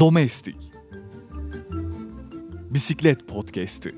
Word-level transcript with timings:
Domestik 0.00 0.56
Bisiklet 2.70 3.28
Podcast'i 3.28 3.94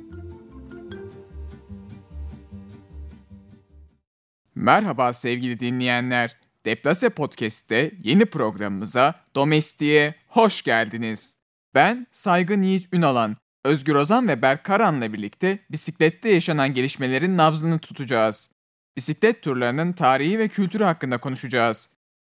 Merhaba 4.54 5.12
sevgili 5.12 5.60
dinleyenler. 5.60 6.36
Deplase 6.64 7.08
Podcast'te 7.08 7.92
yeni 8.02 8.26
programımıza 8.26 9.14
Domestik'e 9.34 10.14
hoş 10.28 10.62
geldiniz. 10.62 11.38
Ben 11.74 12.06
Saygın 12.12 12.62
Yiğit 12.62 12.94
Ünalan, 12.94 13.36
Özgür 13.64 13.94
Ozan 13.94 14.28
ve 14.28 14.42
Berk 14.42 14.64
Karan'la 14.64 15.12
birlikte 15.12 15.58
bisiklette 15.70 16.28
yaşanan 16.28 16.74
gelişmelerin 16.74 17.36
nabzını 17.36 17.78
tutacağız. 17.78 18.50
Bisiklet 18.96 19.42
turlarının 19.42 19.92
tarihi 19.92 20.38
ve 20.38 20.48
kültürü 20.48 20.84
hakkında 20.84 21.18
konuşacağız. 21.18 21.95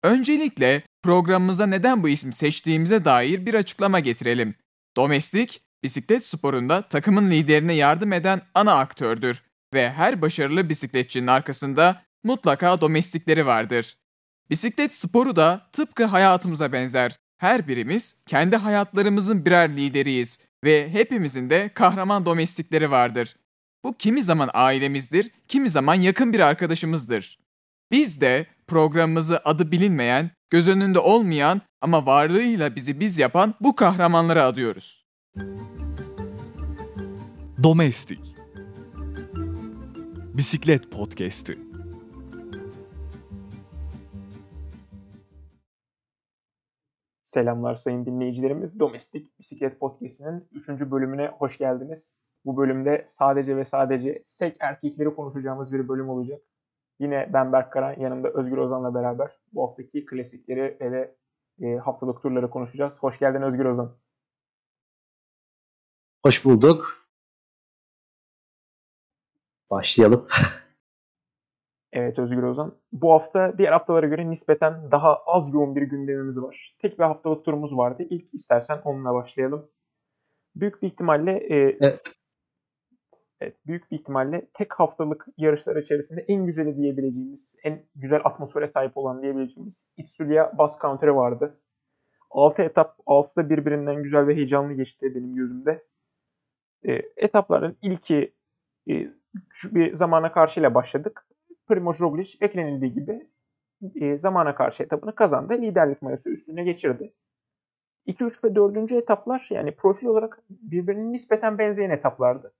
Öncelikle 0.07 0.83
programımıza 1.03 1.65
neden 1.65 2.03
bu 2.03 2.09
ismi 2.09 2.33
seçtiğimize 2.33 3.05
dair 3.05 3.45
bir 3.45 3.53
açıklama 3.53 3.99
getirelim. 3.99 4.55
Domestik, 4.97 5.61
bisiklet 5.83 6.25
sporunda 6.25 6.81
takımın 6.81 7.31
liderine 7.31 7.73
yardım 7.73 8.13
eden 8.13 8.41
ana 8.53 8.73
aktördür 8.73 9.43
ve 9.73 9.91
her 9.91 10.21
başarılı 10.21 10.69
bisikletçinin 10.69 11.27
arkasında 11.27 12.03
mutlaka 12.23 12.81
domestikleri 12.81 13.45
vardır. 13.45 13.97
Bisiklet 14.49 14.93
sporu 14.93 15.35
da 15.35 15.69
tıpkı 15.71 16.05
hayatımıza 16.05 16.71
benzer. 16.71 17.19
Her 17.37 17.67
birimiz 17.67 18.15
kendi 18.25 18.55
hayatlarımızın 18.55 19.45
birer 19.45 19.77
lideriyiz 19.77 20.39
ve 20.63 20.89
hepimizin 20.89 21.49
de 21.49 21.69
kahraman 21.73 22.25
domestikleri 22.25 22.91
vardır. 22.91 23.35
Bu 23.83 23.97
kimi 23.97 24.23
zaman 24.23 24.49
ailemizdir, 24.53 25.31
kimi 25.47 25.69
zaman 25.69 25.95
yakın 25.95 26.33
bir 26.33 26.39
arkadaşımızdır. 26.39 27.46
Biz 27.91 28.21
de 28.21 28.45
programımızı 28.67 29.39
adı 29.45 29.71
bilinmeyen, 29.71 30.31
göz 30.49 30.67
önünde 30.67 30.99
olmayan 30.99 31.61
ama 31.81 32.05
varlığıyla 32.05 32.75
bizi 32.75 32.99
biz 32.99 33.19
yapan 33.19 33.53
bu 33.61 33.75
kahramanlara 33.75 34.43
adıyoruz. 34.43 35.05
Domestik 37.63 38.35
Bisiklet 40.33 40.91
Podcast'i 40.91 41.57
Selamlar 47.23 47.75
sayın 47.75 48.05
dinleyicilerimiz. 48.05 48.79
Domestik 48.79 49.39
Bisiklet 49.39 49.79
Podcast'inin 49.79 50.47
3. 50.51 50.69
bölümüne 50.69 51.27
hoş 51.27 51.57
geldiniz. 51.57 52.23
Bu 52.45 52.57
bölümde 52.57 53.03
sadece 53.07 53.57
ve 53.57 53.65
sadece 53.65 54.21
sek 54.25 54.57
erkekleri 54.59 55.15
konuşacağımız 55.15 55.73
bir 55.73 55.87
bölüm 55.87 56.09
olacak. 56.09 56.41
Yine 56.99 57.29
ben 57.33 57.53
Berk 57.53 57.71
Karan, 57.73 57.99
yanımda 57.99 58.29
Özgür 58.29 58.57
Ozan'la 58.57 58.93
beraber 58.95 59.31
bu 59.53 59.67
haftaki 59.67 60.05
klasikleri 60.05 60.77
ve 60.81 60.91
de 60.91 61.15
e, 61.61 61.77
haftalık 61.77 62.21
turları 62.21 62.49
konuşacağız. 62.49 63.03
Hoş 63.03 63.19
geldin 63.19 63.41
Özgür 63.41 63.65
Ozan. 63.65 63.97
Hoş 66.25 66.45
bulduk. 66.45 67.07
Başlayalım. 69.69 70.27
Evet 71.93 72.19
Özgür 72.19 72.43
Ozan. 72.43 72.75
Bu 72.91 73.13
hafta 73.13 73.57
diğer 73.57 73.71
haftalara 73.71 74.07
göre 74.07 74.29
nispeten 74.29 74.91
daha 74.91 75.15
az 75.15 75.53
yoğun 75.53 75.75
bir 75.75 75.81
gündemimiz 75.81 76.41
var. 76.41 76.75
Tek 76.79 76.99
bir 76.99 77.03
haftalık 77.03 77.45
turumuz 77.45 77.77
vardı. 77.77 78.03
İlk 78.09 78.33
istersen 78.33 78.81
onunla 78.83 79.13
başlayalım. 79.13 79.69
Büyük 80.55 80.81
bir 80.81 80.87
ihtimalle 80.87 81.31
e, 81.31 81.77
evet. 81.81 82.16
Evet 83.41 83.55
büyük 83.67 83.91
bir 83.91 83.99
ihtimalle 83.99 84.47
tek 84.53 84.73
haftalık 84.73 85.27
yarışlar 85.37 85.75
içerisinde 85.75 86.25
en 86.27 86.45
güzeli 86.45 86.77
diyebileceğimiz, 86.77 87.55
en 87.63 87.83
güzel 87.95 88.21
atmosfere 88.23 88.67
sahip 88.67 88.97
olan 88.97 89.21
diyebileceğimiz 89.21 89.85
Itzulia 89.97 90.57
Bas 90.57 90.79
Country 90.81 91.15
vardı. 91.15 91.59
6 92.31 92.61
etap, 92.61 92.99
6'sı 93.05 93.35
da 93.35 93.49
birbirinden 93.49 94.03
güzel 94.03 94.27
ve 94.27 94.35
heyecanlı 94.35 94.73
geçti 94.73 95.15
benim 95.15 95.35
gözümde. 95.35 95.85
E, 96.87 96.93
etapların 97.17 97.77
ilki 97.81 98.33
e, 98.89 99.07
şu 99.49 99.75
bir 99.75 99.93
zamana 99.93 100.31
karşıyla 100.31 100.73
başladık. 100.73 101.27
Primoz 101.67 102.01
Roglic 102.01 102.41
beklenildiği 102.41 102.93
gibi 102.93 103.27
e, 103.95 104.17
zamana 104.17 104.55
karşı 104.55 104.83
etapını 104.83 105.15
kazandı. 105.15 105.53
Liderlik 105.53 106.01
mayası 106.01 106.29
üstüne 106.29 106.63
geçirdi. 106.63 107.13
2, 108.05 108.23
3 108.23 108.43
ve 108.43 108.55
4. 108.55 108.91
etaplar 108.91 109.47
yani 109.51 109.75
profil 109.75 110.07
olarak 110.07 110.43
birbirine 110.49 111.11
nispeten 111.11 111.57
benzeyen 111.57 111.89
etaplardı. 111.89 112.53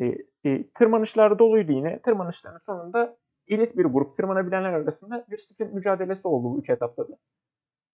E, 0.00 0.16
e, 0.44 0.70
tırmanışlar 0.70 1.38
doluydu 1.38 1.72
yine. 1.72 1.98
Tırmanışların 2.02 2.58
sonunda 2.58 3.16
elit 3.48 3.76
bir 3.76 3.84
grup 3.84 4.16
tırmanabilenler 4.16 4.72
arasında 4.72 5.26
bir 5.30 5.36
sprint 5.36 5.72
mücadelesi 5.72 6.28
oldu 6.28 6.44
bu 6.44 6.58
3 6.58 6.70
etapta 6.70 7.08
da. 7.08 7.18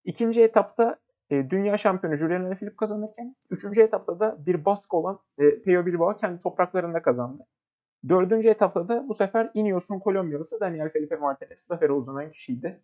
İkinci 0.05 0.43
etapta 0.43 0.97
e, 1.31 1.51
dünya 1.51 1.77
şampiyonu 1.77 2.17
Julian 2.17 2.45
Alaphilippe 2.45 2.77
kazanırken 2.77 3.37
üçüncü 3.51 3.83
etapta 3.83 4.21
da 4.21 4.47
bir 4.47 4.65
baskı 4.65 4.97
olan 4.97 5.19
e, 5.39 5.63
Peyo 5.63 5.87
Bilbao 5.87 6.17
kendi 6.17 6.43
topraklarında 6.43 7.03
kazandı. 7.03 7.47
Dördüncü 8.09 8.49
etapta 8.49 8.89
da 8.89 9.09
bu 9.09 9.15
sefer 9.15 9.51
Ineos'un 9.55 9.99
Kolombiyalısı 9.99 10.61
Daniel 10.61 10.89
Felipe 10.89 11.17
Martinez 11.17 11.61
zafere 11.61 11.93
uzanan 11.93 12.31
kişiydi. 12.31 12.81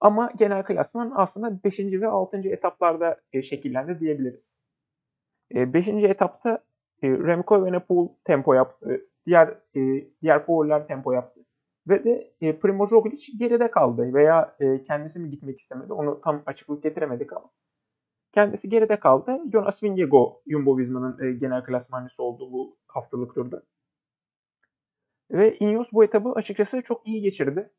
Ama 0.00 0.30
genel 0.36 0.64
klasman 0.64 1.12
aslında 1.14 1.64
5. 1.64 1.78
ve 1.78 2.08
6. 2.08 2.36
etaplarda 2.36 3.20
e, 3.32 3.42
şekillendi 3.42 4.00
diyebiliriz. 4.00 4.56
5. 5.54 5.88
E, 5.88 5.90
etapta 5.90 6.64
e, 7.02 7.08
Remco 7.10 7.58
Evenepoel 7.58 8.08
tempo 8.24 8.54
yaptı. 8.54 9.06
Diğer 9.26 9.48
e, 9.76 9.80
diğer 10.22 10.46
favoriler 10.46 10.86
tempo 10.86 11.12
yaptı. 11.12 11.40
Ve 11.88 12.04
de 12.04 12.34
e, 12.40 12.58
Primoz 12.58 12.92
Roglic 12.92 13.32
geride 13.38 13.70
kaldı 13.70 14.14
veya 14.14 14.56
e, 14.60 14.82
kendisi 14.82 15.20
mi 15.20 15.30
gitmek 15.30 15.60
istemedi 15.60 15.92
onu 15.92 16.20
tam 16.20 16.42
açıklık 16.46 16.82
getiremedik 16.82 17.32
ama. 17.32 17.50
Kendisi 18.32 18.68
geride 18.68 19.00
kaldı. 19.00 19.38
Jonas 19.52 19.82
Vingegaard 19.82 20.32
Jumbo 20.46 20.78
Visma'nın 20.78 21.24
e, 21.24 21.32
genel 21.32 21.64
klasmancısı 21.64 22.22
oldu 22.22 22.52
bu 22.52 22.76
haftalık 22.86 23.34
turda. 23.34 23.62
Ve 25.30 25.58
Ineos 25.58 25.92
bu 25.92 26.04
etabı 26.04 26.32
açıkçası 26.32 26.82
çok 26.82 27.06
iyi 27.06 27.22
geçirdi. 27.22 27.70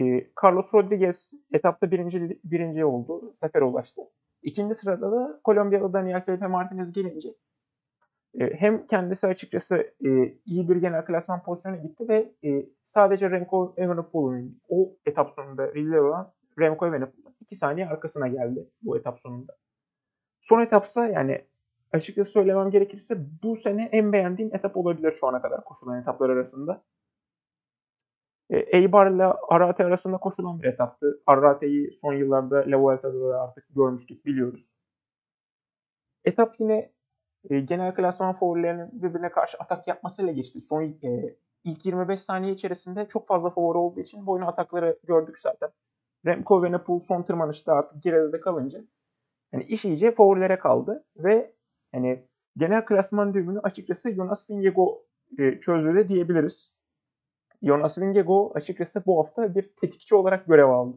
E, 0.00 0.30
Carlos 0.44 0.74
Rodriguez 0.74 1.32
etapta 1.52 1.90
birinci, 1.90 2.40
birinci 2.44 2.84
oldu. 2.84 3.32
Sefere 3.34 3.64
ulaştı. 3.64 4.02
İkinci 4.42 4.74
sırada 4.74 5.12
da 5.12 5.40
Kolombiyalı 5.44 5.92
Daniel 5.92 6.24
Felipe 6.24 6.46
Martinez 6.46 6.92
gelince 6.92 7.28
hem 8.38 8.86
kendisi 8.86 9.26
açıkçası 9.26 9.76
e, 10.04 10.08
iyi 10.46 10.68
bir 10.68 10.76
genel 10.76 11.04
klasman 11.04 11.42
pozisyona 11.42 11.76
gitti 11.76 12.08
ve 12.08 12.32
e, 12.44 12.66
sadece 12.82 13.30
Remco 13.30 13.74
Evenepoel'un 13.76 14.60
o 14.68 14.96
etap 15.06 15.30
sonunda 15.30 15.62
lider 15.62 15.98
olan 15.98 16.32
Remco 16.58 16.86
Evenepoel'un 16.86 17.34
2 17.40 17.54
saniye 17.56 17.86
arkasına 17.86 18.28
geldi 18.28 18.68
bu 18.82 18.96
etap 18.96 19.20
sonunda. 19.20 19.56
Son 20.40 20.60
etapsa 20.60 21.06
yani 21.06 21.44
açıkçası 21.92 22.30
söylemem 22.30 22.70
gerekirse 22.70 23.16
bu 23.42 23.56
sene 23.56 23.88
en 23.92 24.12
beğendiğim 24.12 24.54
etap 24.54 24.76
olabilir 24.76 25.12
şu 25.12 25.26
ana 25.26 25.42
kadar 25.42 25.64
koşulan 25.64 26.00
etaplar 26.00 26.30
arasında. 26.30 26.82
E, 28.50 28.58
Eibar 28.58 29.10
ile 29.10 29.24
Arate 29.24 29.84
arasında 29.84 30.16
koşulan 30.16 30.62
bir 30.62 30.68
etaptı. 30.68 31.22
Arate'yi 31.26 31.92
son 31.92 32.14
yıllarda 32.14 32.56
La 32.66 32.78
Vuelta'da 32.78 33.30
da 33.30 33.42
artık 33.42 33.64
görmüştük, 33.74 34.26
biliyoruz. 34.26 34.66
Etap 36.24 36.60
yine 36.60 36.92
e, 37.50 37.60
genel 37.60 37.94
klasman 37.94 38.32
favorilerinin 38.32 38.88
birbirine 38.92 39.30
karşı 39.30 39.58
atak 39.58 39.88
yapmasıyla 39.88 40.32
geçti. 40.32 40.60
Son 40.60 40.82
e, 40.82 41.36
ilk 41.64 41.86
25 41.86 42.20
saniye 42.20 42.52
içerisinde 42.52 43.08
çok 43.08 43.28
fazla 43.28 43.50
favori 43.50 43.78
olduğu 43.78 44.00
için 44.00 44.26
boyun 44.26 44.46
atakları 44.46 44.98
gördük 45.06 45.40
zaten. 45.40 45.68
Remco 46.26 46.62
ve 46.62 46.72
Nepal 46.72 47.00
son 47.00 47.22
tırmanışta 47.22 47.72
artık 47.72 48.02
geride 48.02 48.32
de 48.32 48.40
kalınca 48.40 48.84
yani 49.52 49.64
iş 49.64 49.84
iyice 49.84 50.12
favorilere 50.12 50.58
kaldı 50.58 51.04
ve 51.16 51.52
yani 51.92 52.24
genel 52.56 52.84
klasman 52.84 53.34
düğümünü 53.34 53.60
açıkçası 53.60 54.10
Jonas 54.10 54.50
Vingegaard 54.50 54.96
e, 55.38 55.60
çözdü 55.60 55.94
de 55.94 56.08
diyebiliriz. 56.08 56.72
Jonas 57.62 57.98
Vingegaard 57.98 58.54
açıkçası 58.54 59.02
bu 59.06 59.18
hafta 59.18 59.54
bir 59.54 59.62
tetikçi 59.80 60.14
olarak 60.14 60.46
görev 60.46 60.68
aldı. 60.68 60.96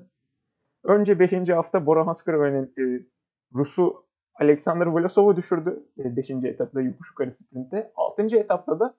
Önce 0.84 1.20
5. 1.20 1.50
hafta 1.50 1.86
Bora 1.86 2.08
Haskarave'nin 2.08 2.74
e, 2.78 3.06
Rus'u 3.54 4.05
Alexander 4.40 4.86
Vlasov'u 4.86 5.36
düşürdü 5.36 5.84
5. 5.98 6.30
E, 6.30 6.34
etapta 6.48 6.82
yokuş 6.82 7.10
yukarı 7.10 7.32
sprintte. 7.32 7.92
6. 7.96 8.38
etapta 8.38 8.80
da 8.80 8.96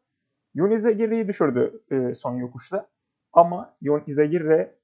Yon 0.55 0.71
Izagirre'yi 0.71 1.29
düşürdü 1.29 1.83
e, 1.91 2.15
son 2.15 2.37
yokuşta. 2.37 2.89
Ama 3.33 3.77
Yon 3.81 4.03
Izagirre 4.07 4.77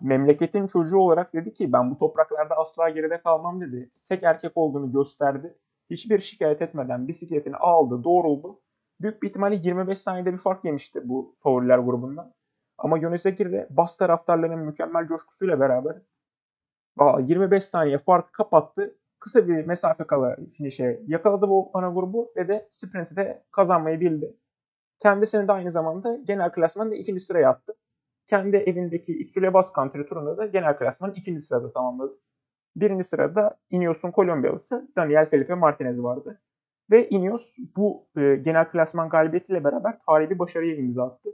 memleketin 0.00 0.66
çocuğu 0.66 0.98
olarak 0.98 1.34
dedi 1.34 1.52
ki 1.52 1.72
ben 1.72 1.90
bu 1.90 1.98
topraklarda 1.98 2.54
asla 2.56 2.90
geride 2.90 3.20
kalmam 3.20 3.60
dedi. 3.60 3.90
Sek 3.94 4.22
erkek 4.22 4.52
olduğunu 4.54 4.92
gösterdi. 4.92 5.58
Hiçbir 5.90 6.18
şikayet 6.18 6.62
etmeden 6.62 7.08
bisikletini 7.08 7.56
aldı, 7.56 8.04
doğruldu. 8.04 8.60
Büyük 9.00 9.22
bir 9.22 9.28
ihtimalle 9.28 9.54
25 9.62 9.98
saniyede 9.98 10.32
bir 10.32 10.38
fark 10.38 10.64
yemişti 10.64 11.08
bu 11.08 11.36
favoriler 11.42 11.78
grubundan. 11.78 12.34
Ama 12.78 12.98
Yunus 12.98 13.26
Ekir 13.26 13.52
de 13.52 13.66
bas 13.70 13.96
taraftarlarının 13.96 14.58
mükemmel 14.58 15.06
coşkusuyla 15.06 15.60
beraber 15.60 15.96
25 17.20 17.64
saniye 17.64 17.98
farkı 17.98 18.32
kapattı. 18.32 18.96
Kısa 19.20 19.48
bir 19.48 19.66
mesafe 19.66 20.04
kala 20.04 20.36
finişe 20.56 21.00
yakaladı 21.06 21.48
bu 21.48 21.70
ana 21.74 21.90
grubu 21.90 22.32
ve 22.36 22.48
de 22.48 22.66
sprinti 22.70 23.16
de 23.16 23.44
kazanmayı 23.50 24.00
bildi. 24.00 24.36
Kendisini 24.98 25.48
de 25.48 25.52
aynı 25.52 25.70
zamanda 25.70 26.16
genel 26.16 26.52
klasmanda 26.52 26.94
ikinci 26.94 27.20
sıraya 27.20 27.50
attı. 27.50 27.74
kendi 28.26 28.56
evindeki 28.56 29.18
Itsule 29.18 29.54
Bas 29.54 29.74
Country 29.74 30.06
turunda 30.06 30.36
da 30.36 30.46
genel 30.46 30.78
klasmanın 30.78 31.14
ikinci 31.14 31.40
sırada 31.40 31.72
tamamladı. 31.72 32.18
Birinci 32.76 33.04
sırada 33.04 33.58
Ineos'un 33.70 34.10
Kolombiyalısı 34.10 34.88
Daniel 34.96 35.30
Felipe 35.30 35.54
Martinez 35.54 36.02
vardı. 36.02 36.40
Ve 36.90 37.08
Ineos 37.08 37.56
bu 37.76 38.06
e, 38.16 38.36
genel 38.36 38.70
klasman 38.70 39.08
galibiyetiyle 39.08 39.64
beraber 39.64 39.98
tarihi 40.06 40.30
bir 40.30 40.38
başarıya 40.38 40.76
imza 40.76 41.04
attı. 41.04 41.30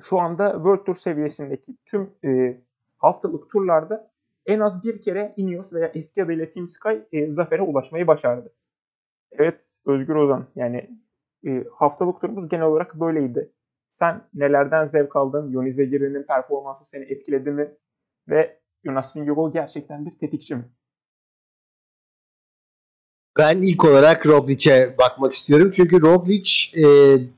Şu 0.00 0.20
anda 0.20 0.52
World 0.52 0.84
Tour 0.84 0.94
seviyesindeki 0.94 1.76
tüm 1.86 2.10
e, 2.24 2.60
haftalık 2.98 3.50
turlarda 3.50 4.13
en 4.46 4.60
az 4.60 4.84
bir 4.84 5.00
kere 5.00 5.34
Ineos 5.36 5.72
veya 5.72 5.92
eski 5.94 6.24
adıyla 6.24 6.50
Team 6.50 6.66
Sky 6.66 6.94
e, 7.12 7.32
zafere 7.32 7.62
ulaşmayı 7.62 8.06
başardı. 8.06 8.52
Evet 9.32 9.78
Özgür 9.86 10.14
Ozan 10.14 10.46
yani 10.56 10.90
e, 11.46 11.64
haftalık 11.74 12.20
turumuz 12.20 12.48
genel 12.48 12.66
olarak 12.66 13.00
böyleydi. 13.00 13.52
Sen 13.88 14.28
nelerden 14.34 14.84
zevk 14.84 15.16
aldın? 15.16 15.50
Yoni 15.50 15.72
Zegiri'nin 15.72 16.22
performansı 16.22 16.84
seni 16.84 17.04
etkiledi 17.04 17.50
mi? 17.50 17.74
Ve 18.28 18.60
Jonas 18.84 19.16
Vingegaard 19.16 19.52
gerçekten 19.52 20.06
bir 20.06 20.18
tetikçi 20.18 20.54
mi? 20.54 20.64
Ben 23.38 23.62
ilk 23.62 23.84
olarak 23.84 24.26
Roglic'e 24.26 24.94
bakmak 24.98 25.34
istiyorum. 25.34 25.70
Çünkü 25.74 26.00
Roglic 26.02 26.50
e, 26.76 26.84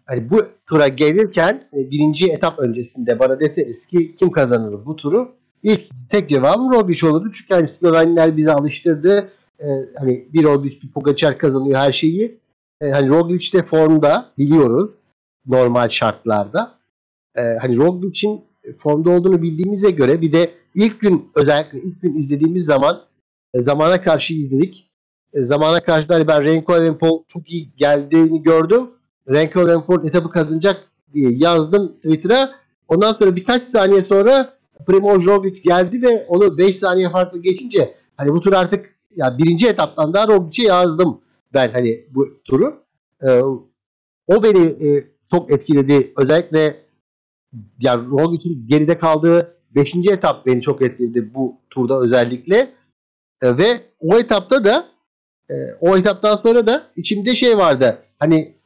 hani 0.06 0.30
bu 0.30 0.36
tura 0.66 0.88
gelirken 0.88 1.68
e, 1.72 1.90
birinci 1.90 2.32
etap 2.32 2.58
öncesinde 2.58 3.18
bana 3.18 3.40
deseniz 3.40 3.86
ki 3.86 4.16
kim 4.16 4.30
kazanır 4.30 4.86
bu 4.86 4.96
turu? 4.96 5.36
İlk 5.62 6.10
tek 6.10 6.28
cevabım 6.28 6.72
Roglic 6.72 7.06
olurdu. 7.06 7.32
Çünkü 7.34 7.54
hani 7.54 7.68
Slovenler 7.68 8.36
bizi 8.36 8.52
alıştırdı. 8.52 9.28
E, 9.60 9.66
hani 9.98 10.28
bir 10.32 10.44
Roglic 10.44 10.82
bir 10.82 10.92
Pogacar 10.92 11.38
kazanıyor 11.38 11.78
her 11.78 11.92
şeyi. 11.92 12.38
E, 12.80 12.90
hani 12.90 13.08
Roglic 13.08 13.52
de 13.52 13.62
formda 13.62 14.32
biliyoruz 14.38 14.90
normal 15.46 15.88
şartlarda. 15.88 16.74
E, 17.36 17.42
hani 17.60 17.76
Roglic'in 17.76 18.44
formda 18.76 19.10
olduğunu 19.10 19.42
bildiğimize 19.42 19.90
göre 19.90 20.20
bir 20.20 20.32
de 20.32 20.50
ilk 20.74 21.00
gün 21.00 21.30
özellikle 21.34 21.80
ilk 21.80 22.02
gün 22.02 22.18
izlediğimiz 22.18 22.64
zaman 22.64 23.00
e, 23.54 23.62
zamana 23.62 24.02
karşı 24.02 24.34
izledik. 24.34 24.90
E, 25.34 25.42
zamana 25.42 25.80
karşı 25.80 26.06
hani 26.08 26.28
ben 26.28 26.44
Renko 26.44 26.76
Evenpol 26.76 27.22
çok 27.28 27.50
iyi 27.50 27.68
geldiğini 27.76 28.42
gördüm. 28.42 28.90
Renko 29.28 29.60
Evenpol 29.60 30.04
etabı 30.04 30.30
kazanacak 30.30 30.76
diye 31.14 31.30
yazdım 31.32 31.96
Twitter'a. 31.96 32.50
Ondan 32.88 33.12
sonra 33.12 33.36
birkaç 33.36 33.62
saniye 33.62 34.04
sonra 34.04 34.55
Primoz 34.86 35.26
Roglic 35.26 35.60
geldi 35.62 36.02
ve 36.02 36.26
onu 36.28 36.58
5 36.58 36.78
saniye 36.78 37.10
farklı 37.10 37.42
geçince 37.42 37.94
hani 38.16 38.32
bu 38.32 38.40
tur 38.40 38.52
artık 38.52 38.96
ya 39.16 39.38
birinci 39.38 39.68
etaptan 39.68 40.14
daha 40.14 40.28
Roglic'e 40.28 40.62
yazdım 40.62 41.20
ben 41.54 41.70
hani 41.70 42.06
bu 42.10 42.42
turu. 42.44 42.82
E, 43.22 43.40
o 44.26 44.42
beni 44.42 44.88
e, 44.88 45.06
çok 45.30 45.52
etkiledi. 45.52 46.12
Özellikle 46.16 46.76
yani 47.78 48.10
Roglic'in 48.10 48.68
geride 48.68 48.98
kaldığı 48.98 49.56
5. 49.70 49.94
etap 49.94 50.46
beni 50.46 50.62
çok 50.62 50.82
etkiledi 50.82 51.34
bu 51.34 51.60
turda 51.70 52.00
özellikle. 52.00 52.56
E, 53.42 53.58
ve 53.58 53.82
o 53.98 54.18
etapta 54.18 54.64
da 54.64 54.86
e, 55.50 55.54
o 55.80 55.96
etaptan 55.96 56.36
sonra 56.36 56.66
da 56.66 56.86
içimde 56.96 57.34
şey 57.34 57.58
vardı. 57.58 58.02
Hani 58.18 58.56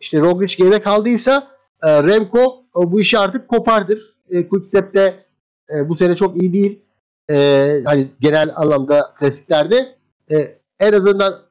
işte 0.00 0.20
Roglic 0.20 0.56
geride 0.56 0.82
kaldıysa 0.82 1.48
e, 1.82 2.02
Remco 2.02 2.64
e, 2.76 2.92
bu 2.92 3.00
işi 3.00 3.18
artık 3.18 3.48
kopardır. 3.48 4.15
E, 4.30 4.48
Quickstep'te 4.48 5.24
e, 5.70 5.88
bu 5.88 5.96
sene 5.96 6.16
çok 6.16 6.42
iyi 6.42 6.52
değil. 6.52 6.82
E, 7.30 7.36
hani 7.84 8.08
genel 8.20 8.52
anlamda 8.56 9.14
klasiklerde 9.18 9.96
e, 10.30 10.36
en 10.80 10.92
azından 10.92 11.46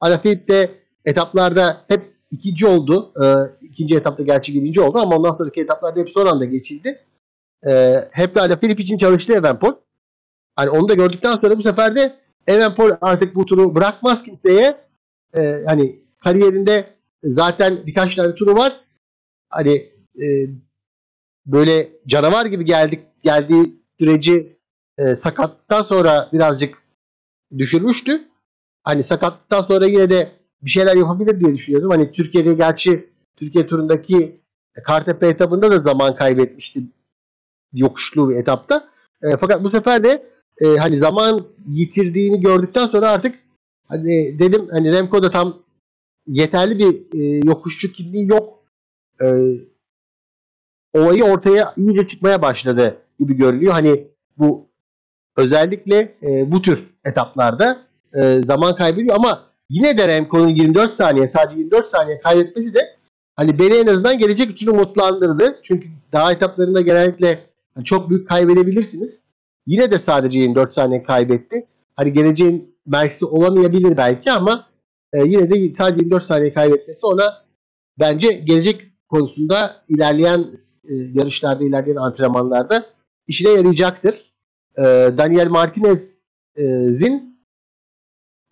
Alaphilippe 0.00 0.70
etaplarda 1.04 1.84
hep 1.88 2.16
ikinci 2.30 2.66
oldu. 2.66 3.12
E, 3.22 3.24
ikinci 3.60 3.96
etapta 3.96 4.22
gerçi 4.22 4.54
birinci 4.54 4.80
oldu 4.80 4.98
ama 4.98 5.16
ondan 5.16 5.32
sonraki 5.34 5.60
etaplarda 5.60 6.00
hep 6.00 6.10
son 6.10 6.26
anda 6.26 6.44
geçildi. 6.44 6.98
E, 7.66 7.94
hep 8.12 8.34
de 8.34 8.40
Alaphilippe 8.40 8.82
için 8.82 8.98
çalıştı 8.98 9.32
Evenpol. 9.32 9.72
Hani 10.56 10.70
onu 10.70 10.88
da 10.88 10.94
gördükten 10.94 11.36
sonra 11.36 11.58
bu 11.58 11.62
sefer 11.62 11.96
de 11.96 12.16
Evenpol 12.46 12.90
artık 13.00 13.34
bu 13.34 13.46
turu 13.46 13.74
bırakmaz 13.74 14.22
kimseye. 14.22 14.76
E, 15.34 15.64
hani 15.66 16.02
kariyerinde 16.24 16.86
zaten 17.24 17.86
birkaç 17.86 18.14
tane 18.14 18.34
turu 18.34 18.54
var. 18.54 18.80
Hani 19.50 19.92
e, 20.22 20.26
böyle 21.46 21.88
canavar 22.06 22.46
gibi 22.46 22.64
geldik 22.64 23.00
geldiği 23.22 23.74
süreci 23.98 24.56
e, 24.98 25.16
sakatlıktan 25.16 25.82
sonra 25.82 26.28
birazcık 26.32 26.82
düşürmüştü. 27.58 28.28
Hani 28.82 29.04
sakatlıktan 29.04 29.62
sonra 29.62 29.86
yine 29.86 30.10
de 30.10 30.32
bir 30.62 30.70
şeyler 30.70 30.96
yapabilir 30.96 31.40
diye 31.40 31.54
düşünüyordum. 31.54 31.90
Hani 31.90 32.12
Türkiye'de 32.12 32.54
gerçi 32.54 33.10
Türkiye 33.36 33.66
turundaki 33.66 34.40
Kartepe 34.84 35.28
etabında 35.28 35.70
da 35.70 35.78
zaman 35.78 36.16
kaybetmişti 36.16 36.82
yokuşlu 37.72 38.28
bir 38.28 38.36
etapta. 38.36 38.88
E, 39.22 39.36
fakat 39.36 39.64
bu 39.64 39.70
sefer 39.70 40.04
de 40.04 40.26
e, 40.60 40.76
hani 40.76 40.98
zaman 40.98 41.46
yitirdiğini 41.68 42.40
gördükten 42.40 42.86
sonra 42.86 43.10
artık 43.10 43.38
hani 43.88 44.38
dedim 44.38 44.68
hani 44.70 44.92
Remco 44.92 45.22
da 45.22 45.30
tam 45.30 45.62
yeterli 46.26 46.78
bir 46.78 47.20
e, 47.20 47.40
yokuşçu 47.44 47.92
kimliği 47.92 48.28
yok. 48.28 48.64
E, 49.20 49.26
olayı 50.98 51.24
ortaya 51.24 51.74
iyice 51.76 52.06
çıkmaya 52.06 52.42
başladı 52.42 52.96
gibi 53.18 53.34
görünüyor. 53.34 53.72
Hani 53.72 54.06
bu 54.38 54.66
özellikle 55.36 56.14
e, 56.22 56.52
bu 56.52 56.62
tür 56.62 56.84
etaplarda 57.04 57.78
e, 58.14 58.42
zaman 58.42 58.76
kaybediyor 58.76 59.16
ama 59.16 59.42
yine 59.70 59.98
de 59.98 60.08
Remco'nun 60.08 60.48
24 60.48 60.92
saniye 60.92 61.28
sadece 61.28 61.58
24 61.58 61.86
saniye 61.86 62.20
kaybetmesi 62.20 62.74
de 62.74 62.80
hani 63.36 63.58
beni 63.58 63.74
en 63.74 63.86
azından 63.86 64.18
gelecek 64.18 64.50
için 64.50 64.66
umutlandırdı. 64.66 65.56
Çünkü 65.62 65.88
daha 66.12 66.32
etaplarında 66.32 66.80
genellikle 66.80 67.40
çok 67.84 68.10
büyük 68.10 68.28
kaybedebilirsiniz. 68.28 69.20
Yine 69.66 69.92
de 69.92 69.98
sadece 69.98 70.38
24 70.38 70.72
saniye 70.72 71.02
kaybetti. 71.02 71.66
Hani 71.96 72.12
geleceğin 72.12 72.76
merkezi 72.86 73.24
olamayabilir 73.24 73.96
belki 73.96 74.30
ama 74.32 74.66
e, 75.12 75.18
yine 75.24 75.50
de 75.50 75.74
sadece 75.78 76.04
24 76.04 76.24
saniye 76.24 76.54
kaybetmesi 76.54 77.06
ona 77.06 77.34
bence 77.98 78.32
gelecek 78.32 78.80
konusunda 79.08 79.84
ilerleyen 79.88 80.46
e, 80.88 80.94
yarışlarda, 81.14 81.64
ilerleyen 81.64 81.96
antrenmanlarda 81.96 82.86
işine 83.26 83.50
yarayacaktır. 83.50 84.32
E, 84.78 84.82
Daniel 85.18 85.48
Martinez'in 85.48 87.40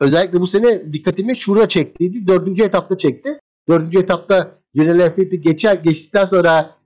özellikle 0.00 0.40
bu 0.40 0.46
sene 0.46 0.92
dikkatimi 0.92 1.36
şurada 1.36 1.68
çektiydi. 1.68 2.26
Dördüncü 2.26 2.62
etapta 2.62 2.98
çekti. 2.98 3.38
Dördüncü 3.68 3.98
etapta 3.98 4.58
General 4.74 5.00
F1'i 5.00 5.40
geçer, 5.40 5.74
geçtikten 5.74 6.26
sonra 6.26 6.76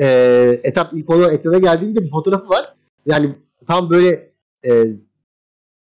e, 0.00 0.60
etap 0.64 0.92
ilk 0.92 1.10
onu 1.10 1.30
ekrana 1.30 1.58
geldiğinde 1.58 2.04
bir 2.04 2.10
fotoğrafı 2.10 2.48
var. 2.48 2.74
Yani 3.06 3.34
tam 3.66 3.90
böyle 3.90 4.32
e, 4.64 4.86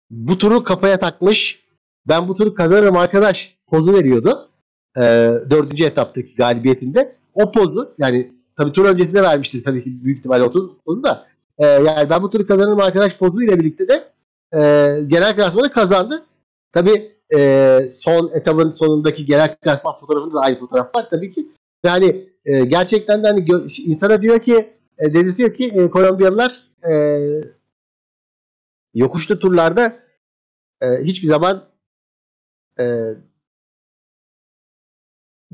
bu 0.09 0.37
turu 0.37 0.63
kafaya 0.63 0.99
takmış 0.99 1.63
ben 2.07 2.27
bu 2.27 2.35
turu 2.35 2.53
kazanırım 2.53 2.97
arkadaş 2.97 3.57
pozu 3.67 3.93
veriyordu. 3.93 4.49
E, 4.97 5.01
dördüncü 5.49 5.83
etaptaki 5.83 6.35
galibiyetinde. 6.35 7.15
O 7.33 7.51
pozu 7.51 7.95
yani 7.97 8.38
tabii 8.59 8.73
tur 8.73 8.85
öncesinde 8.85 9.21
vermiştir 9.21 9.63
tabii 9.63 9.83
ki 9.83 10.03
büyük 10.03 10.17
ihtimalle 10.17 10.43
o 10.43 10.51
pozu 10.85 11.03
da. 11.03 11.27
E, 11.57 11.65
yani 11.67 12.09
ben 12.09 12.21
bu 12.21 12.29
turu 12.29 12.47
kazanırım 12.47 12.79
arkadaş 12.79 13.17
pozu 13.17 13.41
ile 13.41 13.59
birlikte 13.59 13.87
de 13.87 13.93
e, 14.53 14.59
genel 15.07 15.35
klasmanı 15.35 15.71
kazandı. 15.71 16.25
Tabii 16.73 17.11
e, 17.35 17.79
son 17.91 18.31
etapın 18.33 18.71
sonundaki 18.71 19.25
genel 19.25 19.55
klasman 19.55 19.99
fotoğrafında 19.99 20.33
da 20.33 20.39
aynı 20.39 20.59
fotoğraf 20.59 20.95
var 20.95 21.09
tabii 21.09 21.31
ki. 21.31 21.47
Yani 21.83 22.29
e, 22.45 22.65
gerçekten 22.65 23.23
de 23.23 23.27
hani 23.27 23.39
gö- 23.39 23.81
insana 23.81 24.21
diyor 24.21 24.39
ki 24.39 24.73
e, 24.97 25.13
deniliyor 25.13 25.53
ki 25.53 25.65
e, 25.65 25.89
Kolombiyalılar 25.89 26.63
e, 26.91 26.93
yokuşlu 28.93 29.39
turlarda 29.39 29.99
e, 30.81 31.03
hiçbir 31.03 31.27
zaman 31.27 31.63
e, 32.79 33.13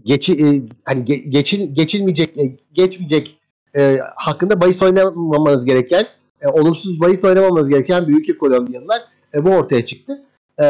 geçi, 0.04 0.34
e, 0.34 0.62
hani 0.86 1.06
ge, 1.06 1.16
geçil, 1.16 1.76
geçilmeyecek, 1.76 2.38
e, 2.38 2.58
geçmeyecek 2.74 3.40
e, 3.76 4.00
hakkında 4.16 4.62
bahis 4.62 4.82
oynamamanız 4.82 5.66
gereken, 5.66 6.06
e, 6.42 6.48
olumsuz 6.48 7.02
bahis 7.02 7.24
oynamamanız 7.24 7.70
gereken 7.70 8.08
büyük 8.08 8.40
Kolombiyalılar 8.40 9.02
e, 9.34 9.46
bu 9.46 9.50
ortaya 9.50 9.86
çıktı. 9.86 10.24
E, 10.60 10.66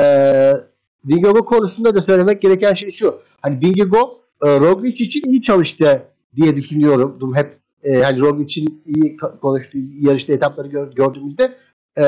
Vingegaard 1.05 1.46
konusunda 1.46 1.96
da 1.96 2.01
söylemek 2.01 2.41
gereken 2.41 2.74
şey 2.74 2.91
şu. 2.91 3.22
Hani 3.41 3.62
Vingegaard 3.62 4.10
e, 4.44 4.60
Roglic 4.60 5.03
için 5.03 5.22
iyi 5.29 5.41
çalıştı 5.41 6.03
diye 6.36 6.55
düşünüyorum. 6.55 7.36
Hep 7.36 7.60
e, 7.84 8.01
hani 8.01 8.20
Roglic'in 8.20 8.84
iyi 8.86 9.17
konuştuğu 9.41 9.77
yarışta 10.01 10.34
etapları 10.34 10.67
gör, 10.67 10.91
gördüğümüzde 10.91 11.55
e, 11.98 12.05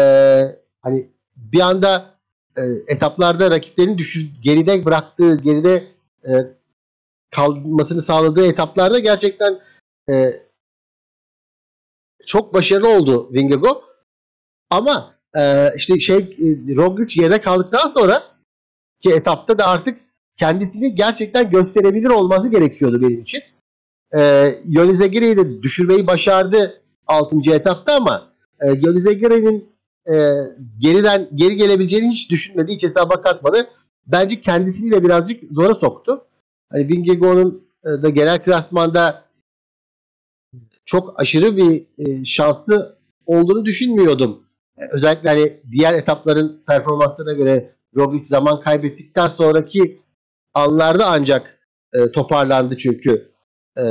hani 0.81 1.07
bir 1.35 1.59
anda 1.59 2.05
e, 2.57 2.61
etaplarda 2.87 3.51
rakiplerin 3.51 3.97
düşür, 3.97 4.25
geride 4.41 4.85
bıraktığı, 4.85 5.37
geride 5.37 5.83
e, 6.23 6.31
kalmasını 7.31 8.01
sağladığı 8.01 8.47
etaplarda 8.47 8.99
gerçekten 8.99 9.59
e, 10.09 10.33
çok 12.25 12.53
başarılı 12.53 12.89
oldu 12.89 13.33
Vingegaard. 13.33 13.81
Ama 14.69 15.15
e, 15.37 15.73
işte 15.75 15.99
şey 15.99 16.17
e, 16.17 16.75
Roglic 16.75 17.21
yere 17.21 17.41
kaldıktan 17.41 17.89
sonra 17.89 18.23
ki 19.01 19.09
etapta 19.09 19.59
da 19.59 19.67
artık 19.67 19.99
kendisini 20.37 20.95
gerçekten 20.95 21.49
gösterebilir 21.49 22.09
olması 22.09 22.47
gerekiyordu 22.47 23.01
benim 23.01 23.21
için. 23.21 23.41
E, 24.17 24.21
Yonizagiri'yi 24.67 25.37
de 25.37 25.63
düşürmeyi 25.63 26.07
başardı 26.07 26.81
6. 27.07 27.51
etapta 27.51 27.95
ama 27.95 28.33
e, 28.61 28.67
Yonizagiri'nin 28.67 29.69
e, 30.09 30.15
geriden 30.79 31.29
geri 31.35 31.55
gelebileceğini 31.55 32.09
hiç 32.09 32.31
düşünmedi. 32.31 32.71
Hiç 32.71 32.83
hesaba 32.83 33.21
katmadı. 33.21 33.67
Bence 34.07 34.41
kendisini 34.41 34.91
de 34.91 35.03
birazcık 35.03 35.43
zora 35.51 35.75
soktu. 35.75 36.25
Hani 36.71 36.87
Vingegaard'un 36.87 37.67
e, 37.85 37.87
da 37.87 38.09
genel 38.09 38.43
klasmanda 38.43 39.23
çok 40.85 41.19
aşırı 41.19 41.57
bir 41.57 41.85
e, 41.97 42.25
şanslı 42.25 42.97
olduğunu 43.25 43.65
düşünmüyordum. 43.65 44.43
E, 44.77 44.81
özellikle 44.91 45.29
hani 45.29 45.61
diğer 45.71 45.93
etapların 45.93 46.63
performanslarına 46.67 47.33
göre 47.33 47.75
Roglic 47.95 48.27
zaman 48.27 48.61
kaybettikten 48.61 49.27
sonraki 49.27 50.01
anlarda 50.53 51.05
ancak 51.07 51.57
toparlandı 52.13 52.77
çünkü 52.77 53.31
e, 53.77 53.83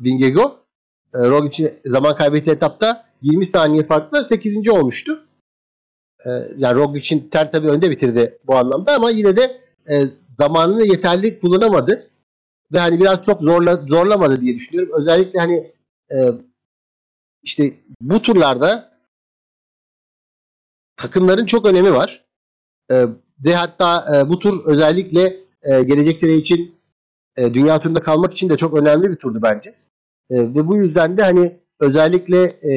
Vingegaard. 0.00 0.52
E, 1.14 1.18
Roglic'in 1.18 1.80
zaman 1.86 2.16
kaybettiği 2.16 2.56
etapta 2.56 3.04
20 3.22 3.46
saniye 3.46 3.86
farklı 3.86 4.24
8. 4.24 4.68
olmuştu. 4.68 5.24
Yani 6.56 6.74
Roglic'in 6.74 7.28
ter 7.28 7.52
tabii 7.52 7.68
önde 7.68 7.90
bitirdi 7.90 8.38
bu 8.46 8.56
anlamda 8.56 8.94
ama 8.94 9.10
yine 9.10 9.36
de 9.36 9.60
zamanını 10.40 10.86
yeterli 10.86 11.40
kullanamadı. 11.40 12.10
Ve 12.72 12.78
hani 12.78 13.00
biraz 13.00 13.22
çok 13.22 13.40
zorla, 13.40 13.76
zorlamadı 13.76 14.40
diye 14.40 14.54
düşünüyorum. 14.54 14.92
Özellikle 14.96 15.38
hani 15.38 15.72
e, 16.12 16.32
işte 17.42 17.74
bu 18.00 18.22
turlarda 18.22 18.98
takımların 20.96 21.46
çok 21.46 21.66
önemi 21.66 21.94
var. 21.94 22.24
E, 22.90 23.06
ve 23.44 23.54
hatta 23.54 24.16
e, 24.16 24.28
bu 24.28 24.38
tur 24.38 24.64
özellikle 24.64 25.36
e, 25.62 25.82
gelecek 25.82 26.16
sene 26.16 26.34
için 26.34 26.78
e, 27.36 27.54
dünya 27.54 27.80
turunda 27.80 28.00
kalmak 28.00 28.32
için 28.32 28.48
de 28.48 28.56
çok 28.56 28.74
önemli 28.74 29.10
bir 29.10 29.16
turdu 29.16 29.42
bence. 29.42 29.70
E, 30.30 30.36
ve 30.38 30.66
bu 30.66 30.76
yüzden 30.76 31.18
de 31.18 31.22
hani 31.22 31.60
özellikle 31.80 32.42
e, 32.42 32.72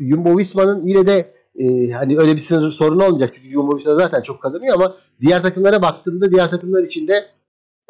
Jumbo 0.00 0.38
Visma'nın 0.38 0.86
yine 0.86 1.06
de 1.06 1.34
e, 1.58 1.90
hani 1.90 2.18
öyle 2.18 2.36
bir 2.36 2.40
sınır 2.40 2.72
sorun 2.72 3.00
olmayacak 3.00 3.34
çünkü 3.34 3.48
Visma 3.48 3.94
zaten 3.94 4.22
çok 4.22 4.42
kazanıyor 4.42 4.74
ama 4.74 4.96
diğer 5.20 5.42
takımlara 5.42 5.82
baktığımda 5.82 6.30
diğer 6.30 6.50
takımlar 6.50 6.82
içinde 6.82 7.26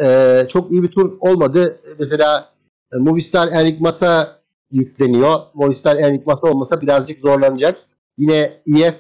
e, 0.03 0.47
çok 0.49 0.73
iyi 0.73 0.83
bir 0.83 0.89
tur 0.89 1.17
olmadı. 1.21 1.81
Mesela 1.99 2.49
e, 2.93 2.97
Movistar 2.97 3.49
Enric 3.49 3.77
Masa 3.81 4.41
yükleniyor. 4.71 5.41
Movistar 5.55 5.97
Enric 5.97 6.23
Masa 6.27 6.51
olmasa 6.51 6.81
birazcık 6.81 7.21
zorlanacak. 7.21 7.79
Yine 8.19 8.63
EF 8.67 8.95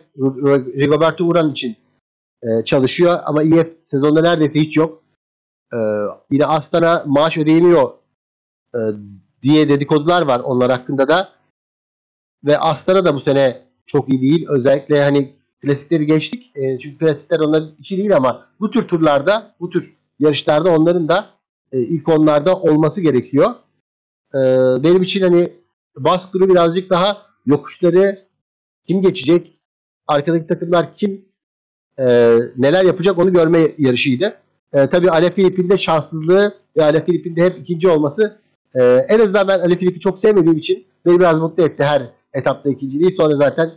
Rigoberto 0.76 1.24
Uran 1.24 1.50
için 1.52 1.76
e, 2.42 2.64
çalışıyor 2.64 3.18
ama 3.24 3.42
EF 3.42 3.72
sezonda 3.84 4.20
neredeyse 4.22 4.54
hiç 4.54 4.76
yok. 4.76 5.02
E, 5.72 5.78
yine 6.30 6.46
Astana 6.46 7.02
maaş 7.06 7.38
ödeyemiyor 7.38 7.90
e, 8.74 8.78
diye 9.42 9.68
dedikodular 9.68 10.22
var 10.22 10.40
onlar 10.40 10.70
hakkında 10.70 11.08
da. 11.08 11.28
Ve 12.44 12.58
Astana 12.58 13.04
da 13.04 13.14
bu 13.14 13.20
sene 13.20 13.69
çok 13.92 14.08
iyi 14.08 14.20
değil. 14.20 14.46
Özellikle 14.48 15.02
hani 15.02 15.32
klasikleri 15.62 16.06
geçtik. 16.06 16.52
E, 16.56 16.78
çünkü 16.78 16.98
klasikler 16.98 17.40
onların 17.40 17.70
içi 17.78 17.96
değil 17.96 18.16
ama 18.16 18.46
bu 18.60 18.70
tür 18.70 18.88
turlarda, 18.88 19.54
bu 19.60 19.70
tür 19.70 19.96
yarışlarda 20.18 20.76
onların 20.76 21.08
da 21.08 21.26
e, 21.72 21.80
ilk 21.80 22.08
onlarda 22.08 22.56
olması 22.56 23.00
gerekiyor. 23.00 23.50
E, 24.34 24.38
benim 24.84 25.02
için 25.02 25.22
hani 25.22 25.52
Baskuru 25.96 26.48
birazcık 26.48 26.90
daha 26.90 27.22
yokuşları 27.46 28.18
kim 28.86 29.02
geçecek, 29.02 29.58
arkadaki 30.06 30.46
takımlar 30.46 30.94
kim 30.94 31.24
e, 31.98 32.36
neler 32.56 32.84
yapacak 32.84 33.18
onu 33.18 33.32
görme 33.32 33.72
yarışıydı. 33.78 34.34
E, 34.72 34.86
tabii 34.86 35.10
Ale 35.10 35.30
Filip'in 35.30 35.70
de 35.70 35.78
şanssızlığı 35.78 36.54
ve 36.76 36.84
Ale 36.84 37.04
Filip'in 37.04 37.36
de 37.36 37.44
hep 37.44 37.58
ikinci 37.58 37.88
olması 37.88 38.40
e, 38.74 38.82
en 39.08 39.18
azından 39.20 39.48
ben 39.48 39.58
Ale 39.58 39.78
Filip'i 39.78 40.00
çok 40.00 40.18
sevmediğim 40.18 40.58
için 40.58 40.86
beni 41.06 41.20
biraz 41.20 41.40
mutlu 41.40 41.62
etti 41.62 41.84
her 41.84 42.19
etapta 42.32 42.70
ikinciliği. 42.70 43.10
Sonra 43.10 43.36
zaten 43.36 43.70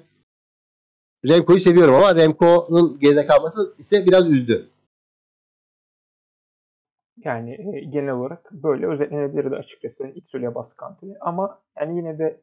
Remco'yu 1.26 1.60
seviyorum 1.60 1.96
ama 1.96 2.16
Remco'nun 2.16 3.00
geride 3.00 3.28
kalması 3.28 3.76
ise 3.78 4.06
biraz 4.08 4.32
üzdü. 4.32 4.70
Yani 7.18 7.52
e, 7.52 7.80
genel 7.80 8.14
olarak 8.14 8.52
böyle 8.52 8.88
özetlenebilirdi 8.88 9.56
açıkçası 9.56 10.08
İtsulya 10.08 10.56
Baskantili. 10.56 11.18
Ama 11.20 11.62
yani 11.80 11.98
yine 11.98 12.20
de 12.20 12.42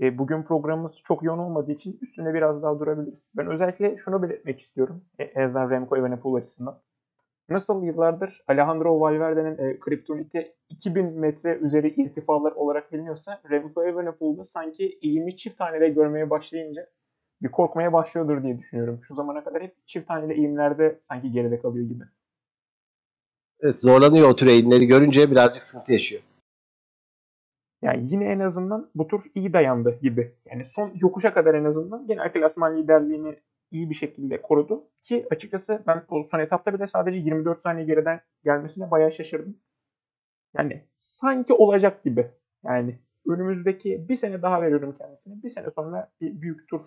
e, 0.00 0.18
bugün 0.18 0.42
programımız 0.42 1.00
çok 1.04 1.22
yoğun 1.22 1.38
olmadığı 1.38 1.72
için 1.72 1.98
üstünde 2.02 2.34
biraz 2.34 2.62
daha 2.62 2.80
durabiliriz. 2.80 3.32
Ben 3.36 3.46
özellikle 3.46 3.96
şunu 3.96 4.22
belirtmek 4.22 4.60
istiyorum. 4.60 5.04
E, 5.18 5.24
en 5.24 5.42
azından 5.42 5.70
Remco 5.70 5.96
Evenepoel 5.96 6.40
açısından. 6.40 6.80
Nasıl 7.48 7.82
yıllardır 7.82 8.42
Alejandro 8.48 9.00
Valverde'nin 9.00 9.58
e, 9.58 9.80
kriptoniti 9.80 10.54
2000 10.68 11.18
metre 11.18 11.56
üzeri 11.56 11.88
irtifalar 11.88 12.52
olarak 12.52 12.92
biliniyorsa 12.92 13.40
Remco 13.50 13.84
Evenepoel'da 13.84 14.44
sanki 14.44 14.98
eğimi 15.02 15.36
çift 15.36 15.60
hanede 15.60 15.88
görmeye 15.88 16.30
başlayınca 16.30 16.86
bir 17.42 17.48
korkmaya 17.48 17.92
başlıyordur 17.92 18.42
diye 18.42 18.58
düşünüyorum. 18.58 19.00
Şu 19.02 19.14
zamana 19.14 19.44
kadar 19.44 19.62
hep 19.62 19.86
çift 19.86 20.10
haneli 20.10 20.32
eğimlerde 20.32 20.98
sanki 21.00 21.32
geride 21.32 21.60
kalıyor 21.60 21.88
gibi. 21.88 22.04
Evet 23.60 23.82
zorlanıyor 23.82 24.28
o 24.28 24.36
tür 24.36 24.46
eğimleri 24.46 24.86
görünce 24.86 25.30
birazcık 25.30 25.62
sıkıntı 25.62 25.92
yaşıyor. 25.92 26.22
Yani 27.82 28.06
yine 28.10 28.24
en 28.24 28.40
azından 28.40 28.90
bu 28.94 29.08
tur 29.08 29.20
iyi 29.34 29.52
dayandı 29.52 29.98
gibi. 30.02 30.34
Yani 30.46 30.64
son 30.64 30.92
yokuşa 31.00 31.34
kadar 31.34 31.54
en 31.54 31.64
azından 31.64 32.06
genel 32.06 32.32
klasman 32.32 32.76
liderliğini 32.76 33.36
iyi 33.70 33.90
bir 33.90 33.94
şekilde 33.94 34.42
korudu. 34.42 34.88
Ki 35.02 35.26
açıkçası 35.30 35.82
ben 35.86 36.04
o 36.08 36.22
son 36.22 36.38
etapta 36.38 36.74
bile 36.74 36.86
sadece 36.86 37.18
24 37.18 37.60
saniye 37.60 37.86
geriden 37.86 38.20
gelmesine 38.44 38.90
bayağı 38.90 39.12
şaşırdım. 39.12 39.56
Yani 40.58 40.84
sanki 40.94 41.52
olacak 41.52 42.02
gibi. 42.02 42.30
Yani 42.64 42.98
önümüzdeki 43.26 44.08
bir 44.08 44.14
sene 44.14 44.42
daha 44.42 44.62
veriyorum 44.62 44.94
kendisine. 44.98 45.42
Bir 45.42 45.48
sene 45.48 45.70
sonra 45.70 46.10
bir 46.20 46.40
büyük 46.40 46.68
tur 46.68 46.80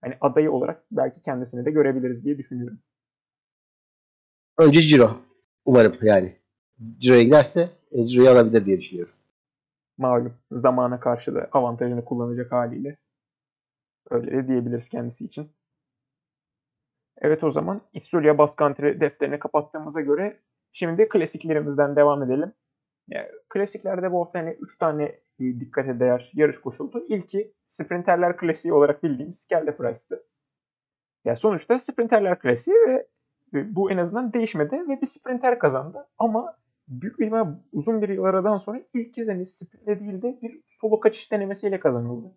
hani 0.00 0.14
adayı 0.20 0.52
olarak 0.52 0.84
belki 0.90 1.22
kendisini 1.22 1.64
de 1.64 1.70
görebiliriz 1.70 2.24
diye 2.24 2.38
düşünüyorum. 2.38 2.78
Önce 4.58 4.82
Ciro. 4.82 5.10
Umarım 5.64 5.96
yani. 6.02 6.36
Ciro'ya 6.98 7.22
giderse 7.22 7.70
e, 7.92 8.06
Ciro'yu 8.06 8.30
alabilir 8.30 8.66
diye 8.66 8.80
düşünüyorum. 8.80 9.14
Malum 9.98 10.34
zamana 10.50 11.00
karşı 11.00 11.34
da 11.34 11.48
avantajını 11.52 12.04
kullanacak 12.04 12.52
haliyle. 12.52 12.96
Öyle 14.10 14.32
de 14.32 14.48
diyebiliriz 14.48 14.88
kendisi 14.88 15.24
için. 15.24 15.50
Evet 17.20 17.44
o 17.44 17.50
zaman 17.50 17.80
İsturya 17.92 18.38
Baskantri 18.38 19.00
defterini 19.00 19.38
kapattığımıza 19.38 20.00
göre 20.00 20.40
şimdi 20.72 21.08
klasiklerimizden 21.08 21.96
devam 21.96 22.22
edelim. 22.22 22.52
Yani 23.08 23.28
klasiklerde 23.48 24.12
bu 24.12 24.20
hafta 24.20 24.38
hani 24.38 24.56
3 24.60 24.78
tane 24.78 25.20
dikkate 25.38 26.00
değer 26.00 26.30
yarış 26.34 26.58
koşuldu. 26.58 27.04
İlki 27.08 27.52
sprinterler 27.66 28.36
klasiği 28.36 28.74
olarak 28.74 29.02
bildiğimiz 29.02 29.40
Skelde 29.40 29.76
Price'tı. 29.76 30.26
Yani 31.24 31.36
sonuçta 31.36 31.78
sprinterler 31.78 32.38
klasiği 32.38 32.76
ve 32.76 33.06
bu 33.52 33.90
en 33.90 33.96
azından 33.96 34.32
değişmedi 34.32 34.74
ve 34.88 35.00
bir 35.00 35.06
sprinter 35.06 35.58
kazandı. 35.58 36.06
Ama 36.18 36.56
büyük 36.88 37.18
bir 37.18 37.32
uzun 37.72 38.02
bir 38.02 38.08
yıl 38.08 38.24
aradan 38.24 38.56
sonra 38.56 38.80
ilk 38.94 39.14
kez 39.14 39.28
hani 39.28 39.44
sprintle 39.44 40.00
değil 40.00 40.22
de 40.22 40.38
bir 40.42 40.60
solo 40.66 41.00
kaçış 41.00 41.32
denemesiyle 41.32 41.80
kazanıldı. 41.80 42.34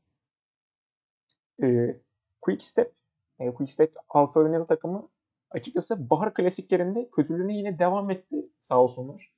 Ee, 1.63 1.99
Quick 2.41 2.65
Step, 2.65 2.93
e, 3.39 3.53
Quick 3.53 3.71
Step 3.71 3.93
Alfa 4.09 4.39
Romeo 4.39 4.65
takımı 4.65 5.09
açıkçası 5.51 6.09
bahar 6.09 6.33
klasiklerinde 6.33 7.09
kötülüğüne 7.15 7.57
yine 7.57 7.79
devam 7.79 8.11
etti 8.11 8.49
sağ 8.59 8.81
olsunlar. 8.83 9.31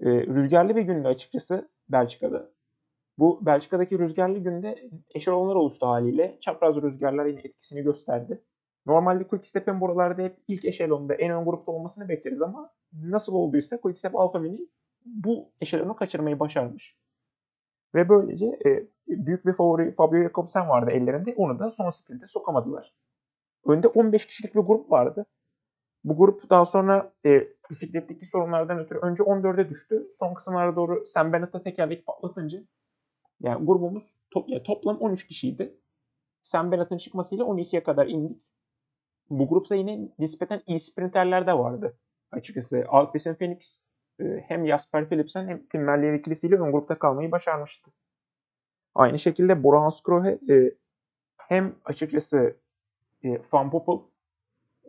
Ee, 0.00 0.10
rüzgarlı 0.10 0.76
bir 0.76 0.82
gündü 0.82 1.08
açıkçası 1.08 1.68
Belçika'da. 1.88 2.50
Bu 3.18 3.46
Belçika'daki 3.46 3.98
rüzgarlı 3.98 4.38
günde 4.38 4.90
eşelonlar 5.14 5.54
oluştu 5.54 5.86
haliyle. 5.86 6.38
Çapraz 6.40 6.76
rüzgarlar 6.76 7.26
yine 7.26 7.40
etkisini 7.40 7.82
gösterdi. 7.82 8.42
Normalde 8.86 9.24
Quickstep'in 9.28 9.80
buralarda 9.80 10.22
hep 10.22 10.36
ilk 10.48 10.64
eşelonda 10.64 11.14
en 11.14 11.30
ön 11.30 11.44
grupta 11.44 11.72
olmasını 11.72 12.08
bekleriz 12.08 12.42
ama 12.42 12.70
nasıl 12.92 13.34
olduysa 13.34 13.80
Quickstep 13.80 14.16
Alfa 14.16 14.38
Mini 14.38 14.68
bu 15.04 15.50
eşelonu 15.60 15.96
kaçırmayı 15.96 16.40
başarmış. 16.40 16.96
Ve 17.94 18.08
böylece 18.08 18.46
e, 18.46 18.86
büyük 19.08 19.46
bir 19.46 19.52
favori 19.52 19.94
Fabio 19.94 20.22
Jakobsen 20.22 20.68
vardı 20.68 20.90
ellerinde. 20.90 21.34
Onu 21.36 21.58
da 21.58 21.70
son 21.70 21.90
sprinte 21.90 22.26
sokamadılar. 22.26 22.94
Önde 23.64 23.88
15 23.88 24.26
kişilik 24.26 24.54
bir 24.54 24.60
grup 24.60 24.90
vardı. 24.90 25.26
Bu 26.04 26.16
grup 26.16 26.50
daha 26.50 26.64
sonra 26.64 27.12
e, 27.26 27.48
bisikletteki 27.70 28.26
sorunlardan 28.26 28.78
ötürü 28.78 28.98
önce 28.98 29.22
14'e 29.22 29.68
düştü. 29.68 30.06
Son 30.18 30.34
kısımlara 30.34 30.76
doğru 30.76 31.06
Sam 31.06 31.32
Bennett'a 31.32 31.62
tekerlek 31.62 32.06
patlatınca 32.06 32.62
yani 33.40 33.66
grubumuz 33.66 34.14
top, 34.30 34.48
yani 34.48 34.62
toplam 34.62 34.96
13 34.96 35.26
kişiydi. 35.26 35.78
Sam 36.42 36.72
Bennett'ın 36.72 36.96
çıkmasıyla 36.96 37.44
12'ye 37.44 37.82
kadar 37.82 38.06
indik 38.06 38.42
bu 39.30 39.48
grupta 39.48 39.74
yine 39.74 40.08
nispeten 40.18 40.62
iyi 40.66 40.80
sprinterler 40.80 41.46
de 41.46 41.52
vardı. 41.52 41.98
Açıkçası 42.30 42.84
Alpecin 42.88 43.34
Phoenix 43.34 43.80
e, 44.20 44.24
hem 44.24 44.66
Jasper 44.66 45.08
Philipsen 45.08 45.48
hem 45.48 45.66
Tim 45.66 45.84
Merlier 45.84 46.14
ikilisiyle 46.14 46.56
ön 46.56 46.72
grupta 46.72 46.98
kalmayı 46.98 47.32
başarmıştı. 47.32 47.90
Aynı 48.94 49.18
şekilde 49.18 49.62
Bora 49.62 49.82
Hansgrohe 49.82 50.38
e, 50.50 50.74
hem 51.36 51.74
açıkçası 51.84 52.56
e, 53.24 53.38
Van 53.52 53.70
Poppel, 53.70 53.98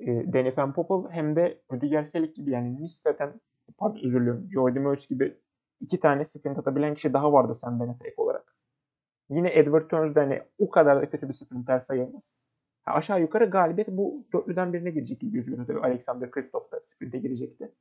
Danny 0.07 0.57
Van 0.57 0.73
Poppel 0.73 1.11
hem 1.11 1.35
de 1.35 1.61
Rüdiger 1.73 2.03
Selig 2.03 2.35
gibi 2.35 2.51
yani 2.51 2.81
nispeten 2.81 3.41
pardon 3.77 3.97
özür 3.97 4.19
diliyorum. 4.19 4.49
Jordi 4.51 4.79
Meus 4.79 5.07
gibi 5.07 5.37
iki 5.81 5.99
tane 5.99 6.25
sprint 6.25 6.57
atabilen 6.57 6.93
kişi 6.93 7.13
daha 7.13 7.33
vardı 7.33 7.53
Sam 7.53 7.79
Bennett'e 7.79 8.07
ek 8.07 8.15
olarak. 8.17 8.55
Yine 9.29 9.49
Edward 9.53 9.89
Turns 9.89 10.15
de 10.15 10.19
hani 10.19 10.41
o 10.57 10.69
kadar 10.69 11.01
da 11.01 11.09
kötü 11.09 11.27
bir 11.27 11.33
sprinter 11.33 11.79
sayılmaz. 11.79 12.35
Ha, 12.83 12.93
aşağı 12.93 13.21
yukarı 13.21 13.45
galibiyet 13.45 13.87
bu 13.87 14.25
dörtlüden 14.33 14.73
birine 14.73 14.91
girecek 14.91 15.19
gibi 15.19 15.31
gözüküyor. 15.31 15.67
Tabii 15.67 15.79
Alexander 15.79 16.31
Kristoff 16.31 16.71
da 16.71 16.81
sprinte 16.81 17.17
girecekti. 17.17 17.71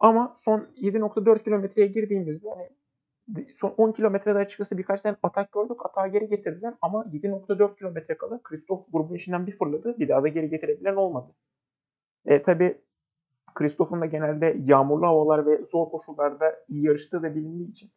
Ama 0.00 0.34
son 0.36 0.60
7.4 0.60 1.44
kilometreye 1.44 1.86
girdiğimizde 1.88 2.48
hani 2.50 2.68
son 3.54 3.74
10 3.76 3.92
kilometrede 3.92 4.38
açıkçası 4.38 4.78
birkaç 4.78 5.02
tane 5.02 5.16
atak 5.22 5.52
gördük. 5.52 5.86
Atağı 5.86 6.08
geri 6.08 6.28
getirdiler 6.28 6.74
ama 6.82 7.04
7.4 7.04 7.78
kilometre 7.78 8.16
kala 8.16 8.42
Kristoff 8.42 8.92
grubun 8.92 9.14
içinden 9.14 9.46
bir 9.46 9.58
fırladı. 9.58 9.98
Bir 9.98 10.08
daha 10.08 10.22
da 10.22 10.28
geri 10.28 10.50
getirebilen 10.50 10.96
olmadı. 10.96 11.34
E, 12.26 12.42
tabii 12.42 12.80
Kristoff'un 13.54 14.00
da 14.00 14.06
genelde 14.06 14.56
yağmurlu 14.64 15.06
havalar 15.06 15.46
ve 15.46 15.64
zor 15.64 15.90
koşullarda 15.90 16.56
yarıştığı 16.68 17.22
da 17.22 17.34
bilindiği 17.34 17.70
için 17.70 17.90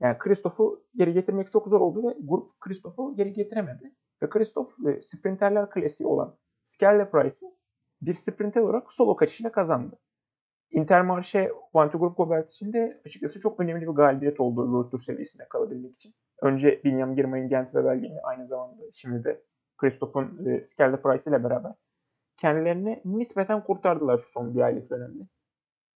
yani 0.00 0.18
Kristoff'u 0.18 0.84
geri 0.96 1.12
getirmek 1.12 1.50
çok 1.50 1.68
zor 1.68 1.80
oldu 1.80 2.08
ve 2.08 2.16
grup 2.20 2.60
Kristoff'u 2.60 3.16
geri 3.16 3.32
getiremedi. 3.32 3.94
Ve 4.22 4.28
Kristoff 4.28 4.86
e, 4.86 5.00
sprinterler 5.00 5.70
klasiği 5.70 6.06
olan 6.06 6.36
Skelly 6.64 7.10
Price'ı 7.10 7.50
bir 8.02 8.14
sprinter 8.14 8.60
olarak 8.60 8.92
solo 8.92 9.16
kaçışıyla 9.16 9.52
kazandı. 9.52 9.98
Intermarché 10.70 11.52
Vanti 11.74 11.98
Group 11.98 12.16
Gobert 12.16 12.50
için 12.50 12.72
de 12.72 13.00
açıkçası 13.06 13.40
çok 13.40 13.60
önemli 13.60 13.82
bir 13.82 13.92
galibiyet 13.92 14.40
oldu 14.40 14.64
World 14.64 14.90
Tour 14.90 15.00
seviyesine 15.00 15.48
kalabilmek 15.48 15.94
için. 15.94 16.14
Önce 16.42 16.74
William 16.74 17.16
Girmay'ın 17.16 17.48
Gent 17.48 17.74
ve 17.74 17.84
Belgin'i 17.84 18.20
aynı 18.20 18.46
zamanda 18.46 18.82
şimdi 18.92 19.24
de 19.24 19.42
Christoph'un 19.76 20.46
e, 20.46 20.62
Skelly 20.62 20.96
Price 20.96 21.30
ile 21.30 21.44
beraber 21.44 21.72
kendilerini 22.36 23.02
nispeten 23.04 23.64
kurtardılar 23.64 24.18
şu 24.18 24.28
son 24.28 24.54
bir 24.54 24.60
aylık 24.60 24.90
dönemde. 24.90 25.22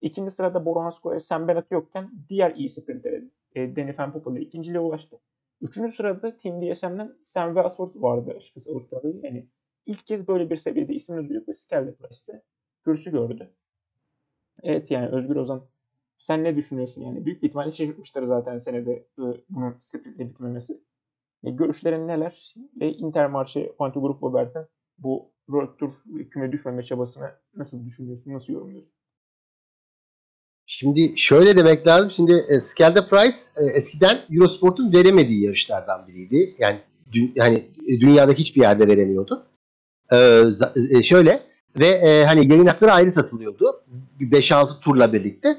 İkinci 0.01 0.31
sırada 0.31 0.65
Boronsko 0.65 1.13
ve 1.13 1.19
Sam 1.19 1.49
yokken 1.71 2.11
diğer 2.29 2.55
iyi 2.55 2.69
sprinter 2.69 3.23
e, 3.55 3.77
Danny 3.77 3.99
Van 3.99 4.13
Poppel 4.13 4.33
ile 4.33 4.41
ikinciliğe 4.41 4.81
ulaştı. 4.81 5.21
Üçüncü 5.61 5.93
sırada 5.93 6.37
Team 6.37 6.63
DSM'den 6.63 7.17
Sam 7.23 7.55
Welsford 7.55 7.91
vardı 7.95 8.33
açıkçası 8.37 8.71
Avustralya'da. 8.71 9.27
Yani 9.27 9.49
ilk 9.87 10.07
kez 10.07 10.29
böyle 10.29 10.51
bir 10.51 10.57
seviyede 10.57 10.95
ismini 10.95 11.29
duyup 11.29 11.49
ve 11.49 11.55
Skelly 11.55 11.95
Price'de 11.95 12.43
kürsü 12.85 13.11
gördü. 13.11 13.55
Evet 14.63 14.91
yani 14.91 15.09
Özgür 15.09 15.37
Ozan 15.37 15.67
sen 16.19 16.45
ne 16.45 16.57
düşünüyorsun 16.57 17.03
yani? 17.03 17.27
Büyük 17.27 17.43
bir 17.43 17.49
ihtimalle 17.49 17.73
şaşırtmışlar 17.73 18.23
zaten 18.23 18.59
senede 18.59 19.07
bunun 19.49 19.77
sprintle 19.81 20.29
bitmemesi. 20.29 20.81
E, 21.45 21.51
görüşlerin 21.51 22.09
neler? 22.09 22.55
Ve 22.81 22.93
Intermarché 22.93 23.77
Fanti 23.77 23.99
Grup 23.99 24.23
Robert'in 24.23 24.63
bu 24.99 25.33
World 25.47 25.77
Tour 25.79 25.91
küme 26.31 26.53
düşmeme 26.53 26.83
çabasını 26.83 27.31
nasıl 27.57 27.87
düşünüyorsun? 27.87 28.33
Nasıl 28.33 28.53
yorumluyorsun? 28.53 28.93
Şimdi 30.67 31.19
şöyle 31.19 31.57
demek 31.57 31.87
lazım. 31.87 32.11
Şimdi 32.11 32.33
e, 32.49 32.61
Skelda 32.61 33.09
Price 33.09 33.39
e, 33.57 33.65
eskiden 33.65 34.19
Eurosport'un 34.31 34.93
veremediği 34.93 35.45
yarışlardan 35.45 36.09
biriydi. 36.09 36.55
Yani 36.59 36.81
dü, 37.13 37.33
yani 37.35 37.59
e, 37.89 38.01
dünyadaki 38.01 38.41
hiçbir 38.41 38.61
yerde 38.61 38.89
veremiyordu. 38.89 39.47
E, 40.13 40.43
e, 40.91 41.03
şöyle 41.03 41.50
ve 41.79 41.87
e, 41.87 42.25
hani 42.25 42.53
yayın 42.53 42.67
hakları 42.67 42.93
ayrı 42.93 43.13
satılıyordu. 43.13 43.83
5-6 44.21 44.81
turla 44.81 45.13
birlikte. 45.13 45.57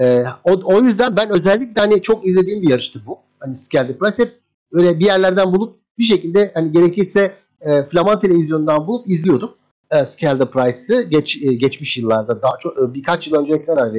E, 0.00 0.24
o, 0.44 0.60
o 0.64 0.80
yüzden 0.80 1.16
ben 1.16 1.30
özellikle 1.30 1.80
hani 1.80 2.02
çok 2.02 2.26
izlediğim 2.26 2.62
bir 2.62 2.70
yarıştı 2.70 3.00
bu. 3.06 3.18
Hani 3.40 3.56
Skelda 3.56 3.98
Price 3.98 4.22
hep 4.22 4.32
öyle 4.72 4.98
bir 4.98 5.04
yerlerden 5.04 5.52
bulup 5.52 5.76
bir 5.98 6.04
şekilde 6.04 6.50
hani 6.54 6.72
gerekirse 6.72 7.32
e, 7.60 7.82
Flaman 7.82 8.20
televizyondan 8.20 8.86
bulup 8.86 9.08
izliyordum. 9.08 9.50
E, 9.90 10.06
Skelda 10.06 10.50
Price'ı 10.50 11.02
geç, 11.02 11.42
e, 11.42 11.54
geçmiş 11.54 11.96
yıllarda 11.96 12.42
daha 12.42 12.58
çok 12.58 12.78
e, 12.78 12.94
birkaç 12.94 13.26
yıl 13.26 13.36
önce 13.36 13.64
kadar 13.64 13.94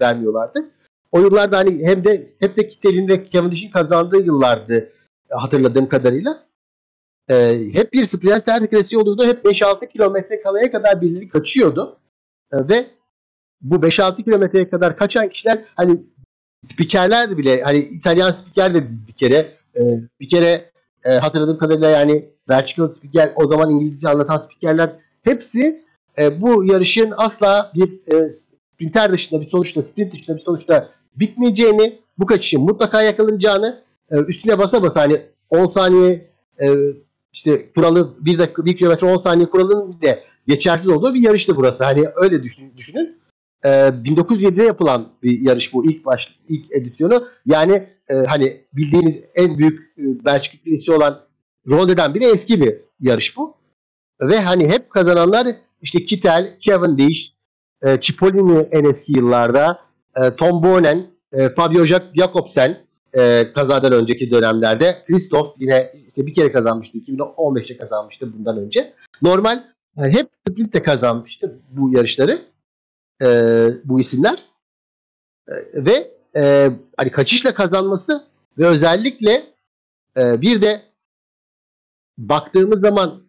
vermiyorlardı. 0.00 0.70
O 1.12 1.20
yıllarda 1.20 1.58
hani 1.58 1.86
hem 1.86 2.04
de 2.04 2.30
hep 2.40 2.56
de 2.56 2.68
Kittel'in 2.68 3.08
ve 3.08 3.30
Cavendish'in 3.30 3.70
kazandığı 3.70 4.22
yıllardı 4.22 4.90
e, 5.30 5.34
hatırladığım 5.34 5.88
kadarıyla. 5.88 6.49
E, 7.30 7.34
hep 7.72 7.92
bir 7.92 8.06
sprinter 8.06 8.70
klasiği 8.70 9.00
oluyordu. 9.00 9.26
Hep 9.26 9.44
5-6 9.44 9.88
kilometre 9.88 10.42
kalaya 10.42 10.72
kadar 10.72 11.00
birileri 11.00 11.28
kaçıyordu. 11.28 11.96
E, 12.52 12.56
ve 12.68 12.86
bu 13.60 13.74
5-6 13.74 14.24
kilometreye 14.24 14.70
kadar 14.70 14.96
kaçan 14.96 15.28
kişiler 15.28 15.64
hani 15.74 16.00
spikerler 16.62 17.38
bile 17.38 17.62
hani 17.62 17.78
İtalyan 17.78 18.32
spiker 18.32 18.74
de 18.74 19.06
bir 19.08 19.12
kere 19.12 19.54
e, 19.76 19.80
bir 20.20 20.28
kere 20.28 20.70
e, 21.04 21.10
hatırladığım 21.10 21.58
kadarıyla 21.58 21.90
yani 21.90 22.28
Belçikalı 22.48 22.90
spiker 22.90 23.32
o 23.36 23.48
zaman 23.48 23.70
İngilizce 23.70 24.08
anlatan 24.08 24.38
spikerler 24.38 24.90
hepsi 25.22 25.84
e, 26.18 26.40
bu 26.40 26.64
yarışın 26.64 27.14
asla 27.16 27.72
bir 27.74 28.14
e, 28.14 28.32
sprinter 28.32 29.12
dışında 29.12 29.40
bir 29.40 29.48
sonuçta 29.48 29.82
sprint 29.82 30.12
dışında 30.12 30.36
bir 30.36 30.42
sonuçta 30.42 30.88
bitmeyeceğini 31.16 31.98
bu 32.18 32.26
kaçışın 32.26 32.60
mutlaka 32.60 33.02
yakalanacağını 33.02 33.82
e, 34.10 34.16
üstüne 34.16 34.58
basa 34.58 34.82
basa 34.82 35.00
hani 35.00 35.20
10 35.50 35.66
saniye 35.66 36.30
e, 36.60 36.66
işte 37.32 37.72
kuralı 37.72 38.16
1 38.20 38.38
dakika 38.38 38.64
1 38.64 38.76
kilometre 38.76 39.06
10 39.06 39.16
saniye 39.16 39.50
kuralının 39.50 40.00
de 40.02 40.24
geçersiz 40.46 40.88
olduğu 40.88 41.14
bir 41.14 41.22
yarıştı 41.22 41.56
burası. 41.56 41.84
Hani 41.84 42.04
öyle 42.16 42.42
düşünün. 42.42 42.76
düşünün. 42.76 43.20
E, 43.64 43.68
1907'de 43.68 44.62
yapılan 44.62 45.08
bir 45.22 45.40
yarış 45.40 45.74
bu 45.74 45.90
ilk 45.90 46.04
baş 46.04 46.38
ilk 46.48 46.72
edisyonu. 46.72 47.28
Yani 47.46 47.88
e, 48.08 48.14
hani 48.14 48.60
bildiğimiz 48.72 49.20
en 49.34 49.58
büyük 49.58 49.80
e, 49.98 50.24
Belçika 50.24 50.56
ikilisi 50.56 50.92
olan 50.92 51.20
Ronde'den 51.68 52.14
bile 52.14 52.30
eski 52.30 52.60
bir 52.60 52.74
yarış 53.00 53.36
bu. 53.36 53.54
Ve 54.20 54.40
hani 54.40 54.68
hep 54.68 54.90
kazananlar 54.90 55.46
işte 55.82 56.04
Kittel, 56.04 56.56
Cavendish, 56.60 57.32
e, 57.82 58.00
Cipollini 58.00 58.68
en 58.70 58.84
eski 58.84 59.12
yıllarda, 59.12 59.80
e, 60.16 60.36
Tom 60.36 60.62
Bonen, 60.62 61.06
e, 61.32 61.48
Fabio 61.48 61.84
Jacobsen 62.14 62.78
e, 63.12 63.52
kazadan 63.52 63.92
önceki 63.92 64.30
dönemlerde. 64.30 65.04
Christoph 65.06 65.48
yine 65.58 65.92
işte 66.08 66.26
bir 66.26 66.34
kere 66.34 66.52
kazanmıştı. 66.52 66.98
2015'te 66.98 67.76
kazanmıştı 67.76 68.32
bundan 68.32 68.58
önce. 68.58 68.94
Normal 69.22 69.64
yani 69.96 70.12
hep 70.12 70.28
sprintte 70.48 70.82
kazanmıştı 70.82 71.60
bu 71.70 71.92
yarışları 71.92 72.42
e, 73.22 73.26
bu 73.84 74.00
isimler. 74.00 74.38
E, 75.48 75.54
ve 75.74 76.10
e, 76.36 76.70
hani 76.96 77.10
kaçışla 77.10 77.54
kazanması 77.54 78.24
ve 78.58 78.66
özellikle 78.66 79.42
e, 80.16 80.40
bir 80.40 80.62
de 80.62 80.82
baktığımız 82.18 82.80
zaman 82.80 83.22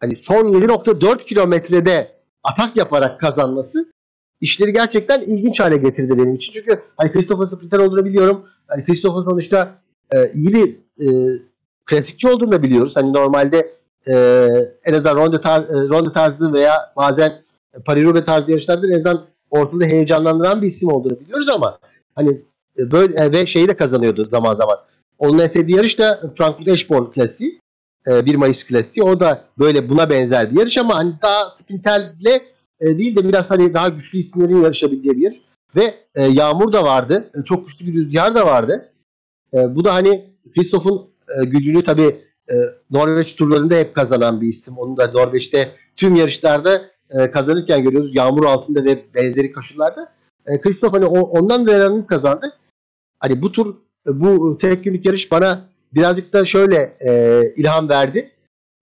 hani 0.00 0.16
son 0.16 0.52
7.4 0.52 1.24
kilometrede 1.24 2.20
atak 2.42 2.76
yaparak 2.76 3.20
kazanması 3.20 3.92
işleri 4.40 4.72
gerçekten 4.72 5.20
ilginç 5.20 5.60
hale 5.60 5.76
getirdi 5.76 6.18
benim 6.18 6.34
için. 6.34 6.52
Çünkü 6.52 6.82
hani 6.96 7.12
Christopher 7.12 7.56
sprinter 7.56 7.78
olduğunu 7.78 8.04
biliyorum. 8.04 8.46
Hani 8.70 8.84
Christopher 8.84 9.30
sonuçta 9.30 9.74
e, 10.14 10.32
iyi 10.32 10.52
bir 10.52 10.76
e, 11.00 11.38
klasikçi 11.86 12.28
olduğunu 12.28 12.52
da 12.52 12.62
biliyoruz. 12.62 12.96
Hani 12.96 13.12
normalde 13.12 13.70
e, 14.06 14.14
en 14.84 14.92
azından 14.92 15.16
ronde, 15.16 15.40
tar, 15.40 15.62
e, 15.62 15.88
ronde 15.88 16.12
tarzı 16.12 16.52
veya 16.52 16.92
bazen 16.96 17.32
Paris-Roubaix 17.86 18.24
tarzı 18.24 18.50
yarışlarda 18.50 18.86
en 18.86 18.92
azından 18.92 19.24
ortada 19.50 19.84
heyecanlandıran 19.84 20.62
bir 20.62 20.66
isim 20.66 20.92
olduğunu 20.92 21.20
biliyoruz 21.20 21.48
ama 21.48 21.78
hani 22.14 22.40
e, 22.78 22.90
böyle 22.90 23.14
e, 23.14 23.32
ve 23.32 23.46
şeyi 23.46 23.68
de 23.68 23.76
kazanıyordu 23.76 24.28
zaman 24.30 24.54
zaman. 24.54 24.78
Onun 25.18 25.38
en 25.38 25.48
sevdiği 25.48 25.76
yarış 25.76 25.98
da 25.98 26.20
Frankfurt 26.38 26.68
Eschborn 26.68 27.10
klasiği. 27.10 27.60
1 28.06 28.34
e, 28.34 28.36
Mayıs 28.36 28.64
klasiği. 28.64 29.04
O 29.04 29.20
da 29.20 29.44
böyle 29.58 29.88
buna 29.88 30.10
benzer 30.10 30.50
bir 30.50 30.58
yarış 30.58 30.76
ama 30.76 30.96
hani 30.96 31.14
daha 31.22 31.50
sprinterle 31.50 32.40
e, 32.80 32.98
değil 32.98 33.16
de 33.16 33.28
biraz 33.28 33.50
hani 33.50 33.74
daha 33.74 33.88
güçlü 33.88 34.18
isimlerin 34.18 34.62
yarışabildiği 34.62 35.16
bir 35.16 35.22
yer. 35.22 35.40
Ve 35.76 35.94
e, 36.14 36.24
yağmur 36.26 36.72
da 36.72 36.84
vardı. 36.84 37.30
E, 37.34 37.44
çok 37.44 37.66
güçlü 37.68 37.86
bir 37.86 37.94
rüzgar 37.94 38.34
da 38.34 38.46
vardı. 38.46 38.92
E, 39.54 39.74
bu 39.76 39.84
da 39.84 39.94
hani 39.94 40.30
Kristoff'un 40.54 41.10
e, 41.28 41.44
gücünü 41.44 41.84
tabii 41.84 42.24
e, 42.50 42.54
Norveç 42.90 43.36
turlarında 43.36 43.74
hep 43.74 43.94
kazanan 43.94 44.40
bir 44.40 44.48
isim. 44.48 44.78
Onu 44.78 44.96
da 44.96 45.06
Norveç'te 45.06 45.72
tüm 45.96 46.16
yarışlarda 46.16 46.82
e, 47.10 47.30
kazanırken 47.30 47.82
görüyoruz. 47.82 48.14
Yağmur 48.14 48.44
altında 48.44 48.84
ve 48.84 49.04
benzeri 49.14 49.52
koşullarda. 49.52 50.12
E, 50.46 50.60
Kristoff 50.60 50.92
hani 50.92 51.06
o, 51.06 51.20
ondan 51.20 51.66
da 51.66 52.06
kazandı. 52.06 52.52
Hani 53.20 53.42
bu 53.42 53.52
tur 53.52 53.76
bu 54.06 54.58
tek 54.58 54.84
günlük 54.84 55.06
yarış 55.06 55.32
bana 55.32 55.68
birazcık 55.94 56.32
da 56.32 56.46
şöyle 56.46 56.96
e, 57.00 57.42
ilham 57.56 57.88
verdi. 57.88 58.30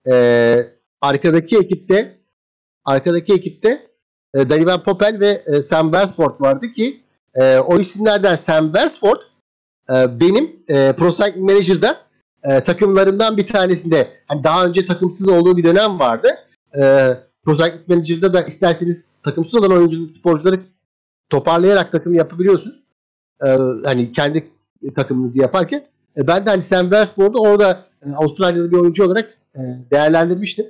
E, 0.07 0.55
arkadaki 1.01 1.57
ekipte 1.57 2.17
arkadaki 2.85 3.33
ekipte 3.33 3.88
e, 4.33 4.49
Danny 4.49 4.65
Van 4.65 4.83
Poppel 4.83 5.19
ve 5.19 5.43
e, 5.45 5.63
Sam 5.63 5.91
Welsford 5.91 6.41
vardı 6.41 6.73
ki 6.73 7.03
e, 7.35 7.57
o 7.57 7.79
isimlerden 7.79 8.35
Sam 8.35 8.65
Welsford 8.65 9.21
e, 9.89 10.19
benim 10.19 10.55
e, 10.67 10.93
Pro 10.93 11.11
Cycling 11.11 11.51
Manager'da 11.51 11.97
e, 12.43 12.63
takımlarından 12.63 13.37
bir 13.37 13.47
tanesinde 13.47 14.07
hani 14.27 14.43
daha 14.43 14.65
önce 14.65 14.85
takımsız 14.85 15.29
olduğu 15.29 15.57
bir 15.57 15.63
dönem 15.63 15.99
vardı. 15.99 16.27
E, 16.75 17.13
Pro 17.45 17.55
Cycling 17.55 17.87
Manager'da 17.87 18.33
da 18.33 18.41
isterseniz 18.41 19.05
takımsız 19.23 19.59
olan 19.59 19.77
oyuncu 19.77 20.13
sporcuları 20.13 20.59
toparlayarak 21.29 21.91
takım 21.91 22.13
yapabiliyorsunuz. 22.13 22.79
E, 23.45 23.47
hani 23.85 24.11
kendi 24.11 24.51
takımınızı 24.95 25.37
yaparken 25.37 25.85
e, 26.17 26.27
ben 26.27 26.45
de 26.45 26.49
hani 26.49 26.63
Sam 26.63 26.81
Welsford'u 26.81 27.39
orada 27.39 27.85
e, 28.05 28.11
Avustralyalı 28.11 28.71
bir 28.71 28.77
oyuncu 28.77 29.05
olarak 29.05 29.37
e, 29.55 29.59
değerlendirmiştim. 29.91 30.65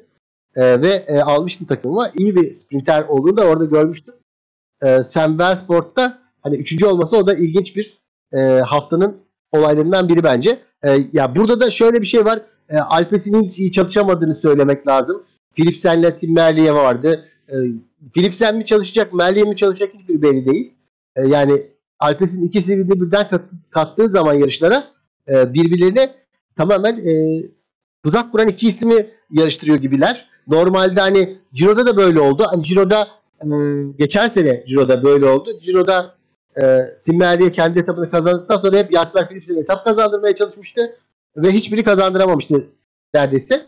E, 0.55 0.81
ve 0.81 0.89
e, 1.07 1.19
almıştım 1.19 1.67
takımıma. 1.67 2.12
İyi 2.15 2.35
bir 2.35 2.53
sprinter 2.53 3.03
olduğunu 3.03 3.38
da 3.38 3.45
orada 3.45 3.65
görmüştüm. 3.65 4.13
e, 4.81 5.03
Sam 5.03 5.39
Bellsport'ta 5.39 6.17
hani 6.41 6.55
üçüncü 6.57 6.85
olması 6.85 7.17
o 7.17 7.27
da 7.27 7.33
ilginç 7.33 7.75
bir 7.75 7.97
e, 8.33 8.39
haftanın 8.59 9.17
olaylarından 9.51 10.09
biri 10.09 10.23
bence. 10.23 10.59
E, 10.83 10.97
ya 11.13 11.35
burada 11.35 11.62
da 11.62 11.71
şöyle 11.71 12.01
bir 12.01 12.05
şey 12.05 12.25
var. 12.25 12.41
E, 12.69 12.77
Alpes'in 12.77 13.43
hiç 13.43 13.59
iyi 13.59 13.71
çalışamadığını 13.71 14.35
söylemek 14.35 14.88
lazım. 14.88 15.23
Philipsen'le 15.55 16.19
Tim 16.19 16.33
Merliye 16.33 16.73
vardı. 16.73 17.25
E, 17.49 17.55
Philipsen 18.13 18.57
mi 18.57 18.65
çalışacak, 18.65 19.13
Merliye 19.13 19.45
mi 19.45 19.55
çalışacak 19.55 19.93
hiçbir 19.93 20.21
belli 20.21 20.45
değil. 20.45 20.73
E, 21.15 21.27
yani 21.27 21.62
Alpes'in 21.99 22.43
ikisini 22.43 22.89
de 22.89 23.01
birden 23.01 23.29
kat, 23.29 23.41
kattığı 23.69 24.09
zaman 24.09 24.33
yarışlara 24.33 24.88
e, 25.29 25.53
birbirlerine 25.53 26.09
tamamen 26.57 26.97
e, 26.97 27.43
tuzak 28.03 28.31
kuran 28.31 28.47
iki 28.47 28.67
ismi 28.67 29.07
yarıştırıyor 29.31 29.77
gibiler. 29.77 30.29
Normalde 30.47 31.02
hani 31.02 31.38
Ciro'da 31.54 31.86
da 31.86 31.97
böyle 31.97 32.19
oldu. 32.19 32.43
Hani 32.52 32.63
Ciro'da 32.63 33.08
e, 33.43 33.47
geçen 33.99 34.30
sene 34.30 34.63
Ciro'da 34.67 35.04
böyle 35.04 35.25
oldu. 35.25 35.49
Ciro'da 35.65 36.15
e, 36.62 36.63
Tim 37.06 37.17
Merliye 37.17 37.52
kendi 37.52 37.80
etapını 37.80 38.12
kazandıktan 38.12 38.58
sonra 38.58 38.78
hep 38.78 38.91
Jasper 38.93 39.30
Philips'e 39.30 39.60
etap 39.60 39.86
kazandırmaya 39.86 40.36
çalışmıştı. 40.36 40.82
Ve 41.38 41.52
hiçbiri 41.52 41.84
kazandıramamıştı 41.84 42.67
neredeyse. 43.13 43.65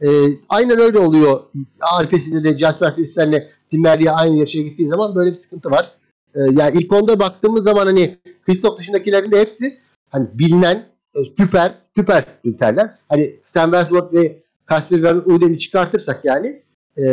E, 0.00 0.08
aynen 0.48 0.78
öyle 0.80 0.98
oluyor. 0.98 1.40
Alpesinde 1.80 2.44
de 2.44 2.58
Jasper 2.58 2.96
Philips'lerle 2.96 3.48
Tim 3.70 3.82
Merliye 3.82 4.10
aynı 4.10 4.36
yarışa 4.36 4.62
gittiği 4.62 4.88
zaman 4.88 5.14
böyle 5.14 5.30
bir 5.30 5.36
sıkıntı 5.36 5.70
var. 5.70 5.92
E, 6.34 6.40
yani 6.40 6.78
ilk 6.78 6.92
onda 6.92 7.20
baktığımız 7.20 7.64
zaman 7.64 7.86
hani 7.86 8.18
Christoph 8.46 8.78
dışındakilerin 8.78 9.32
de 9.32 9.40
hepsi 9.40 9.78
hani 10.10 10.28
bilinen 10.34 10.86
e, 11.14 11.24
süper 11.38 11.74
süper 11.96 12.22
sprinterler. 12.22 12.90
Hani 13.08 13.36
Sam 13.46 13.70
Westwood 13.70 14.12
ve 14.12 14.41
Kasper 14.72 15.02
Van 15.02 15.30
Uden'i 15.30 15.58
çıkartırsak 15.58 16.24
yani 16.24 16.62
e, 16.98 17.04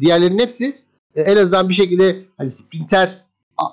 diğerlerinin 0.00 0.38
hepsi 0.38 0.76
e, 1.14 1.22
en 1.22 1.36
azından 1.36 1.68
bir 1.68 1.74
şekilde 1.74 2.16
hani 2.36 2.50
sprinter 2.50 3.24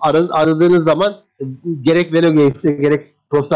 ar 0.01 0.15
aradığınız 0.29 0.83
zaman 0.83 1.15
e, 1.41 1.43
gerek 1.81 2.13
Velo 2.13 2.33
Games'te 2.33 2.71
gerek 2.71 3.15
Pro 3.29 3.47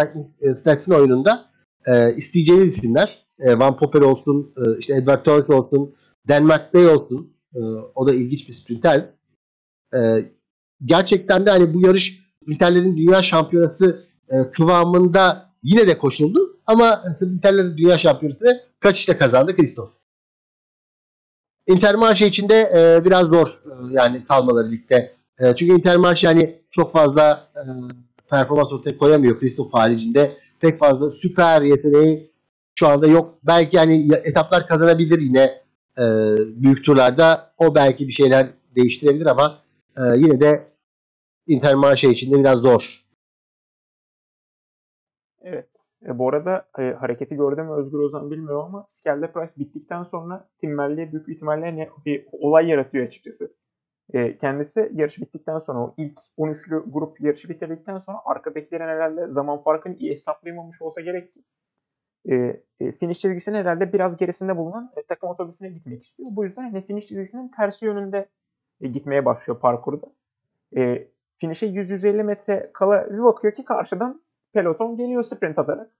e, 0.42 0.54
Stats'in 0.56 0.92
oyununda 0.92 1.46
e, 1.86 2.16
isteyeceğiniz 2.16 2.78
isimler. 2.78 3.26
E, 3.40 3.60
Van 3.60 3.78
Popper 3.78 4.02
olsun, 4.02 4.54
e, 4.58 4.80
işte 4.80 4.94
Edward 4.94 5.24
Thomas 5.24 5.50
olsun, 5.50 5.96
Dan 6.28 6.44
McBay 6.44 6.88
olsun. 6.88 7.34
E, 7.56 7.60
o 7.96 8.08
da 8.08 8.14
ilginç 8.14 8.48
bir 8.50 8.54
sprinter. 8.54 9.10
E, 9.96 10.00
gerçekten 10.86 11.46
de 11.46 11.50
hani 11.50 11.74
bu 11.74 11.88
yarış 11.88 12.20
sprinterlerin 12.42 12.98
dünya 12.98 13.24
şampiyonası 13.24 14.06
e, 14.30 14.52
kıvamında 14.52 15.53
yine 15.64 15.88
de 15.88 15.98
koşuldu. 15.98 16.60
Ama 16.66 17.04
sprinterlerin 17.16 17.78
dünya 17.78 18.00
şampiyonası 18.00 18.64
kaçışta 18.80 19.18
kazandı 19.18 19.56
Kristof. 19.56 19.90
Intermarché 21.68 22.28
içinde 22.28 22.72
e, 22.76 23.06
biraz 23.06 23.28
zor 23.28 23.48
e, 23.48 23.72
yani 23.92 24.26
kalmaları 24.26 24.72
ligde. 24.72 25.16
E, 25.40 25.56
çünkü 25.56 25.74
Intermarché 25.74 26.26
yani 26.26 26.60
çok 26.72 26.92
fazla 26.92 27.48
e, 27.56 27.62
performans 28.30 28.74
ortaya 28.74 28.98
koyamıyor 28.98 29.40
Kristof 29.40 29.74
haricinde. 29.74 30.38
Pek 30.60 30.80
fazla 30.80 31.12
süper 31.12 31.62
yeteneği 31.62 32.32
şu 32.76 32.88
anda 32.88 33.08
yok. 33.08 33.40
Belki 33.44 33.76
yani 33.76 34.10
etaplar 34.24 34.68
kazanabilir 34.68 35.20
yine 35.20 35.62
e, 35.98 36.04
büyük 36.38 36.86
turlarda. 36.86 37.54
O 37.58 37.76
belki 37.76 38.08
bir 38.08 38.14
şeyler 38.14 38.48
değiştirebilir 38.76 39.26
ama 39.26 39.60
e, 39.98 40.02
yine 40.18 40.42
de 40.42 40.74
Intermarché 41.48 42.12
içinde 42.12 42.40
biraz 42.40 42.60
zor. 42.60 43.03
Evet. 45.44 45.94
E, 46.06 46.20
bu 46.20 46.30
arada 46.30 46.70
e, 46.80 46.82
hareketi 46.82 47.36
gördüm 47.36 47.66
mü 47.66 47.72
Özgür 47.72 48.00
Ozan 48.00 48.32
bilmiyorum 48.32 48.66
ama 48.66 48.86
Skelde 48.88 49.32
Price 49.32 49.54
bittikten 49.58 50.04
sonra 50.04 50.50
Tim 50.62 50.76
Merli'ye 50.76 51.12
büyük 51.12 51.30
ihtimalle 51.30 51.66
hani 51.66 51.90
bir 52.06 52.28
olay 52.32 52.68
yaratıyor 52.70 53.06
açıkçası. 53.06 53.54
E, 54.14 54.38
kendisi 54.38 54.92
yarış 54.94 55.22
bittikten 55.22 55.60
sonra 55.60 55.80
o 55.80 55.94
ilk 55.98 56.20
13'lü 56.38 56.92
grup 56.92 57.22
yarışı 57.22 57.50
bitirdikten 57.50 58.00
sonra 58.00 58.18
arkadakilerin 58.26 58.88
herhalde 58.88 59.28
zaman 59.28 59.64
farkını 59.64 59.96
iyi 59.96 60.12
hesaplayamamış 60.12 60.82
olsa 60.82 61.02
gerek 61.02 61.34
ki 61.34 61.44
e, 62.30 62.62
e, 62.80 62.92
finish 62.92 63.20
çizgisinin 63.20 63.58
herhalde 63.58 63.94
biraz 63.94 64.18
gerisinde 64.18 64.58
bulunan 64.58 64.92
e, 64.98 65.04
takım 65.04 65.30
otobüsüne 65.30 65.70
gitmek 65.70 66.04
istiyor. 66.04 66.30
Bu 66.32 66.46
yüzden 66.46 66.62
hani 66.62 66.86
finish 66.86 67.08
çizgisinin 67.08 67.48
tersi 67.48 67.86
yönünde 67.86 68.30
e, 68.82 68.88
gitmeye 68.88 69.26
başlıyor 69.26 69.60
parkurda. 69.60 70.08
E, 70.78 71.08
finish'e 71.38 71.68
100-150 71.68 72.24
metre 72.24 72.70
kala 72.74 73.12
bir 73.14 73.24
bakıyor 73.24 73.54
ki 73.54 73.66
karşıdan 73.66 74.22
peloton 74.54 74.98
geliyor 74.98 75.24
sprint 75.24 75.60
atarak. 75.60 75.92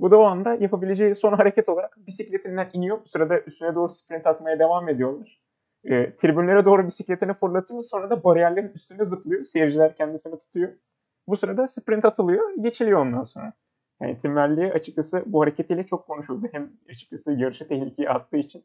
Bu 0.00 0.10
da 0.10 0.18
o 0.18 0.22
anda 0.22 0.54
yapabileceği 0.54 1.14
son 1.14 1.32
hareket 1.32 1.68
olarak 1.68 1.96
bisikletinden 2.06 2.70
iniyor. 2.72 2.98
Bu 3.04 3.08
sırada 3.08 3.40
üstüne 3.40 3.74
doğru 3.74 3.88
sprint 3.88 4.26
atmaya 4.26 4.58
devam 4.58 4.88
ediyorlar. 4.88 5.40
E, 5.84 6.16
tribünlere 6.16 6.64
doğru 6.64 6.86
bisikletini 6.86 7.34
fırlatıyor. 7.34 7.82
Sonra 7.82 8.10
da 8.10 8.24
bariyerlerin 8.24 8.72
üstünde 8.74 9.04
zıplıyor. 9.04 9.42
Seyirciler 9.42 9.96
kendisini 9.96 10.38
tutuyor. 10.38 10.72
Bu 11.28 11.36
sırada 11.36 11.66
sprint 11.66 12.04
atılıyor. 12.04 12.50
Geçiliyor 12.60 13.00
ondan 13.00 13.22
sonra. 13.22 13.52
Yani 14.00 14.18
Tim 14.18 14.32
Merlier 14.32 14.70
açıkçası 14.70 15.22
bu 15.26 15.42
hareketiyle 15.42 15.86
çok 15.86 16.06
konuşuldu. 16.06 16.48
Hem 16.52 16.72
açıkçası 16.90 17.32
yarışı 17.32 17.68
tehlikeye 17.68 18.08
attığı 18.08 18.36
için 18.36 18.64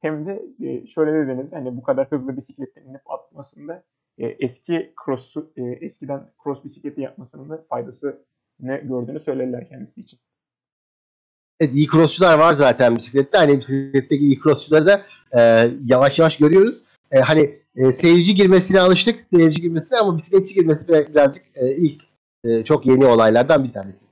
hem 0.00 0.26
de 0.26 0.42
e, 0.60 0.86
şöyle 0.86 1.12
de 1.12 1.26
denildi. 1.26 1.54
Hani 1.54 1.76
bu 1.76 1.82
kadar 1.82 2.06
hızlı 2.10 2.36
bisikletten 2.36 2.82
inip 2.82 3.10
atmasında 3.10 3.84
e, 4.18 4.26
eski 4.26 4.94
cross 5.04 5.36
e, 5.56 5.62
eskiden 5.62 6.30
cross 6.44 6.64
bisikleti 6.64 7.00
yapmasının 7.00 7.50
da 7.50 7.64
faydası 7.68 8.24
ne 8.60 8.76
gördüğünü 8.76 9.20
söylediler 9.20 9.68
kendisi 9.68 10.00
için. 10.00 10.18
Evet 11.60 11.74
iyi 11.74 11.86
crossçular 11.86 12.38
var 12.38 12.54
zaten 12.54 12.96
bisiklette. 12.96 13.38
Hani 13.38 13.58
bisikletteki 13.58 14.24
iyi 14.24 14.38
crossçuları 14.40 14.86
da 14.86 15.02
e, 15.38 15.70
yavaş 15.84 16.18
yavaş 16.18 16.36
görüyoruz. 16.36 16.82
E, 17.10 17.20
hani 17.20 17.60
e, 17.76 17.92
seyirci 17.92 18.34
girmesine 18.34 18.80
alıştık. 18.80 19.26
Seyirci 19.34 19.62
girmesine 19.62 19.98
ama 19.98 20.18
bisikletçi 20.18 20.54
girmesi 20.54 20.88
birazcık 20.88 21.44
e, 21.54 21.76
ilk 21.76 22.02
e, 22.44 22.64
çok 22.64 22.86
yeni 22.86 23.06
olaylardan 23.06 23.64
bir 23.64 23.72
tanesi. 23.72 24.06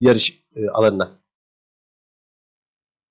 Yarış 0.00 0.42
e, 0.56 0.68
alanına. 0.68 1.10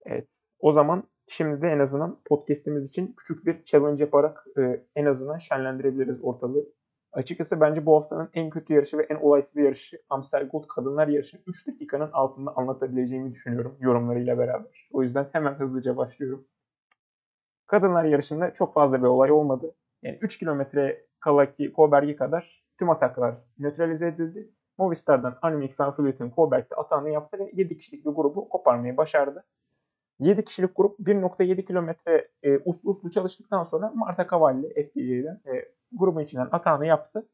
Evet. 0.05 0.27
O 0.59 0.73
zaman 0.73 1.03
şimdi 1.27 1.62
de 1.62 1.67
en 1.67 1.79
azından 1.79 2.19
podcast'imiz 2.25 2.89
için 2.89 3.13
küçük 3.17 3.45
bir 3.45 3.63
challenge 3.63 4.03
yaparak 4.03 4.45
e, 4.57 4.83
en 4.95 5.05
azından 5.05 5.38
şenlendirebiliriz 5.38 6.23
ortalığı. 6.23 6.65
Açıkçası 7.11 7.61
bence 7.61 7.85
bu 7.85 7.95
haftanın 7.95 8.29
en 8.33 8.49
kötü 8.49 8.73
yarışı 8.73 8.97
ve 8.97 9.03
en 9.09 9.15
olaysız 9.15 9.57
yarışı 9.57 10.01
Amstel 10.09 10.47
Gold 10.47 10.67
Kadınlar 10.67 11.07
yarışını 11.07 11.41
3 11.47 11.67
dakikanın 11.67 12.11
altında 12.11 12.55
anlatabileceğimi 12.55 13.33
düşünüyorum 13.33 13.77
yorumlarıyla 13.79 14.37
beraber. 14.37 14.89
O 14.91 15.03
yüzden 15.03 15.27
hemen 15.31 15.53
hızlıca 15.53 15.97
başlıyorum. 15.97 16.47
Kadınlar 17.67 18.03
yarışında 18.03 18.53
çok 18.53 18.73
fazla 18.73 19.01
bir 19.01 19.07
olay 19.07 19.31
olmadı. 19.31 19.75
Yani 20.03 20.17
3 20.21 20.37
kilometre 20.37 21.05
kalaki 21.19 21.73
Koberg'e 21.73 22.15
kadar 22.15 22.63
tüm 22.79 22.89
ataklar 22.89 23.35
nötralize 23.59 24.07
edildi. 24.07 24.49
Movistar'dan 24.77 25.39
Annemiek 25.41 25.79
van 25.79 25.95
Koberg'de 26.35 26.75
atağını 26.75 27.09
yaptı 27.09 27.39
ve 27.39 27.51
7 27.53 27.77
kişilik 27.77 28.05
bir 28.05 28.11
grubu 28.11 28.49
koparmayı 28.49 28.97
başardı. 28.97 29.45
7 30.19 30.45
kişilik 30.45 30.75
grup 30.75 30.99
1.7 30.99 31.65
kilometre 31.65 32.27
e, 32.43 32.58
uslu 32.58 32.89
uslu 32.89 33.12
çalıştıktan 33.12 33.63
sonra 33.63 33.91
Marta 33.95 34.27
Cavalli 34.32 34.73
FDJ'den 34.73 35.41
e, 35.55 35.65
grubun 35.91 36.21
içinden 36.21 36.49
atağını 36.51 36.86
yaptı. 36.86 37.27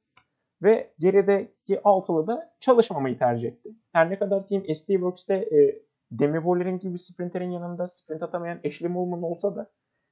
Ve 0.64 0.94
gerideki 1.00 1.82
altılı 1.84 2.28
da 2.28 2.54
çalışmamayı 2.60 3.18
tercih 3.18 3.48
etti. 3.48 3.70
Her 3.94 4.10
ne 4.10 4.20
kadar 4.20 4.48
Team 4.48 4.64
SD 4.76 4.88
Works'te 4.88 5.34
e, 5.34 5.82
Demi 6.12 6.36
Woller'in 6.38 6.80
gibi 6.80 7.00
sprinterin 7.00 7.52
yanında 7.52 7.88
sprint 7.88 8.24
atamayan 8.24 8.60
Ashley 8.66 8.90
Moolman 8.90 9.24
olsa 9.24 9.56
da 9.56 9.72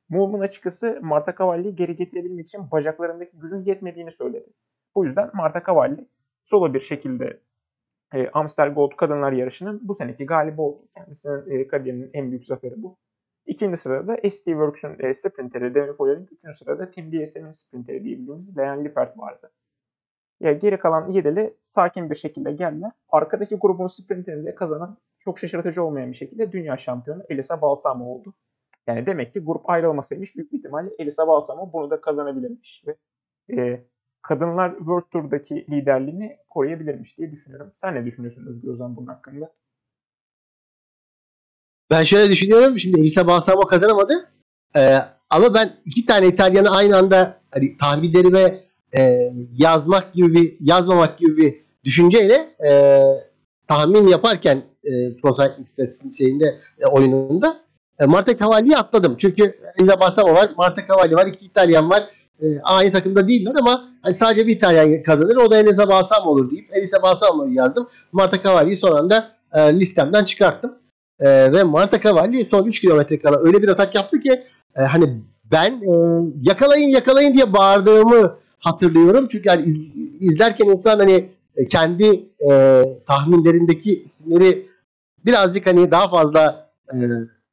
Moolman 0.09 0.39
açıkçası 0.39 0.99
Marta 1.01 1.35
Cavalli'yi 1.39 1.75
geri 1.75 1.95
getirebilmek 1.95 2.47
için 2.47 2.71
bacaklarındaki 2.71 3.37
gücün 3.37 3.65
yetmediğini 3.65 4.11
söyledi. 4.11 4.53
Bu 4.95 5.05
yüzden 5.05 5.29
Marta 5.33 5.63
Cavalli 5.67 6.07
solo 6.43 6.73
bir 6.73 6.79
şekilde 6.79 7.39
e, 8.13 8.29
Amstel 8.33 8.73
Gold 8.73 8.91
Kadınlar 8.97 9.31
Yarışı'nın 9.31 9.79
bu 9.83 9.93
seneki 9.93 10.25
galibi 10.25 10.61
oldu. 10.61 10.87
Kendisinin 10.93 11.59
e, 11.59 11.67
kariyerinin 11.67 12.09
en 12.13 12.29
büyük 12.31 12.45
zaferi 12.45 12.83
bu. 12.83 12.97
İkinci 13.45 13.77
sırada 13.77 14.29
SD 14.29 14.45
Works'un 14.45 14.95
e, 14.99 15.13
sprinteri 15.13 15.75
Demi 15.75 15.93
Foyer'in, 15.93 16.27
üçüncü 16.31 16.57
sırada 16.57 16.91
Team 16.91 17.11
DSM'in 17.11 17.49
sprinteri 17.49 18.03
diyebildiğimiz 18.03 18.57
Leon 18.57 18.85
Lippert 18.85 19.17
vardı. 19.17 19.51
Ya 20.39 20.53
geri 20.53 20.77
kalan 20.79 21.11
yedili 21.11 21.57
sakin 21.63 22.09
bir 22.09 22.15
şekilde 22.15 22.51
geldiler. 22.51 22.91
Arkadaki 23.09 23.55
grubun 23.55 23.87
sprinterini 23.87 24.45
de 24.45 24.55
kazanan 24.55 24.97
çok 25.19 25.39
şaşırtıcı 25.39 25.83
olmayan 25.83 26.11
bir 26.11 26.17
şekilde 26.17 26.51
dünya 26.51 26.77
şampiyonu 26.77 27.23
Elisa 27.29 27.61
Balsamo 27.61 28.05
oldu. 28.05 28.33
Yani 28.87 29.05
demek 29.05 29.33
ki 29.33 29.39
grup 29.39 29.69
ayrılmasaymış 29.69 30.35
büyük 30.35 30.51
bir 30.51 30.57
ihtimalle 30.57 30.89
Elisa 30.99 31.27
Balsamo 31.27 31.73
bunu 31.73 31.89
da 31.89 32.01
kazanabilirmiş 32.01 32.83
ve 32.87 32.95
e, 33.57 33.85
kadınlar 34.23 34.77
World 34.77 35.09
Tour'daki 35.11 35.65
liderliğini 35.69 36.37
koruyabilirmiş 36.49 37.17
diye 37.17 37.31
düşünüyorum. 37.31 37.71
Sen 37.75 37.95
ne 37.95 38.05
düşünüyorsun 38.05 38.45
Özgür 38.47 38.69
Ozan 38.69 38.95
bunun 38.95 39.07
hakkında? 39.07 39.51
Ben 41.91 42.03
şöyle 42.03 42.31
düşünüyorum. 42.31 42.79
Şimdi 42.79 42.99
Elisa 42.99 43.27
Balsamo 43.27 43.61
kazanamadı. 43.61 44.13
Ee, 44.75 44.97
ama 45.29 45.53
ben 45.53 45.73
iki 45.85 46.05
tane 46.05 46.27
İtalyanı 46.27 46.69
aynı 46.69 46.97
anda 46.97 47.41
hani 47.51 47.77
tahminlerime 47.77 48.59
e, 48.97 49.31
yazmak 49.57 50.13
gibi 50.13 50.33
bir 50.33 50.57
yazmamak 50.59 51.17
gibi 51.19 51.37
bir 51.37 51.63
düşünceyle 51.83 52.55
e, 52.67 53.01
tahmin 53.67 54.07
yaparken 54.07 54.63
e, 54.83 55.17
Pro 55.17 55.35
Cycling 55.35 56.15
şeyinde 56.17 56.45
e, 56.79 56.85
oyununda 56.85 57.57
e, 57.99 58.05
Marta 58.05 58.37
Cavalli'yi 58.37 58.77
atladım. 58.77 59.17
Çünkü 59.17 59.59
Elisa 59.79 59.99
Balsamo 59.99 60.33
var, 60.33 60.51
Marta 60.57 60.87
Cavalli 60.87 61.15
var, 61.15 61.27
iki 61.27 61.45
İtalyan 61.45 61.89
var. 61.89 62.03
E, 62.43 62.61
aynı 62.63 62.91
takımda 62.91 63.27
değiller 63.27 63.55
ama 63.59 63.89
hani 64.01 64.15
sadece 64.15 64.47
bir 64.47 64.59
tane 64.59 65.03
kazanır. 65.03 65.35
O 65.35 65.51
da 65.51 65.59
Enes'e 65.59 65.87
Balsam 65.87 66.27
olur 66.27 66.51
deyip 66.51 66.77
Enes'e 66.77 67.01
Balsam'ı 67.01 67.49
yazdım. 67.49 67.87
Marta 68.11 68.43
Cavalli'yi 68.43 68.77
son 68.77 68.97
anda 68.97 69.31
e, 69.53 69.79
listemden 69.79 70.23
çıkarttım. 70.23 70.73
E, 71.19 71.53
ve 71.53 71.63
Marta 71.63 72.01
Cavalli 72.01 72.45
son 72.45 72.65
3 72.65 72.79
kilometre 72.79 73.19
kala 73.19 73.39
öyle 73.43 73.61
bir 73.61 73.67
atak 73.67 73.95
yaptı 73.95 74.19
ki 74.19 74.43
e, 74.75 74.81
hani 74.81 75.21
ben 75.51 75.71
e, 75.71 75.91
yakalayın 76.41 76.87
yakalayın 76.87 77.33
diye 77.33 77.53
bağırdığımı 77.53 78.35
hatırlıyorum. 78.59 79.27
Çünkü 79.31 79.49
yani 79.49 79.65
iz, 79.65 79.75
izlerken 80.19 80.65
insan 80.65 80.99
hani 80.99 81.29
e, 81.55 81.67
kendi 81.67 82.29
e, 82.51 82.83
tahminlerindeki 83.07 84.03
isimleri 84.03 84.69
birazcık 85.25 85.67
hani 85.67 85.91
daha 85.91 86.09
fazla 86.09 86.69
e, 86.93 86.95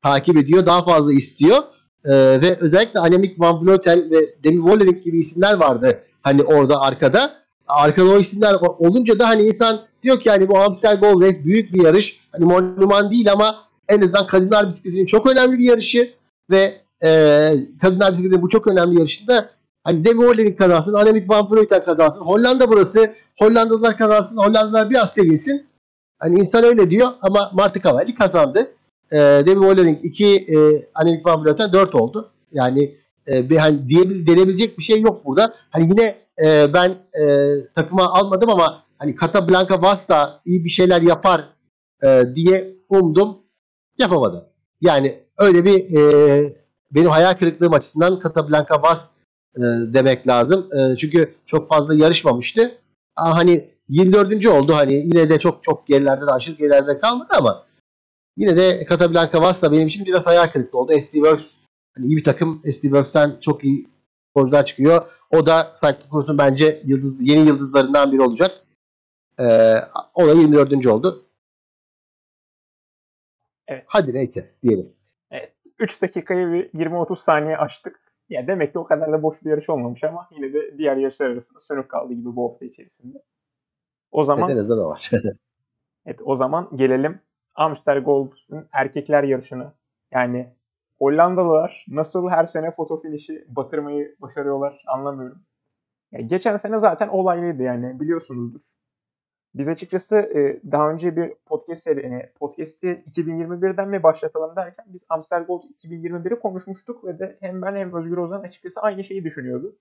takip 0.03 0.37
ediyor, 0.37 0.67
daha 0.67 0.85
fazla 0.85 1.13
istiyor. 1.13 1.63
E, 2.05 2.13
ve 2.13 2.57
özellikle 2.61 3.01
Annemiek 3.01 3.41
van 3.41 3.67
Vleuten 3.67 4.11
ve 4.11 4.35
Demi 4.45 4.65
Vollering 4.65 5.05
gibi 5.05 5.21
isimler 5.21 5.55
vardı 5.55 6.03
hani 6.23 6.43
orada 6.43 6.81
arkada. 6.81 7.33
Arkada 7.69 8.11
o 8.11 8.19
isimler 8.19 8.55
olunca 8.79 9.19
da 9.19 9.29
hani 9.29 9.43
insan 9.43 9.81
diyor 10.03 10.21
ki 10.21 10.31
hani 10.31 10.49
bu 10.49 10.59
Amstel 10.59 11.01
Gold 11.01 11.23
Race 11.23 11.45
büyük 11.45 11.75
bir 11.75 11.85
yarış. 11.85 12.21
Hani 12.33 12.45
monuman 12.45 13.11
değil 13.11 13.33
ama 13.33 13.57
en 13.89 14.03
azından 14.03 14.27
kadınlar 14.27 14.69
bisikletinin 14.69 15.07
çok 15.07 15.31
önemli 15.31 15.59
bir 15.59 15.65
yarışı 15.65 16.11
ve 16.51 16.81
e, 17.05 17.09
kadınlar 17.83 18.13
bisikletinin 18.13 18.43
bu 18.43 18.49
çok 18.49 18.67
önemli 18.67 18.99
yarışında 18.99 19.51
hani 19.85 20.05
Demi 20.05 20.27
Vollering 20.27 20.59
kazansın, 20.59 20.95
Annemiek 20.95 21.31
van 21.31 21.51
Vleuten 21.51 21.85
kazansın. 21.85 22.21
Hollanda 22.21 22.69
burası. 22.69 23.15
Hollandalılar 23.39 23.99
kazansın, 23.99 24.37
Hollandalılar 24.37 24.91
biraz 24.91 25.13
sevinsin. 25.13 25.67
Hani 26.19 26.41
insan 26.41 26.65
öyle 26.65 26.91
diyor 26.91 27.09
ama 27.23 27.51
Marti 27.55 27.83
Cavalli 27.83 28.15
kazandı. 28.15 28.75
E, 29.13 29.17
Demi 29.19 29.67
Vollering 29.67 30.05
2, 30.05 30.27
e, 30.27 30.89
Annemiek 30.95 31.27
van 31.27 31.45
Vleuten 31.45 31.73
4 31.73 31.95
oldu. 31.95 32.31
Yani 32.53 32.97
e, 33.29 33.51
bir 33.51 33.57
hani 33.57 33.89
diye, 33.89 34.27
denebilecek 34.27 34.79
bir 34.79 34.83
şey 34.83 35.01
yok 35.01 35.27
burada. 35.27 35.55
Hani 35.71 35.85
yine 35.85 36.17
e, 36.45 36.75
ben 36.75 36.91
e, 36.91 37.55
takıma 37.75 38.13
almadım 38.13 38.51
ama 38.51 38.83
hani 38.99 39.17
Casablanca 39.21 39.83
Vasta 39.83 40.41
iyi 40.45 40.65
bir 40.65 40.71
şeyler 40.71 41.03
yapar 41.03 41.45
e, 42.03 42.23
diye 42.35 42.75
umdum. 42.89 43.39
Yapamadı. 43.99 44.47
Yani 44.81 45.21
öyle 45.39 45.65
bir 45.65 45.99
e, 45.99 46.57
benim 46.91 47.11
hayal 47.11 47.35
kırıklığım 47.35 47.75
açısından 47.75 48.21
Casablanca 48.23 48.83
Vas 48.83 49.11
e, 49.57 49.61
demek 49.95 50.29
lazım. 50.29 50.69
E, 50.73 50.97
çünkü 50.97 51.35
çok 51.47 51.69
fazla 51.69 51.95
yarışmamıştı. 51.95 52.73
Ama 53.17 53.37
hani 53.37 53.71
24. 53.89 54.47
oldu. 54.47 54.75
Hani 54.75 54.95
yine 54.95 55.31
de 55.31 55.39
çok 55.39 55.65
çok 55.65 55.87
gerilerde 55.87 56.27
de 56.27 56.31
aşırı 56.31 56.57
gerilerde 56.57 57.01
kalmadı 57.01 57.29
ama 57.39 57.65
yine 58.37 58.57
de 58.57 58.87
Casablanca 58.91 59.43
Vas 59.43 59.63
da 59.63 59.73
benim 59.73 59.89
için 59.89 60.07
biraz 60.07 60.27
hayal 60.27 60.47
kırıklığı 60.47 60.79
oldu. 60.79 60.93
SD 60.93 61.13
Works 61.13 61.55
hani 61.97 62.07
iyi 62.07 62.17
bir 62.17 62.25
takım. 62.25 62.63
SD 62.73 62.83
Works'ten 62.83 63.41
çok 63.41 63.65
iyi 63.65 63.89
sporcular 64.31 64.67
çıkıyor. 64.67 65.07
O 65.31 65.47
da 65.47 65.79
Cycling 65.83 66.11
Cross'un 66.11 66.39
bence 66.39 66.83
yıldız, 66.85 67.17
yeni 67.21 67.47
yıldızlarından 67.47 68.13
biri 68.13 68.23
olacak. 68.23 68.51
Ee, 69.39 69.77
o 70.15 70.27
da 70.27 70.33
24. 70.33 70.87
oldu. 70.87 71.27
Evet. 73.69 73.85
Hadi 73.87 74.15
neyse 74.15 74.55
diyelim. 74.63 74.93
3 75.81 76.03
dakikayı 76.03 76.53
bir 76.53 76.71
20-30 76.79 77.17
saniye 77.17 77.57
açtık. 77.57 78.01
Ya 78.29 78.47
demek 78.47 78.73
ki 78.73 78.79
o 78.79 78.85
kadar 78.85 79.13
da 79.13 79.23
boş 79.23 79.45
bir 79.45 79.51
yarış 79.51 79.71
olmamış 79.71 80.05
ama 80.05 80.29
yine 80.31 80.53
de 80.53 80.79
diğer 80.79 80.97
yarışlar 80.97 81.27
arasında 81.27 81.59
sönük 81.59 81.89
kaldı 81.89 82.13
gibi 82.13 82.37
bu 82.37 82.51
hafta 82.51 82.65
içerisinde. 82.65 83.23
O 84.11 84.25
zaman 84.25 84.51
Evet, 84.51 84.69
da 84.69 84.89
var. 84.89 85.11
evet, 86.07 86.21
o 86.25 86.37
zaman 86.37 86.69
gelelim 86.77 87.21
Amstel 87.61 88.01
Gold'un 88.01 88.69
erkekler 88.73 89.23
yarışını. 89.25 89.73
Yani 90.11 90.53
Hollandalılar 90.99 91.87
nasıl 91.89 92.29
her 92.29 92.47
sene 92.47 92.71
foto 92.71 93.01
finişi 93.01 93.45
batırmayı 93.49 94.17
başarıyorlar 94.21 94.83
anlamıyorum. 94.87 95.43
Yani 96.13 96.29
geçen 96.29 96.57
sene 96.57 96.79
zaten 96.79 97.09
olaylıydı 97.09 97.63
yani 97.63 98.01
biliyorsunuzdur. 98.01 98.61
Biz 99.55 99.69
açıkçası 99.69 100.17
e, 100.17 100.61
daha 100.73 100.91
önce 100.91 101.17
bir 101.17 101.35
podcast 101.47 101.83
seri, 101.83 102.05
yani 102.05 102.29
podcast'i 102.39 103.03
2021'den 103.07 103.89
mi 103.89 104.03
başlatalım 104.03 104.57
derken 104.57 104.87
biz 104.89 105.07
Amstel 105.09 105.45
Gold 105.45 105.63
2021'i 105.63 106.39
konuşmuştuk 106.39 107.05
ve 107.05 107.19
de 107.19 107.37
hem 107.41 107.63
ben 107.63 107.77
hem 107.77 107.95
Özgür 107.95 108.17
Ozan 108.17 108.43
açıkçası 108.43 108.81
aynı 108.81 109.05
şeyi 109.05 109.25
düşünüyordu. 109.25 109.77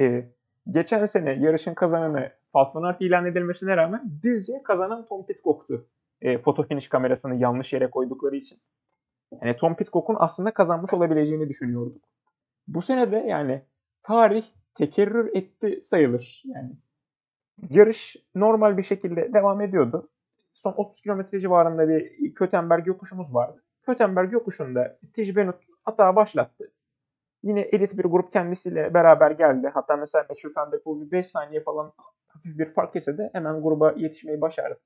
E, 0.00 0.24
geçen 0.70 1.04
sene 1.04 1.32
yarışın 1.32 1.74
kazananı 1.74 2.32
Fast 2.52 2.76
ilan 3.00 3.26
edilmesine 3.26 3.76
rağmen 3.76 4.02
bizce 4.22 4.62
kazanan 4.62 5.06
Tom 5.06 5.26
Pitcock'tu. 5.26 5.86
E, 6.22 6.38
foto 6.38 6.62
finish 6.62 6.88
kamerasını 6.88 7.34
yanlış 7.34 7.72
yere 7.72 7.90
koydukları 7.90 8.36
için. 8.36 8.58
Yani 9.42 9.56
Tom 9.56 9.76
Pitcock'un 9.76 10.16
aslında 10.18 10.54
kazanmış 10.54 10.92
olabileceğini 10.92 11.48
düşünüyorduk. 11.48 12.04
Bu 12.68 12.82
sene 12.82 13.12
de 13.12 13.16
yani 13.16 13.62
tarih 14.02 14.44
tekerrür 14.74 15.36
etti 15.36 15.78
sayılır. 15.82 16.42
Yani 16.44 16.70
yarış 17.70 18.16
normal 18.34 18.76
bir 18.76 18.82
şekilde 18.82 19.32
devam 19.32 19.60
ediyordu. 19.60 20.10
Son 20.52 20.72
30 20.76 21.00
kilometre 21.00 21.40
civarında 21.40 21.88
bir 21.88 22.34
Kötenberg 22.34 22.86
yokuşumuz 22.86 23.34
vardı. 23.34 23.62
Kötenberg 23.82 24.32
yokuşunda 24.32 24.98
Tij 25.12 25.36
Benut 25.36 25.56
hata 25.82 26.16
başlattı. 26.16 26.72
Yine 27.42 27.60
elit 27.60 27.98
bir 27.98 28.04
grup 28.04 28.32
kendisiyle 28.32 28.94
beraber 28.94 29.30
geldi. 29.30 29.70
Hatta 29.74 29.96
mesela 29.96 30.26
Matthew 30.28 30.60
Van 30.60 30.72
bir 30.72 31.10
5 31.10 31.26
saniye 31.26 31.62
falan 31.62 31.92
hafif 32.26 32.58
bir 32.58 32.72
fark 32.72 32.92
kese 32.92 33.18
de 33.18 33.30
hemen 33.32 33.62
gruba 33.62 33.92
yetişmeyi 33.96 34.40
başardı. 34.40 34.80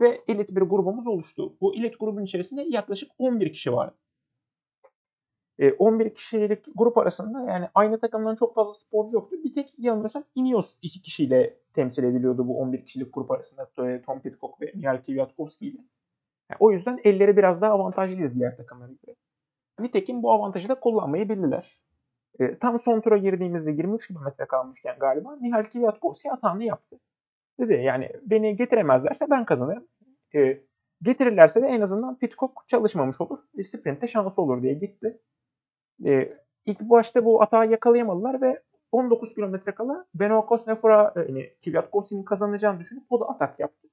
Ve 0.00 0.24
elit 0.28 0.50
bir 0.50 0.62
grubumuz 0.62 1.06
oluştu. 1.06 1.52
Bu 1.60 1.74
elit 1.74 2.00
grubun 2.00 2.24
içerisinde 2.24 2.62
yaklaşık 2.68 3.10
11 3.18 3.52
kişi 3.52 3.72
vardı. 3.72 3.96
11 5.78 6.14
kişilik 6.14 6.64
grup 6.74 6.98
arasında 6.98 7.52
yani 7.52 7.68
aynı 7.74 8.00
takımdan 8.00 8.34
çok 8.34 8.54
fazla 8.54 8.72
sporcu 8.72 9.16
yoktu. 9.16 9.36
Bir 9.44 9.54
tek 9.54 9.74
yanılmıyorsam 9.78 10.24
Ineos 10.34 10.74
iki 10.82 11.02
kişiyle 11.02 11.56
temsil 11.74 12.04
ediliyordu 12.04 12.48
bu 12.48 12.60
11 12.60 12.84
kişilik 12.84 13.14
grup 13.14 13.30
arasında 13.30 13.70
Tom 14.06 14.20
Pitcock 14.20 14.60
ve 14.60 14.72
Mihail 14.74 14.98
Kwiatkowski 14.98 15.66
ile. 15.66 15.78
Yani 16.50 16.56
o 16.60 16.72
yüzden 16.72 17.00
elleri 17.04 17.36
biraz 17.36 17.60
daha 17.60 17.72
avantajlıydı 17.72 18.34
diğer 18.34 18.56
takımlara 18.56 18.92
göre. 18.92 19.16
Nitekim 19.80 20.22
bu 20.22 20.32
avantajı 20.32 20.68
da 20.68 20.80
kullanmayı 20.80 21.28
bildiler. 21.28 21.80
E, 22.38 22.58
tam 22.58 22.78
son 22.78 23.00
tura 23.00 23.18
girdiğimizde 23.18 23.70
23 23.70 24.08
kilometre 24.08 24.44
kalmışken 24.46 24.96
galiba 25.00 25.36
Mihail 25.40 25.64
Kwiatkowski 25.64 26.28
hatanı 26.28 26.64
yaptı. 26.64 27.00
Dedi 27.60 27.72
yani 27.72 28.10
beni 28.22 28.56
getiremezlerse 28.56 29.30
ben 29.30 29.44
kazanırım. 29.44 29.86
E, 30.34 30.60
getirirlerse 31.02 31.62
de 31.62 31.66
en 31.66 31.80
azından 31.80 32.18
Pitcock 32.18 32.68
çalışmamış 32.68 33.20
olur. 33.20 33.38
E, 33.58 33.62
sprinte 33.62 34.08
şansı 34.08 34.42
olur 34.42 34.62
diye 34.62 34.74
gitti. 34.74 35.20
E, 36.04 36.32
ilk 36.66 36.80
başta 36.80 37.24
bu 37.24 37.42
atağı 37.42 37.70
yakalayamadılar 37.70 38.40
ve 38.40 38.62
19 38.92 39.34
kilometre 39.34 39.74
kala 39.74 40.06
Benoît 40.14 40.48
Cosnefroid'a 40.48 41.12
yani 41.16 41.50
Kwiatkowski'nin 41.64 42.22
kazanacağını 42.22 42.80
düşünüp 42.80 43.04
o 43.10 43.20
da 43.20 43.28
atak 43.28 43.60
yaptı. 43.60 43.88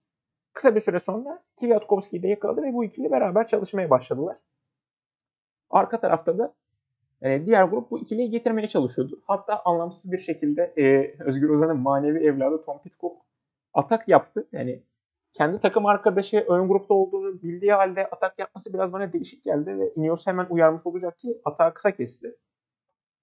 Kısa 0.53 0.75
bir 0.75 0.81
süre 0.81 0.99
sonra 0.99 1.43
Kwiatkowski'yi 1.55 2.23
de 2.23 2.27
yakaladı 2.27 2.61
ve 2.61 2.73
bu 2.73 2.83
ikili 2.83 3.11
beraber 3.11 3.47
çalışmaya 3.47 3.89
başladılar. 3.89 4.37
Arka 5.69 5.99
tarafta 5.99 6.37
da 6.37 6.53
yani 7.21 7.45
diğer 7.45 7.63
grup 7.63 7.91
bu 7.91 7.99
ikiliyi 7.99 8.29
getirmeye 8.29 8.67
çalışıyordu. 8.67 9.21
Hatta 9.27 9.61
anlamsız 9.65 10.11
bir 10.11 10.17
şekilde 10.17 10.73
e, 10.77 11.15
Özgür 11.23 11.49
Ozan'ın 11.49 11.77
manevi 11.77 12.19
evladı 12.19 12.63
Tom 12.65 12.81
Pitcock 12.81 13.27
atak 13.77 14.07
yaptı. 14.07 14.47
Yani 14.51 14.83
kendi 15.33 15.59
takım 15.61 15.85
arkadaşı 15.85 16.45
ön 16.49 16.67
grupta 16.67 16.93
olduğunu 16.93 17.41
bildiği 17.41 17.73
halde 17.73 18.07
atak 18.07 18.39
yapması 18.39 18.73
biraz 18.73 18.93
bana 18.93 19.13
değişik 19.13 19.43
geldi 19.43 19.79
ve 19.79 19.93
Ineos 19.95 20.27
hemen 20.27 20.47
uyarmış 20.49 20.85
olacak 20.85 21.17
ki 21.17 21.41
atağı 21.45 21.73
kısa 21.73 21.91
kesti. 21.91 22.35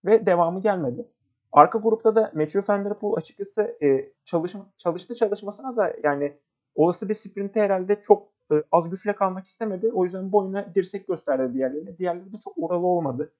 Ve 0.05 0.27
devamı 0.27 0.61
gelmedi. 0.61 1.09
Arka 1.53 1.79
grupta 1.79 2.14
da 2.14 2.33
Matthew 2.35 2.73
Van 2.73 2.85
Der 2.85 2.99
Poel 2.99 3.17
açıkçası 3.17 3.77
e, 3.83 4.12
çalışma, 4.25 4.67
çalıştı 4.77 5.14
çalışmasına 5.14 5.77
da 5.77 5.95
yani 6.03 6.38
olası 6.75 7.09
bir 7.09 7.14
sprinte 7.14 7.61
herhalde 7.61 8.03
çok 8.03 8.29
e, 8.53 8.55
az 8.73 8.90
güçle 8.90 9.14
kalmak 9.14 9.47
istemedi. 9.47 9.90
O 9.95 10.05
yüzden 10.05 10.33
boyuna 10.33 10.75
dirsek 10.75 11.09
gösterdi 11.09 11.55
diğerlerine. 11.55 11.99
Diğerleri 11.99 12.33
de 12.33 12.38
çok 12.45 12.59
oralı 12.59 12.87
olmadı. 12.87 13.33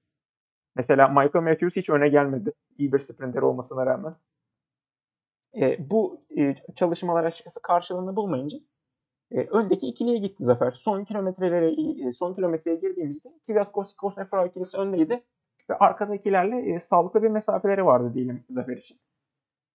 Mesela 0.75 1.07
Michael 1.07 1.43
Matthews 1.43 1.75
hiç 1.75 1.89
öne 1.89 2.09
gelmedi. 2.09 2.51
İyi 2.77 2.93
bir 2.93 2.99
sprinter 2.99 3.41
olmasına 3.41 3.85
rağmen. 3.85 4.15
E, 5.55 5.89
bu 5.89 6.21
e, 6.37 6.55
çalışmalar 6.75 7.23
açıkçası 7.23 7.61
karşılığını 7.61 8.15
bulmayınca 8.15 8.57
e, 9.31 9.39
öndeki 9.39 9.87
ikiliye 9.87 10.17
gitti 10.17 10.43
Zafer. 10.43 10.71
Son 10.71 11.03
kilometrelere 11.03 11.71
e, 12.07 12.11
son 12.11 12.33
kilometreye 12.33 12.77
girdiğimizde 12.77 13.29
Kwiatkowski 13.39 13.97
Kosnefroid 13.97 14.49
ikilisi 14.49 14.77
öndeydi 14.77 15.23
ve 15.69 15.77
arkadakilerle 15.77 16.73
e, 16.73 16.79
sağlıklı 16.79 17.23
bir 17.23 17.29
mesafeleri 17.29 17.85
vardı 17.85 18.13
diyelim 18.13 18.43
Zafer 18.49 18.77
için. 18.77 18.99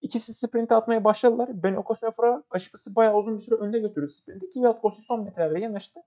İkisi 0.00 0.34
sprint 0.34 0.72
atmaya 0.72 1.04
başladılar. 1.04 1.48
Ben 1.52 1.74
Okosnefra 1.74 2.42
açıkçası 2.50 2.96
bayağı 2.96 3.16
uzun 3.16 3.36
bir 3.36 3.42
süre 3.42 3.54
önde 3.54 3.78
götürdü 3.78 4.08
sprinti. 4.08 4.46
Kwiatkowski 4.46 5.02
son 5.02 5.24
metrelere 5.24 5.60
yanaştı. 5.60 6.00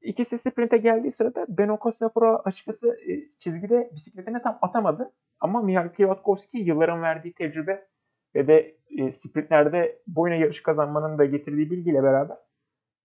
İkisi 0.00 0.38
sprinte 0.38 0.76
geldiği 0.76 1.10
sırada 1.10 1.46
Ben 1.48 1.68
Okosnefra 1.68 2.36
açıkçası 2.36 2.88
e, 2.88 3.30
çizgide 3.38 3.90
bisikletine 3.94 4.42
tam 4.42 4.58
atamadı. 4.62 5.12
Ama 5.40 5.62
Mihail 5.62 5.88
Kwiatkowski 5.88 6.58
yılların 6.58 7.02
verdiği 7.02 7.32
tecrübe 7.34 7.87
ve 8.34 8.46
de 8.48 8.76
e, 8.98 9.12
sprintlerde 9.12 10.02
boyuna 10.06 10.36
yarış 10.36 10.62
kazanmanın 10.62 11.18
da 11.18 11.24
getirdiği 11.24 11.70
bilgiyle 11.70 12.02
beraber 12.02 12.36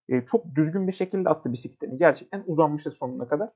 e, 0.10 0.26
çok 0.26 0.56
düzgün 0.56 0.88
bir 0.88 0.92
şekilde 0.92 1.30
attı 1.30 1.52
bisikletini. 1.52 1.98
Gerçekten 1.98 2.44
uzanmıştı 2.48 2.92
sonuna 2.92 3.28
kadar. 3.28 3.50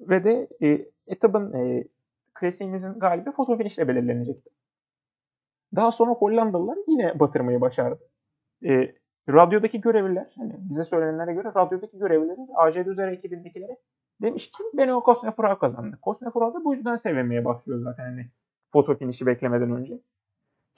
Ve 0.00 0.24
de 0.24 0.48
e, 0.62 0.90
etabın 1.06 1.52
e, 1.52 1.84
klasiğimizin 2.34 2.98
galibi 2.98 3.32
foto 3.32 3.58
finish 3.58 3.78
ile 3.78 3.88
belirlenecekti. 3.88 4.50
Daha 5.76 5.92
sonra 5.92 6.10
Hollandalılar 6.10 6.78
yine 6.88 7.20
batırmayı 7.20 7.60
başardı. 7.60 8.10
E, 8.64 8.94
radyodaki 9.28 9.80
görevliler, 9.80 10.34
hani 10.38 10.56
bize 10.58 10.84
söylenenlere 10.84 11.34
göre 11.34 11.48
radyodaki 11.56 11.98
görevliler 11.98 12.36
AJ 12.54 12.74
Düzer 12.74 13.08
ekibindekilere 13.08 13.76
demiş 14.22 14.50
ki 14.50 14.62
Beno 14.74 15.02
Kosnefura 15.02 15.58
kazandı. 15.58 15.98
Kosnefura 16.02 16.54
da 16.54 16.64
bu 16.64 16.74
yüzden 16.74 16.96
sevinmeye 16.96 17.44
başlıyor 17.44 17.80
zaten 17.80 18.04
hani 18.04 18.30
foto 18.72 18.96
finişi 18.98 19.26
beklemeden 19.26 19.70
önce. 19.70 19.94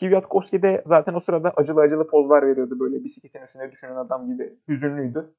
Kvyatkowski 0.01 0.63
de 0.63 0.83
zaten 0.85 1.15
o 1.15 1.21
sırada 1.21 1.51
acılı 1.57 1.81
acılı 1.81 2.07
pozlar 2.07 2.47
veriyordu 2.47 2.81
böyle 2.81 3.05
bisikletin 3.05 3.43
üstüne 3.43 3.73
düşünen 3.73 3.97
adam 3.97 4.27
gibi 4.27 4.57
hüzünlüydü. 4.69 5.35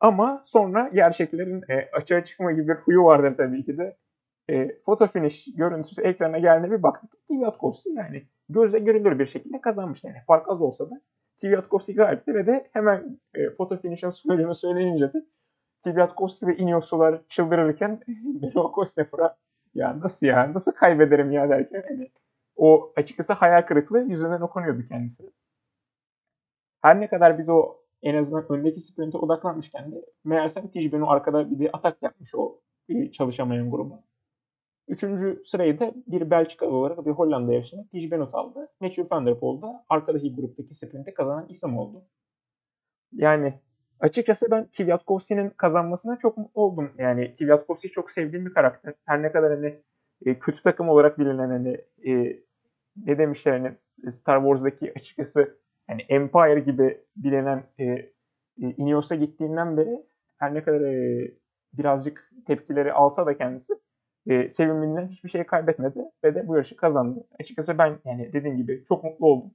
Ama 0.00 0.40
sonra 0.44 0.88
gerçeklerin 0.88 1.62
e, 1.68 1.90
açığa 1.92 2.24
çıkma 2.24 2.52
gibi 2.52 2.68
bir 2.68 2.74
huyu 2.74 3.04
vardır 3.04 3.36
tabii 3.36 3.64
ki 3.64 3.78
de. 3.78 3.96
E, 4.50 4.78
foto 4.86 5.06
finish 5.06 5.54
görüntüsü 5.56 6.02
ekrana 6.02 6.38
geldiğinde 6.38 6.78
bir 6.78 6.82
baktık. 6.82 7.10
Kvyatkowski 7.28 7.90
yani 7.90 8.22
gözle 8.48 8.78
görülür 8.78 9.18
bir 9.18 9.26
şekilde 9.26 9.60
kazanmıştı. 9.60 10.06
Yani 10.06 10.18
fark 10.26 10.48
az 10.48 10.62
olsa 10.62 10.90
da 10.90 11.00
Kvyatkowski 11.40 11.94
galipti 11.94 12.34
ve 12.34 12.46
de 12.46 12.68
hemen 12.72 13.18
e, 13.34 13.50
foto 13.50 13.76
finish'in 13.76 14.10
söylediğini 14.10 14.54
söyleyince 14.54 15.12
de 15.12 15.24
Kvyatkowski 15.84 16.46
ve 16.46 16.56
Ineos'lular 16.56 17.20
çıldırırken 17.28 18.00
Beno 18.42 18.72
Kosnefura 18.72 19.36
ya 19.74 20.00
nasıl 20.00 20.26
ya 20.26 20.54
nasıl 20.54 20.72
kaybederim 20.72 21.32
ya 21.32 21.48
derken 21.48 21.84
hani 21.88 22.10
o 22.56 22.92
açıkçası 22.96 23.32
hayal 23.32 23.62
kırıklığı 23.62 24.02
yüzünden 24.02 24.40
okunuyordu 24.40 24.88
kendisi. 24.88 25.30
Her 26.82 27.00
ne 27.00 27.08
kadar 27.08 27.38
biz 27.38 27.48
o 27.48 27.76
en 28.02 28.14
azından 28.14 28.52
öndeki 28.52 28.80
sprinte 28.80 29.18
odaklanmışken 29.18 29.92
de 29.92 30.04
meğersem 30.24 30.68
Tijben'o 30.68 31.06
arkada 31.06 31.50
bir 31.50 31.58
de 31.58 31.70
atak 31.72 32.02
yapmış 32.02 32.34
o 32.34 32.60
çalışamayan 33.12 33.70
gruba. 33.70 34.02
Üçüncü 34.88 35.42
sırayı 35.46 35.80
da 35.80 35.92
bir 36.06 36.30
Belçika 36.30 36.66
olarak 36.66 37.06
bir 37.06 37.10
Hollanda 37.10 37.52
yarışında 37.52 37.84
Tijbenot 37.92 38.34
aldı. 38.34 38.68
Matthew 38.80 39.16
Van 39.16 39.26
Der 39.26 39.38
Poel 39.38 39.62
da 39.62 39.84
arkadaki 39.88 40.34
gruptaki 40.34 40.74
sprinte 40.74 41.14
kazanan 41.14 41.46
isim 41.48 41.78
oldu. 41.78 42.04
Yani 43.12 43.60
açıkçası 44.00 44.50
ben 44.50 44.66
Kvyatkovski'nin 44.66 45.50
kazanmasına 45.50 46.18
çok 46.18 46.36
mutlu 46.36 46.60
oldum. 46.60 46.92
Yani 46.98 47.32
Kvyatkovski 47.32 47.88
çok 47.88 48.10
sevdiğim 48.10 48.46
bir 48.46 48.54
karakter. 48.54 48.94
Her 49.04 49.22
ne 49.22 49.32
kadar 49.32 49.52
hani 49.52 49.82
e, 50.26 50.38
kötü 50.38 50.62
takım 50.62 50.88
olarak 50.88 51.18
bilinen 51.18 51.48
hani 51.48 51.78
e, 52.06 52.42
ne 53.06 53.18
demişler 53.18 53.52
hani 53.52 53.74
Star 54.12 54.40
Wars'daki 54.40 54.92
açıkçası 54.96 55.58
hani 55.86 56.02
Empire 56.02 56.60
gibi 56.60 57.00
bilinen 57.16 57.64
e, 57.78 57.84
e, 57.84 58.10
Ineos'a 58.56 59.14
gittiğinden 59.14 59.76
beri 59.76 60.06
her 60.38 60.54
ne 60.54 60.62
kadar 60.62 60.80
e, 60.80 61.30
birazcık 61.72 62.30
tepkileri 62.46 62.92
alsa 62.92 63.26
da 63.26 63.38
kendisi 63.38 63.74
e, 64.26 64.48
seviminden 64.48 65.08
hiçbir 65.08 65.28
şey 65.28 65.44
kaybetmedi 65.44 66.04
ve 66.24 66.34
de 66.34 66.48
bu 66.48 66.54
yarışı 66.54 66.76
kazandı. 66.76 67.26
Açıkçası 67.40 67.78
ben 67.78 67.98
yani 68.04 68.32
dediğim 68.32 68.56
gibi 68.56 68.84
çok 68.88 69.04
mutlu 69.04 69.26
oldum. 69.26 69.50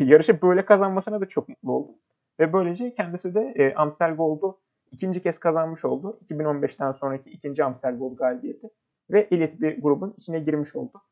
Yarışı 0.00 0.42
böyle 0.42 0.64
kazanmasına 0.64 1.20
da 1.20 1.26
çok 1.26 1.48
mutlu 1.48 1.72
oldum. 1.72 1.94
Ve 2.40 2.52
böylece 2.52 2.94
kendisi 2.94 3.34
de 3.34 3.40
e, 3.56 3.74
Amstel 3.74 4.14
Gold'u 4.14 4.60
ikinci 4.90 5.22
kez 5.22 5.38
kazanmış 5.38 5.84
oldu. 5.84 6.20
2015'ten 6.28 6.92
sonraki 6.92 7.30
ikinci 7.30 7.64
Amstel 7.64 7.96
Gold 7.96 8.16
galibiyeti. 8.16 8.70
Ve 9.10 9.28
elit 9.30 9.60
bir 9.60 9.82
grubun 9.82 10.14
içine 10.18 10.38
girmiş 10.38 10.76
oldu. 10.76 11.02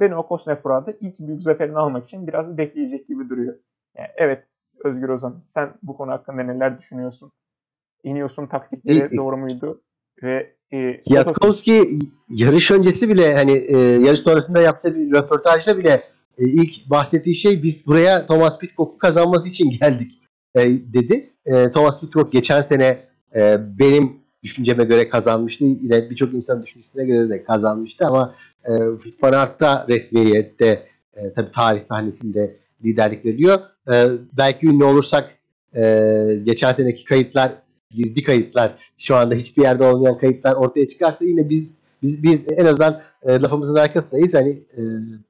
Beno 0.00 0.26
Kosnefura 0.26 0.86
da 0.86 0.94
ilk 1.00 1.18
büyük 1.18 1.42
zaferini 1.42 1.78
almak 1.78 2.04
için 2.04 2.26
biraz 2.26 2.58
bekleyecek 2.58 3.08
gibi 3.08 3.28
duruyor. 3.28 3.54
Yani 3.96 4.08
evet 4.16 4.44
Özgür 4.84 5.08
Ozan 5.08 5.42
sen 5.46 5.74
bu 5.82 5.96
konu 5.96 6.10
hakkında 6.10 6.42
neler 6.42 6.78
düşünüyorsun? 6.78 7.32
Ineos'un 8.04 8.46
taktikleri 8.46 9.16
doğru 9.16 9.36
muydu? 9.36 9.82
Ve 10.22 10.54
e, 10.70 11.02
Kwiatkowski 11.02 11.98
yarış 12.28 12.70
öncesi 12.70 13.08
bile 13.08 13.34
hani 13.34 13.52
e, 13.52 13.78
yarış 13.78 14.20
sonrasında 14.20 14.60
yaptığı 14.60 14.94
bir 14.94 15.12
röportajda 15.12 15.78
bile 15.78 16.02
e, 16.38 16.44
ilk 16.44 16.90
bahsettiği 16.90 17.36
şey 17.36 17.62
biz 17.62 17.86
buraya 17.86 18.26
Thomas 18.26 18.58
Pitcock'u 18.58 18.98
kazanması 18.98 19.48
için 19.48 19.70
geldik 19.70 20.22
e, 20.54 20.60
dedi. 20.70 21.30
E, 21.46 21.70
Thomas 21.70 22.00
Pitcock 22.00 22.32
geçen 22.32 22.62
sene 22.62 22.98
e, 23.34 23.56
benim 23.78 24.23
düşünceme 24.44 24.84
göre 24.84 25.08
kazanmıştı. 25.08 25.64
Yine 25.64 26.10
birçok 26.10 26.34
insan 26.34 26.62
düşüncesine 26.62 27.04
göre 27.04 27.28
de 27.28 27.44
kazanmıştı 27.44 28.06
ama 28.06 28.34
e, 28.64 28.72
Van 29.22 29.32
Aert'ta 29.32 29.86
resmiyette 29.88 30.86
e, 31.16 31.32
tabii 31.32 31.52
tarih 31.52 31.84
sahnesinde 31.84 32.56
liderlik 32.84 33.24
veriyor. 33.24 33.58
E, 33.92 34.06
belki 34.38 34.66
ünlü 34.66 34.84
olursak 34.84 35.30
e, 35.76 35.82
geçen 36.44 36.72
seneki 36.72 37.04
kayıtlar 37.04 37.52
gizli 37.90 38.22
kayıtlar 38.22 38.78
şu 38.98 39.16
anda 39.16 39.34
hiçbir 39.34 39.62
yerde 39.62 39.84
olmayan 39.84 40.18
kayıtlar 40.18 40.54
ortaya 40.54 40.88
çıkarsa 40.88 41.24
yine 41.24 41.50
biz 41.50 41.72
biz 42.02 42.22
biz 42.22 42.44
en 42.56 42.64
azından 42.64 43.00
e, 43.22 43.40
lafımızın 43.40 43.74
arkasındayız. 43.74 44.34
Hani 44.34 44.62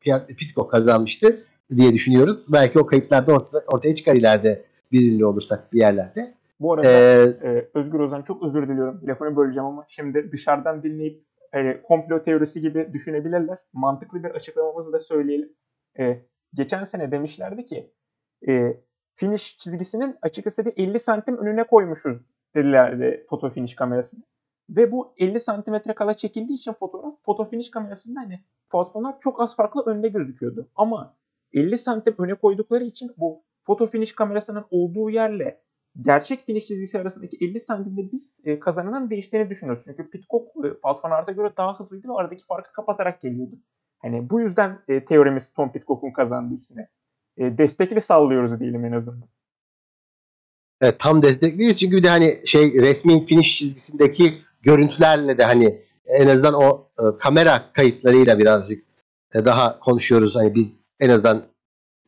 e, 0.07 0.35
Pitcock 0.37 0.71
kazanmıştı 0.71 1.45
diye 1.77 1.93
düşünüyoruz. 1.93 2.39
Belki 2.49 2.79
o 2.79 2.87
kayıtlar 2.87 3.27
da 3.27 3.33
ortaya, 3.33 3.65
ortaya 3.67 3.97
çıkar 3.97 4.15
ileride 4.15 4.65
biz 4.93 5.07
ünlü 5.07 5.25
olursak 5.25 5.73
bir 5.73 5.79
yerlerde. 5.79 6.35
Bu 6.65 6.73
arada 6.73 6.89
ee, 6.89 7.39
e, 7.43 7.71
Özgür 7.75 8.01
Ozan 8.01 8.23
çok 8.23 8.43
özür 8.43 8.69
diliyorum. 8.69 9.01
Lafını 9.07 9.37
böleceğim 9.37 9.67
ama 9.67 9.85
şimdi 9.89 10.33
dışarıdan 10.33 10.83
dinleyip 10.83 11.25
e, 11.53 11.83
komplo 11.83 12.23
teorisi 12.23 12.61
gibi 12.61 12.91
düşünebilirler. 12.93 13.59
Mantıklı 13.73 14.25
bir 14.25 14.31
açıklamamızı 14.31 14.93
da 14.93 14.99
söyleyelim. 14.99 15.53
E, 15.99 16.23
geçen 16.55 16.85
sene 16.85 17.11
demişlerdi 17.11 17.67
ki 17.67 17.93
e, 18.49 18.81
finish 19.17 19.57
çizgisinin 19.57 20.17
açıkçası 20.23 20.65
bir 20.65 20.73
50 20.77 21.01
santim 21.01 21.39
önüne 21.39 21.65
koymuşuz 21.65 22.19
dedilerdi 22.55 23.27
foto 23.31 23.51
finish 23.51 23.75
kamerasını. 23.75 24.23
Ve 24.71 24.93
bu 24.93 25.15
50 25.19 25.41
santimetre 25.41 25.95
kala 25.95 26.15
çekildiği 26.15 26.59
için 26.59 26.73
fotoğraf 26.73 27.15
foto 27.23 27.49
finish 27.49 27.71
kamerasında 27.71 28.21
hani 28.21 28.41
fotoğraflar 28.69 29.21
çok 29.21 29.41
az 29.41 29.57
farklı 29.57 29.83
önde 29.87 30.09
gözüküyordu. 30.09 30.69
Ama 30.77 31.17
50 31.53 31.79
santim 31.79 32.15
öne 32.19 32.35
koydukları 32.35 32.85
için 32.85 33.13
bu 33.17 33.43
foto 33.67 33.87
finish 33.87 34.13
kamerasının 34.13 34.65
olduğu 34.71 35.11
yerle 35.11 35.64
gerçek 36.01 36.47
finish 36.47 36.67
çizgisi 36.67 36.99
arasındaki 36.99 37.37
50 37.41 37.61
santimde 37.61 38.13
biz 38.13 38.41
e, 38.45 38.59
kazananın 38.59 39.11
değiştiğini 39.11 39.51
düşünüyoruz. 39.51 39.83
Çünkü 39.85 40.11
Pitcock 40.11 40.47
e, 40.65 40.69
Aert'a 40.83 41.33
göre 41.33 41.53
daha 41.57 41.79
hızlıydı 41.79 42.09
ve 42.09 42.13
aradaki 42.13 42.45
farkı 42.45 42.73
kapatarak 42.73 43.21
geliyordu. 43.21 43.55
Hani 43.99 44.31
bu 44.31 44.41
yüzden 44.41 44.79
e, 44.89 45.05
teorimiz 45.05 45.53
Tom 45.53 45.73
Pitcock'un 45.73 46.13
kazandığı 46.13 46.55
içine. 46.55 46.89
E, 47.37 47.59
destekli 47.59 48.01
sallıyoruz 48.01 48.61
diyelim 48.61 48.85
en 48.85 48.93
azından. 48.93 49.29
Evet, 50.81 51.01
tam 51.01 51.23
destekliyiz 51.23 51.81
çünkü 51.81 51.97
bir 51.97 52.03
de 52.03 52.09
hani 52.09 52.43
şey 52.47 52.73
resmi 52.73 53.27
finish 53.27 53.59
çizgisindeki 53.59 54.35
görüntülerle 54.63 55.39
de 55.39 55.45
hani 55.45 55.83
en 56.07 56.29
azından 56.29 56.55
o 56.55 56.89
e, 56.99 57.03
kamera 57.19 57.73
kayıtlarıyla 57.73 58.39
birazcık 58.39 58.85
e, 59.35 59.45
daha 59.45 59.81
konuşuyoruz. 59.81 60.35
Hani 60.35 60.55
biz 60.55 60.79
en 61.01 61.11
azından 61.11 61.43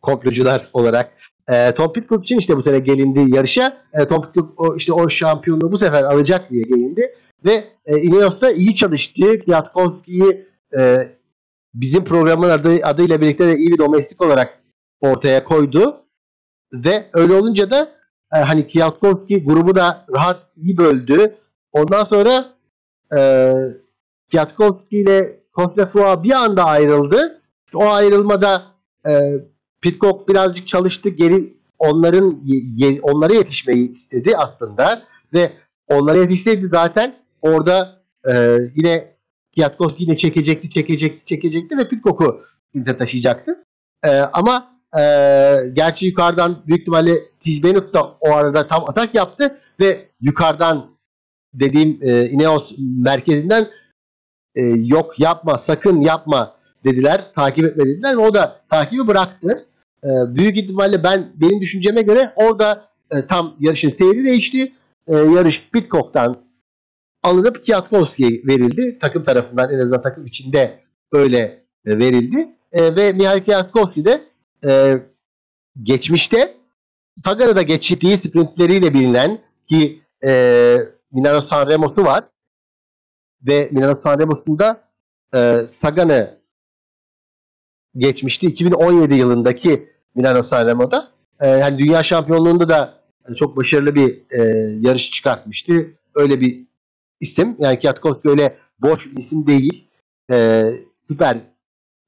komplocular 0.03 0.71
olarak 0.73 1.13
e, 1.49 1.75
Tom 1.75 1.93
Pitcock 1.93 2.25
için 2.25 2.39
işte 2.39 2.57
bu 2.57 2.63
sene 2.63 2.79
gelindi 2.79 3.37
yarışa. 3.37 3.77
E, 3.93 4.09
Tom 4.09 4.23
Pitcock 4.23 4.61
o, 4.61 4.77
işte 4.77 4.93
o 4.93 5.11
şampiyonluğu 5.11 5.73
bu 5.73 5.79
sefer 5.79 6.05
alacak 6.05 6.51
diye 6.51 6.63
gelindi. 6.63 7.15
Ve 7.45 7.65
e, 7.87 7.99
Ineos'ta 7.99 8.51
iyi 8.51 8.75
çalıştı. 8.75 9.39
Kwiatkowski'yi 9.39 10.47
e, 10.79 11.09
bizim 11.75 12.05
programın 12.05 12.51
adı, 12.51 12.75
adıyla 12.83 13.21
birlikte 13.21 13.47
de 13.47 13.57
iyi 13.57 13.73
bir 13.73 13.79
domestik 13.79 14.23
olarak 14.23 14.61
ortaya 15.01 15.45
koydu. 15.45 16.05
Ve 16.73 17.07
öyle 17.13 17.33
olunca 17.33 17.71
da 17.71 17.89
e, 18.35 18.39
hani 18.39 18.67
Kwiatkowski 18.67 19.45
grubu 19.45 19.77
da 19.77 20.07
rahat 20.17 20.47
iyi 20.57 20.77
böldü. 20.77 21.35
Ondan 21.73 22.05
sonra 22.05 22.55
e, 23.17 23.53
Kwiatkowski 24.27 24.99
ile 24.99 25.41
Kosnefroa 25.53 26.23
bir 26.23 26.31
anda 26.31 26.65
ayrıldı. 26.65 27.43
O 27.75 27.89
ayrılmada 27.89 28.63
e, 29.09 29.33
Pitcock 29.81 30.29
birazcık 30.29 30.69
çalıştı. 30.69 31.09
Geri 31.09 31.57
onların 31.79 32.43
onlara 33.03 33.35
yetişmeyi 33.35 33.93
istedi 33.93 34.37
aslında 34.37 35.03
ve 35.35 35.53
onlara 35.89 36.19
yetişseydi 36.19 36.67
zaten 36.67 37.15
orada 37.43 38.03
e, 38.33 38.59
yine 38.75 39.17
Kwiatkowski 39.53 40.03
yine 40.03 40.17
çekecekti, 40.17 40.71
çekecekti, 40.71 41.27
çekecekti 41.27 41.79
ve 41.79 41.89
Pitcock'u 41.89 42.41
taşıyacaktı. 42.99 43.65
E, 44.05 44.11
ama 44.11 44.81
e, 44.99 45.03
gerçi 45.73 46.07
yukarıdan 46.07 46.63
büyük 46.67 46.81
ihtimalle 46.81 47.13
Tijbenut 47.41 47.95
da 47.95 48.17
o 48.21 48.31
arada 48.31 48.67
tam 48.69 48.85
atak 48.89 49.15
yaptı 49.15 49.59
ve 49.81 50.09
yukarıdan 50.21 50.91
dediğim 51.55 51.99
e, 52.03 52.29
Ineos 52.29 52.73
merkezinden 52.79 53.67
e, 54.55 54.63
yok 54.65 55.21
yapma 55.21 55.59
sakın 55.59 56.01
yapma 56.01 56.56
dediler. 56.87 57.33
Takip 57.35 57.65
etme 57.65 57.85
dediler 57.85 58.13
ve 58.13 58.21
o 58.21 58.35
da 58.35 58.61
takibi 58.71 59.07
bıraktı. 59.07 59.67
E, 60.05 60.09
büyük 60.09 60.57
ihtimalle 60.57 61.03
ben 61.03 61.33
benim 61.35 61.61
düşünceme 61.61 62.03
göre 62.03 62.33
orada 62.37 62.89
e, 63.11 63.27
tam 63.27 63.57
yarışın 63.61 63.91
seyri 63.91 64.25
değişti. 64.25 64.73
E, 65.07 65.17
yarış 65.17 65.69
Pitcock'tan 65.73 66.37
alınıp 67.23 67.57
Kwiatkowski'ye 67.57 68.31
verildi. 68.31 68.99
Takım 69.01 69.25
tarafından 69.25 69.75
en 69.75 69.79
azından 69.79 70.03
takım 70.03 70.27
içinde 70.27 70.81
öyle 71.13 71.39
e, 71.87 71.99
verildi. 71.99 72.49
E, 72.73 72.97
ve 72.97 73.13
Mihail 73.13 73.41
Kwiatkowski 73.41 74.05
de 74.05 74.25
e, 74.65 74.99
geçmişte 75.83 76.57
Sagara'da 77.25 77.63
geçtiği 77.63 78.19
sprintleriyle 78.19 78.95
bilinen 78.95 79.39
ki 79.71 80.03
e, 80.27 80.77
Milano 81.13 81.41
Sanremo'su 81.41 82.05
var 82.05 82.25
ve 83.43 83.69
Milano 83.73 83.95
Sanremo'sunda 83.95 84.81
e, 85.35 85.67
Sagan'ı 85.67 86.39
geçmişti. 87.97 88.47
2017 88.47 89.15
yılındaki 89.15 89.89
Milano 90.15 90.43
Sanremo'da. 90.43 91.09
E, 91.41 91.49
yani 91.49 91.79
dünya 91.79 92.03
şampiyonluğunda 92.03 92.69
da 92.69 92.95
çok 93.37 93.57
başarılı 93.57 93.95
bir 93.95 94.23
e, 94.31 94.43
yarış 94.81 95.11
çıkartmıştı. 95.11 95.87
Öyle 96.15 96.41
bir 96.41 96.67
isim. 97.21 97.57
Yani 97.59 97.77
Kwiatkowski 97.77 98.29
öyle 98.29 98.57
boş 98.79 99.07
bir 99.07 99.17
isim 99.17 99.47
değil. 99.47 99.89
E, 100.31 100.65
süper 101.09 101.39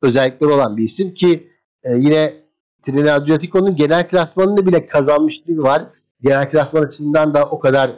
özellikleri 0.02 0.50
olan 0.50 0.76
bir 0.76 0.84
isim 0.84 1.14
ki 1.14 1.50
e, 1.82 1.94
yine 1.94 2.34
Trinidad 2.82 3.22
Adriatico'nun 3.22 3.76
genel 3.76 4.08
klasmanını 4.08 4.66
bile 4.66 4.86
kazanmışlığı 4.86 5.62
var. 5.62 5.84
Genel 6.22 6.50
klasman 6.50 6.82
açısından 6.82 7.34
da 7.34 7.44
o 7.44 7.58
kadar 7.58 7.90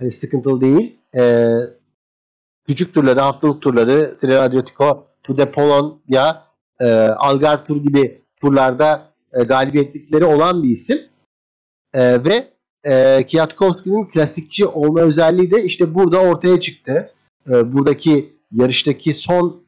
e, 0.00 0.10
sıkıntılı 0.10 0.60
değil. 0.60 0.98
E, 1.16 1.48
küçük 2.66 2.94
turları, 2.94 3.20
haftalık 3.20 3.62
turları, 3.62 4.18
Trinidad 4.20 4.42
Adriatico, 4.42 5.06
Tour 5.22 5.36
de 5.36 5.50
Polonya, 5.50 6.49
e, 6.80 6.88
Algarve 7.18 7.64
Tur 7.64 7.76
gibi 7.76 8.22
turlarda 8.40 9.12
e, 9.32 9.42
galibiyetlikleri 9.42 10.24
olan 10.24 10.62
bir 10.62 10.68
isim. 10.68 10.98
E, 11.94 12.24
ve 12.24 12.50
e, 12.84 13.22
Kwiatkowski'nin 13.22 14.04
klasikçi 14.04 14.66
olma 14.66 15.00
özelliği 15.00 15.50
de 15.50 15.64
işte 15.64 15.94
burada 15.94 16.18
ortaya 16.18 16.60
çıktı. 16.60 17.10
E, 17.48 17.72
buradaki 17.72 18.32
yarıştaki 18.52 19.14
son 19.14 19.62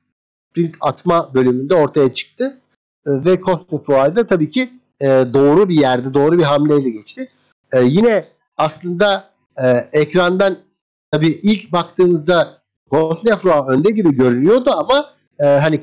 sprint 0.50 0.74
atma 0.80 1.34
bölümünde 1.34 1.74
ortaya 1.74 2.14
çıktı. 2.14 2.60
E, 3.06 3.10
ve 3.10 3.40
Cosnefroid'da 3.40 4.26
tabii 4.26 4.50
ki 4.50 4.70
e, 5.00 5.06
doğru 5.08 5.68
bir 5.68 5.80
yerde, 5.80 6.14
doğru 6.14 6.38
bir 6.38 6.42
hamleyle 6.42 6.90
geçti. 6.90 7.28
E, 7.72 7.82
yine 7.84 8.24
aslında 8.56 9.30
e, 9.56 9.68
ekrandan 9.92 10.58
tabii 11.12 11.40
ilk 11.42 11.72
baktığımızda 11.72 12.62
Cosnefroid 12.90 13.68
önde 13.68 13.90
gibi 13.90 14.16
görünüyordu 14.16 14.70
ama 14.70 15.10
e, 15.38 15.46
hani 15.46 15.80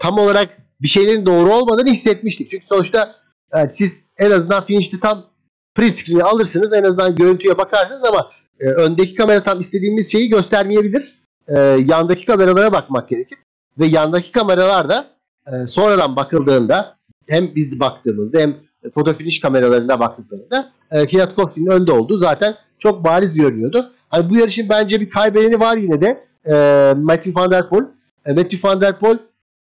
tam 0.00 0.18
olarak 0.18 0.58
bir 0.80 0.88
şeylerin 0.88 1.26
doğru 1.26 1.54
olmadığını 1.54 1.90
hissetmiştik. 1.90 2.50
Çünkü 2.50 2.66
sonuçta 2.66 3.14
yani 3.54 3.70
siz 3.74 4.04
en 4.18 4.30
azından 4.30 4.64
finish'te 4.64 5.00
tam 5.00 5.26
print 5.74 5.96
screen'i 5.98 6.22
alırsınız. 6.22 6.72
En 6.72 6.84
azından 6.84 7.14
görüntüye 7.14 7.58
bakarsınız 7.58 8.04
ama 8.04 8.30
e, 8.60 8.68
öndeki 8.68 9.14
kamera 9.14 9.42
tam 9.42 9.60
istediğimiz 9.60 10.12
şeyi 10.12 10.28
göstermeyebilir. 10.28 11.22
E, 11.48 11.58
yandaki 11.60 12.26
kameralara 12.26 12.72
bakmak 12.72 13.08
gerekir. 13.08 13.38
Ve 13.78 13.86
yandaki 13.86 14.32
kameralar 14.32 14.88
da 14.88 15.06
e, 15.46 15.66
sonradan 15.66 16.16
bakıldığında 16.16 16.96
hem 17.26 17.54
biz 17.54 17.80
baktığımızda 17.80 18.38
hem 18.40 18.56
foto 18.94 19.14
finish 19.14 19.40
kameralarına 19.40 20.00
baktıklarında 20.00 20.72
e, 20.90 21.06
Kwiatkowski'nin 21.06 21.70
önde 21.70 21.92
olduğu 21.92 22.18
zaten 22.18 22.54
çok 22.78 23.04
bariz 23.04 23.34
görünüyordu. 23.34 23.92
Hani 24.08 24.30
bu 24.30 24.36
yarışın 24.36 24.68
bence 24.68 25.00
bir 25.00 25.10
kaybedeni 25.10 25.60
var 25.60 25.76
yine 25.76 26.00
de 26.00 26.24
e, 26.46 26.54
Matthew 26.96 27.34
Van 27.34 27.50
Der 27.50 27.68
Poel. 27.68 27.84
E, 28.26 28.32
Matthew 28.32 28.68
Van 28.68 28.80
Der 28.80 28.98
Poel 28.98 29.18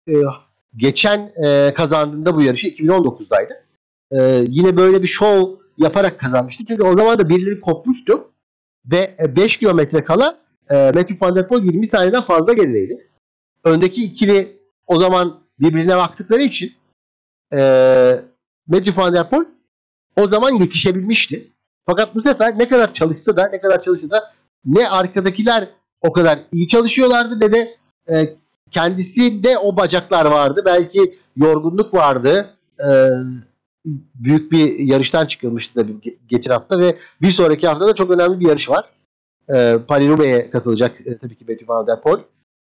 e, 0.08 0.14
geçen 0.76 1.32
e, 1.46 1.74
kazandığında 1.74 2.36
bu 2.36 2.42
yarışı 2.42 2.68
2019'daydı. 2.68 3.54
E, 4.12 4.46
yine 4.48 4.78
böyle 4.78 5.04
bir 5.04 5.08
show 5.08 5.64
yaparak 5.78 6.20
kazanmıştı. 6.20 6.64
Çünkü 6.68 6.84
o 6.84 6.98
zaman 6.98 7.20
da 7.20 7.30
birileri 7.30 7.62
kopmuştu 7.62 8.32
ve 8.86 9.18
5 9.36 9.58
kilometre 9.58 10.04
kala 10.04 10.40
e, 10.70 10.76
Matthew 10.76 11.18
Van 11.22 11.36
Der 11.36 11.48
Poel 11.48 11.64
20 11.64 11.88
saniyeden 11.88 12.22
fazla 12.22 12.54
gerideydi. 12.54 13.10
Öndeki 13.64 14.04
ikili 14.04 14.58
o 14.88 15.00
zaman 15.00 15.40
birbirine 15.60 15.98
baktıkları 15.98 16.42
için 16.42 16.74
e, 17.54 17.60
Matthew 18.68 19.02
Van 19.02 19.14
Der 19.14 19.30
Poel 19.30 19.46
o 20.18 20.28
zaman 20.28 20.54
yetişebilmişti. 20.54 21.52
Fakat 21.86 22.16
bu 22.16 22.22
sefer 22.22 22.60
ne 22.60 22.70
kadar 22.70 22.94
çalışsa 22.94 23.38
da 23.38 23.50
ne 23.54 23.62
kadar 23.62 23.84
çalışsa 23.84 24.10
da 24.10 24.34
ne 24.66 24.90
arkadakiler 24.90 25.70
o 26.02 26.14
kadar 26.14 26.40
iyi 26.52 26.68
çalışıyorlardı 26.68 27.40
ne 27.40 27.52
de 27.52 27.76
e, 28.10 28.36
kendisi 28.74 29.44
de 29.44 29.58
o 29.58 29.78
bacaklar 29.78 30.26
vardı. 30.26 30.62
Belki 30.66 31.20
yorgunluk 31.38 31.94
vardı. 31.94 32.50
E, 32.80 32.90
büyük 34.16 34.52
bir 34.52 34.80
yarıştan 34.80 35.26
çıkılmıştı 35.26 35.76
da 35.76 36.10
geçen 36.28 36.52
hafta 36.52 36.80
ve 36.80 36.98
bir 37.22 37.32
sonraki 37.32 37.68
hafta 37.68 37.88
da 37.88 37.96
çok 37.96 38.12
önemli 38.12 38.40
bir 38.40 38.48
yarış 38.48 38.70
var. 38.70 38.86
E, 39.50 39.54
Paris-Roubaix'e 39.88 40.50
katılacak 40.50 41.02
e, 41.06 41.18
tabii 41.18 41.36
ki 41.36 41.46
Matthew 41.50 41.74
Van 41.74 41.88
Der 41.88 42.02
Poel. 42.02 42.20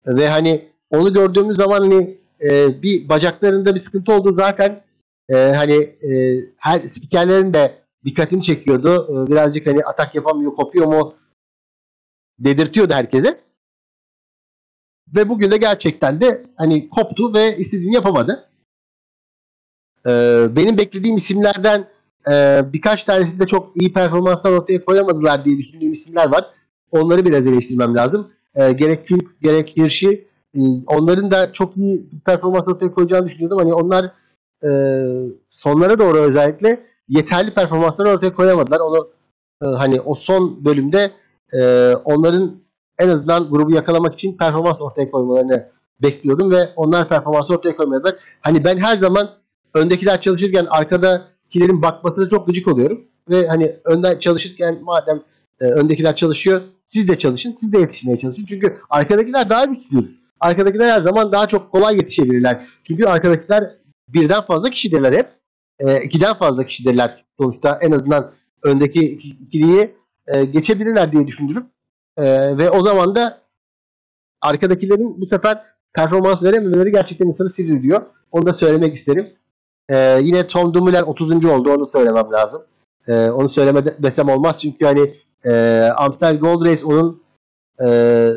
Ve 0.07 0.29
hani 0.29 0.69
onu 0.89 1.13
gördüğümüz 1.13 1.57
zaman 1.57 1.81
hani 1.81 2.17
e, 2.41 2.81
bir 2.81 3.09
bacaklarında 3.09 3.75
bir 3.75 3.79
sıkıntı 3.79 4.13
olduğu 4.13 4.35
zaten 4.35 4.81
e, 5.29 5.35
hani 5.35 5.73
e, 5.83 6.39
her 6.57 6.87
spikerlerin 6.87 7.53
de 7.53 7.83
dikkatini 8.05 8.41
çekiyordu. 8.41 9.07
E, 9.09 9.31
birazcık 9.31 9.67
hani 9.67 9.83
atak 9.83 10.15
yapamıyor, 10.15 10.55
kopuyor 10.55 10.87
mu 10.87 11.15
dedirtiyordu 12.39 12.93
herkese. 12.93 13.39
Ve 15.07 15.29
bugün 15.29 15.51
de 15.51 15.57
gerçekten 15.57 16.21
de 16.21 16.45
hani 16.57 16.89
koptu 16.89 17.33
ve 17.33 17.57
istediğini 17.57 17.95
yapamadı. 17.95 18.49
Ee, 20.07 20.45
benim 20.55 20.77
beklediğim 20.77 21.17
isimlerden 21.17 21.87
e, 22.31 22.61
birkaç 22.73 23.03
tanesi 23.03 23.39
de 23.39 23.47
çok 23.47 23.81
iyi 23.81 23.93
performanslar 23.93 24.51
ortaya 24.51 24.85
koyamadılar 24.85 25.45
diye 25.45 25.57
düşündüğüm 25.57 25.93
isimler 25.93 26.31
var. 26.31 26.45
Onları 26.91 27.25
biraz 27.25 27.47
eleştirmem 27.47 27.95
lazım. 27.95 28.31
E, 28.55 28.71
gerek 28.71 29.07
Külk 29.07 29.41
gerek 29.41 29.77
Hirsch'i 29.77 30.27
e, 30.55 30.59
onların 30.87 31.31
da 31.31 31.53
çok 31.53 31.77
iyi 31.77 32.09
performans 32.25 32.67
ortaya 32.67 32.91
koyacağını 32.91 33.27
düşünüyordum. 33.27 33.57
Hani 33.57 33.73
onlar 33.73 34.11
e, 34.63 34.71
sonlara 35.49 35.99
doğru 35.99 36.17
özellikle 36.17 36.85
yeterli 37.07 37.53
performansları 37.53 38.09
ortaya 38.09 38.33
koyamadılar. 38.33 38.79
Onu 38.79 39.09
e, 39.61 39.65
hani 39.65 40.01
o 40.01 40.15
son 40.15 40.65
bölümde 40.65 41.11
e, 41.53 41.91
onların 41.95 42.62
en 43.03 43.09
azından 43.09 43.49
grubu 43.49 43.71
yakalamak 43.71 44.13
için 44.13 44.37
performans 44.37 44.81
ortaya 44.81 45.11
koymalarını 45.11 45.69
bekliyordum 46.01 46.51
ve 46.51 46.69
onlar 46.75 47.09
performans 47.09 47.49
ortaya 47.49 47.75
koymadılar. 47.75 48.15
Hani 48.41 48.63
ben 48.63 48.77
her 48.77 48.97
zaman 48.97 49.29
öndekiler 49.73 50.21
çalışırken 50.21 50.65
arkadakilerin 50.69 51.81
bakmasına 51.81 52.29
çok 52.29 52.47
gıcık 52.47 52.67
oluyorum. 52.67 53.01
Ve 53.29 53.47
hani 53.47 53.75
önden 53.85 54.19
çalışırken 54.19 54.79
madem 54.81 55.21
e, 55.61 55.65
öndekiler 55.65 56.15
çalışıyor 56.15 56.61
siz 56.85 57.07
de 57.07 57.17
çalışın, 57.17 57.55
siz 57.59 57.73
de 57.73 57.79
yetişmeye 57.79 58.19
çalışın. 58.19 58.45
Çünkü 58.45 58.77
arkadakiler 58.89 59.49
daha 59.49 59.65
güçlüdür. 59.65 60.09
Arkadakiler 60.39 60.89
her 60.89 61.01
zaman 61.01 61.31
daha 61.31 61.47
çok 61.47 61.71
kolay 61.71 61.95
yetişebilirler. 61.95 62.67
Çünkü 62.87 63.05
arkadakiler 63.05 63.75
birden 64.07 64.41
fazla 64.41 64.69
kişidirler 64.69 65.13
hep. 65.13 65.29
E, 65.79 66.03
ikiden 66.03 66.33
fazla 66.33 66.65
kişidirler 66.65 67.25
sonuçta 67.39 67.79
en 67.81 67.91
azından 67.91 68.31
öndeki 68.63 69.05
ikiliyi 69.05 69.95
e, 70.27 70.43
geçebilirler 70.43 71.11
diye 71.11 71.27
düşündürüp 71.27 71.65
e, 72.17 72.57
ve 72.57 72.69
o 72.69 72.83
zaman 72.83 73.15
da 73.15 73.41
arkadakilerin 74.41 75.21
bu 75.21 75.25
sefer 75.25 75.65
performans 75.93 76.43
verememeleri 76.43 76.91
gerçekten 76.91 77.27
insanı 77.27 77.49
sinirliyor. 77.49 78.01
Onu 78.31 78.45
da 78.45 78.53
söylemek 78.53 78.95
isterim. 78.95 79.33
E, 79.89 80.19
yine 80.21 80.47
Tom 80.47 80.73
Dumoulin 80.73 81.01
30. 81.01 81.45
oldu. 81.45 81.73
Onu 81.73 81.87
söylemem 81.87 82.31
lazım. 82.31 82.63
E, 83.07 83.29
onu 83.29 83.49
söyleme 83.49 84.03
desem 84.03 84.29
olmaz. 84.29 84.61
Çünkü 84.61 84.85
hani 84.85 85.15
e, 85.45 85.81
Amstel 85.97 86.39
Gold 86.39 86.65
Race 86.65 86.85
onun 86.85 87.23
e, 87.85 88.29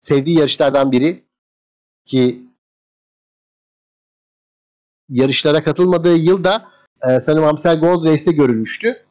sevdiği 0.00 0.38
yarışlardan 0.38 0.92
biri 0.92 1.24
ki 2.06 2.42
yarışlara 5.08 5.64
katılmadığı 5.64 6.16
yılda 6.16 6.68
e, 7.02 7.20
sanırım 7.20 7.44
Amstel 7.44 7.80
Gold 7.80 8.06
Race'te 8.06 8.32
görülmüştü. 8.32 9.04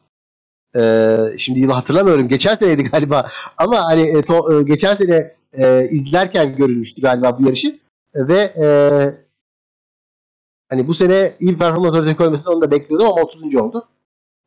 E, 0.76 1.16
şimdi 1.38 1.60
yılı 1.60 1.72
hatırlamıyorum. 1.72 2.28
Geçen 2.28 2.54
seneydi 2.54 2.82
galiba. 2.82 3.30
Ama 3.56 3.84
hani 3.84 4.02
e, 4.02 4.22
to, 4.22 4.60
e, 4.60 4.62
geçen 4.62 4.94
sene 4.94 5.34
e, 5.52 5.88
izlerken 5.90 6.56
görülmüştü 6.56 7.02
galiba 7.02 7.38
bu 7.38 7.46
yarışı. 7.46 7.78
E, 8.14 8.28
ve 8.28 8.38
e, 8.38 8.66
hani 10.68 10.88
bu 10.88 10.94
sene 10.94 11.34
iyi 11.40 11.52
bir 11.52 11.58
performans 11.58 11.96
ortaya 11.96 12.16
koymasını 12.16 12.54
onu 12.54 12.60
da 12.60 12.70
bekliyordum 12.70 13.06
ama 13.06 13.22
30. 13.22 13.54
oldu. 13.54 13.88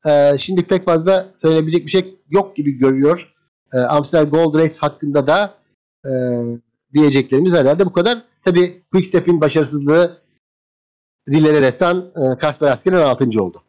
E, 0.06 0.38
şimdi 0.38 0.64
pek 0.64 0.86
fazla 0.86 1.28
söyleyebilecek 1.42 1.86
bir 1.86 1.92
şey 1.92 2.16
yok 2.30 2.56
gibi 2.56 2.78
görüyor. 2.78 3.34
E, 3.74 3.78
Amstel 3.78 4.30
Gold 4.30 4.56
Race 4.56 4.76
hakkında 4.80 5.28
da 5.28 5.54
e, 6.06 6.12
diyeceklerimiz 6.94 7.54
herhalde 7.54 7.86
bu 7.86 7.94
kadar. 7.94 8.22
Tabii 8.46 8.84
Quickstep'in 8.92 9.42
başarısızlığı 9.42 10.24
Dillere 11.28 11.62
destan 11.62 12.12
e, 12.16 12.38
Kasper 12.38 12.72
Asker'in 12.72 12.96
6. 12.96 13.44
oldu. 13.44 13.64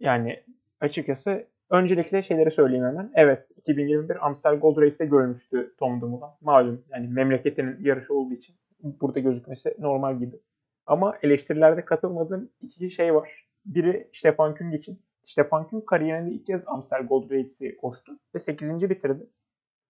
Yani 0.00 0.42
açıkçası 0.80 1.46
öncelikle 1.70 2.22
şeyleri 2.22 2.50
söyleyeyim 2.50 2.84
hemen. 2.84 3.10
Evet 3.14 3.46
2021 3.56 4.26
Amstel 4.26 4.56
Gold 4.56 4.76
Race'te 4.76 5.06
görmüştü 5.06 5.74
Tom 5.78 6.00
Dumoulin. 6.00 6.26
Malum 6.40 6.84
yani 6.90 7.08
memleketinin 7.08 7.84
yarışı 7.84 8.14
olduğu 8.14 8.34
için 8.34 8.56
burada 8.82 9.20
gözükmesi 9.20 9.74
normal 9.78 10.18
gibi. 10.18 10.36
Ama 10.86 11.18
eleştirilerde 11.22 11.84
katılmadığım 11.84 12.50
iki 12.60 12.90
şey 12.90 13.14
var. 13.14 13.46
Biri 13.66 14.08
Stefan 14.12 14.54
Küng 14.54 14.74
için. 14.74 15.00
Stefan 15.24 15.68
Küng 15.68 15.86
kariyerinde 15.86 16.30
ilk 16.30 16.46
kez 16.46 16.62
Amstel 16.66 17.02
Gold 17.02 17.30
Race'i 17.30 17.76
koştu 17.76 18.18
ve 18.34 18.38
8. 18.38 18.90
bitirdi. 18.90 19.26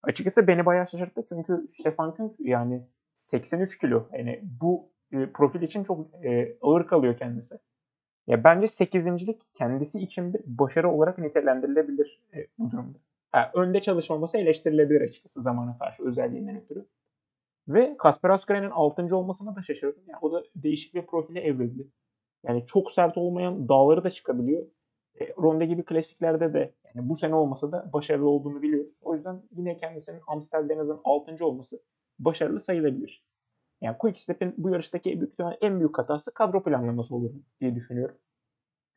Açıkçası 0.03 0.47
beni 0.47 0.67
bayağı 0.67 0.89
şaşırttı 0.89 1.27
çünkü 1.29 1.67
Stefan 1.71 2.15
Küng 2.15 2.33
yani 2.39 2.83
83 3.15 3.79
kilo. 3.79 4.09
Yani 4.13 4.41
bu 4.61 4.91
e, 5.13 5.33
profil 5.33 5.63
için 5.63 5.85
çok 5.85 6.25
e, 6.25 6.57
ağır 6.61 6.87
kalıyor 6.87 7.17
kendisi. 7.17 7.59
Ya 8.27 8.45
bence 8.45 8.67
8.lik 8.67 9.55
kendisi 9.55 10.01
için 10.01 10.35
bir 10.35 10.41
başarı 10.47 10.91
olarak 10.91 11.19
nitelendirilebilir 11.19 12.21
e, 12.35 12.47
bu 12.59 12.71
durumda. 12.71 12.99
Ha, 13.33 13.51
önde 13.55 13.81
çalışmaması 13.81 14.39
eleştirilebilir 14.39 15.01
açıkçası 15.01 15.43
zamana 15.43 15.79
karşı 15.79 16.03
özelliğinden 16.05 16.57
ötürü. 16.57 16.87
Ve 17.69 17.97
Kasper 17.99 18.31
Askarel'in 18.31 18.71
6. 18.71 19.17
olmasına 19.17 19.57
da 19.57 19.63
şaşırdım. 19.63 20.03
Yani 20.07 20.19
o 20.23 20.33
da 20.33 20.45
değişik 20.57 20.95
bir 20.95 21.07
profile 21.07 21.41
evrildi. 21.41 21.89
Yani 22.47 22.67
çok 22.67 22.93
sert 22.93 23.19
olmayan 23.19 23.69
dağları 23.69 24.05
da 24.05 24.11
çıkabiliyor. 24.11 24.67
E, 25.21 25.29
Ronde 25.39 25.67
gibi 25.67 25.85
klasiklerde 25.85 26.53
de 26.53 26.75
yani 26.95 27.09
bu 27.09 27.17
sene 27.17 27.35
olmasa 27.35 27.73
da 27.73 27.91
başarılı 27.93 28.29
olduğunu 28.29 28.63
biliyoruz. 28.63 28.93
O 29.03 29.15
yüzden 29.15 29.43
yine 29.57 29.77
kendisinin 29.77 30.21
Amstel'de 30.27 30.75
en 30.75 30.79
azından 30.79 31.01
6. 31.05 31.45
olması 31.47 31.83
başarılı 32.19 32.61
sayılabilir. 32.61 33.25
Yani 33.81 33.99
Quickstep'in 33.99 34.55
bu 34.59 34.71
yarıştaki 34.71 35.21
büyük 35.21 35.35
en 35.61 35.79
büyük 35.79 35.99
hatası 35.99 36.35
kadro 36.35 36.63
planlaması 36.63 37.15
olur 37.15 37.31
diye 37.61 37.75
düşünüyorum. 37.75 38.17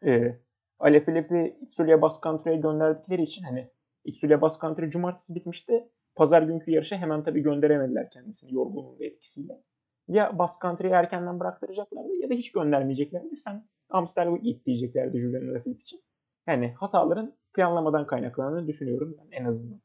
Ee, 0.05 0.39
Ale 0.79 1.05
Filip'i 1.05 1.57
Itzulia 1.61 2.01
Bas 2.01 2.21
Country'e 2.21 2.55
gönderdikleri 2.55 3.23
için 3.23 3.43
hani 3.43 3.69
Itzulia 4.05 4.41
Bas 4.41 4.59
Country 4.61 4.89
cumartesi 4.89 5.36
bitmişti. 5.36 5.89
Pazar 6.15 6.41
günkü 6.41 6.71
yarışa 6.71 6.97
hemen 6.97 7.23
tabii 7.23 7.41
gönderemediler 7.41 8.09
kendisini 8.09 8.53
yorgunluğun 8.53 8.97
etkisiyle. 8.99 9.61
Ya 10.07 10.39
Bas 10.39 10.59
Country'yi 10.61 10.93
erkenden 10.93 11.39
bıraktıracaklardı 11.39 12.15
ya 12.15 12.29
da 12.29 12.34
hiç 12.34 12.51
göndermeyeceklerdi. 12.51 13.38
Sen 13.38 13.67
Amstel'e 13.89 14.38
git 14.38 14.65
diyeceklerdi 14.65 15.19
Julian 15.19 15.47
Alaphilippe 15.47 15.81
için. 15.81 16.01
Yani 16.47 16.73
hataların 16.79 17.34
planlamadan 17.53 18.07
kaynaklandığını 18.07 18.67
düşünüyorum 18.67 19.17
ben 19.19 19.38
en 19.41 19.45
azından. 19.45 19.81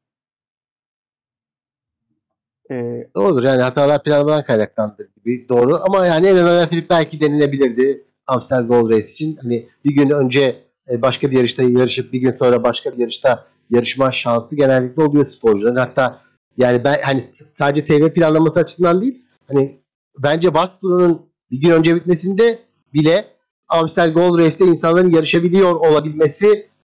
Ee, 2.70 3.08
Doğrudur 3.14 3.42
yani 3.42 3.62
hatalar 3.62 4.02
planlamadan 4.02 4.44
kaynaklandı 4.44 5.08
gibi 5.16 5.48
doğru 5.48 5.80
ama 5.88 6.06
yani 6.06 6.26
en 6.26 6.36
azından 6.36 6.68
Filip 6.68 6.90
belki 6.90 7.20
denilebilirdi 7.20 8.04
Amstel 8.26 8.66
Gold 8.66 8.90
Race 8.90 9.06
için. 9.06 9.38
Hani 9.42 9.68
bir 9.84 9.94
gün 9.94 10.10
önce 10.10 10.56
e, 10.90 11.02
başka 11.02 11.30
bir 11.30 11.36
yarışta 11.36 11.62
yarışıp 11.62 12.12
bir 12.12 12.18
gün 12.20 12.32
sonra 12.32 12.64
başka 12.64 12.92
bir 12.92 12.98
yarışta 12.98 13.44
yarışma 13.70 14.12
şansı 14.12 14.56
genellikle 14.56 15.02
oluyor 15.02 15.26
sporcuların. 15.26 15.76
Hatta 15.76 16.20
yani 16.56 16.84
ben 16.84 16.96
hani 17.02 17.24
sadece 17.58 17.84
TV 17.86 18.12
planlaması 18.12 18.60
açısından 18.60 19.02
değil 19.02 19.22
hani 19.48 19.80
bence 20.18 20.54
Bastu'nun 20.54 21.26
bir 21.50 21.60
gün 21.60 21.70
önce 21.70 21.96
bitmesinde 21.96 22.58
bile 22.94 23.24
Amstel 23.68 24.12
Gold 24.12 24.38
Race'te 24.38 24.64
insanların 24.64 25.10
yarışabiliyor 25.10 25.72
olabilmesi 25.74 26.46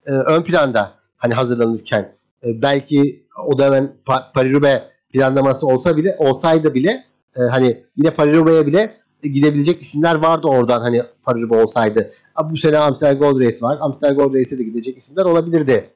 e, 0.06 0.10
ön 0.12 0.42
planda 0.42 0.92
hani 1.16 1.34
hazırlanırken 1.34 2.12
e, 2.44 2.62
belki 2.62 3.26
o 3.46 3.58
da 3.58 3.64
hemen 3.66 3.92
pa- 4.06 4.32
Paris 4.32 4.91
planlaması 5.12 5.66
olsa 5.66 5.96
bile 5.96 6.16
olsaydı 6.18 6.74
bile 6.74 7.04
e, 7.36 7.40
hani 7.40 7.84
yine 7.96 8.10
Paris 8.10 8.66
bile 8.66 8.96
gidebilecek 9.22 9.82
isimler 9.82 10.14
vardı 10.14 10.46
oradan 10.46 10.80
hani 10.80 11.02
Paris 11.22 11.50
olsaydı. 11.50 12.12
Bu 12.50 12.56
sene 12.56 12.78
Amstel 12.78 13.18
Gold 13.18 13.40
Race 13.40 13.58
var. 13.60 13.78
Amstel 13.80 14.14
Gold 14.14 14.34
Race'e 14.34 14.58
de 14.58 14.62
gidecek 14.62 14.98
isimler 14.98 15.24
olabilirdi 15.24 15.90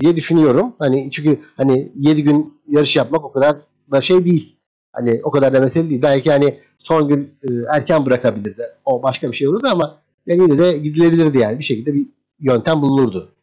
diye 0.00 0.16
düşünüyorum. 0.16 0.74
Hani 0.78 1.10
çünkü 1.12 1.40
hani 1.56 1.92
7 1.96 2.22
gün 2.24 2.60
yarış 2.68 2.96
yapmak 2.96 3.24
o 3.24 3.32
kadar 3.32 3.56
da 3.90 4.00
şey 4.00 4.24
değil. 4.24 4.56
Hani 4.92 5.20
o 5.22 5.30
kadar 5.30 5.54
da 5.54 5.60
mesele 5.60 5.90
değil. 5.90 6.02
Belki 6.02 6.30
hani 6.30 6.60
son 6.78 7.08
gün 7.08 7.34
e, 7.42 7.48
erken 7.74 8.06
bırakabilirdi. 8.06 8.66
O 8.84 9.02
başka 9.02 9.32
bir 9.32 9.36
şey 9.36 9.48
olurdu 9.48 9.68
ama 9.72 9.98
yani 10.26 10.42
yine 10.42 10.58
de 10.58 10.78
gidilebilirdi 10.78 11.38
yani. 11.38 11.58
Bir 11.58 11.64
şekilde 11.64 11.94
bir 11.94 12.06
yöntem 12.40 12.82
bulunurdu. 12.82 13.34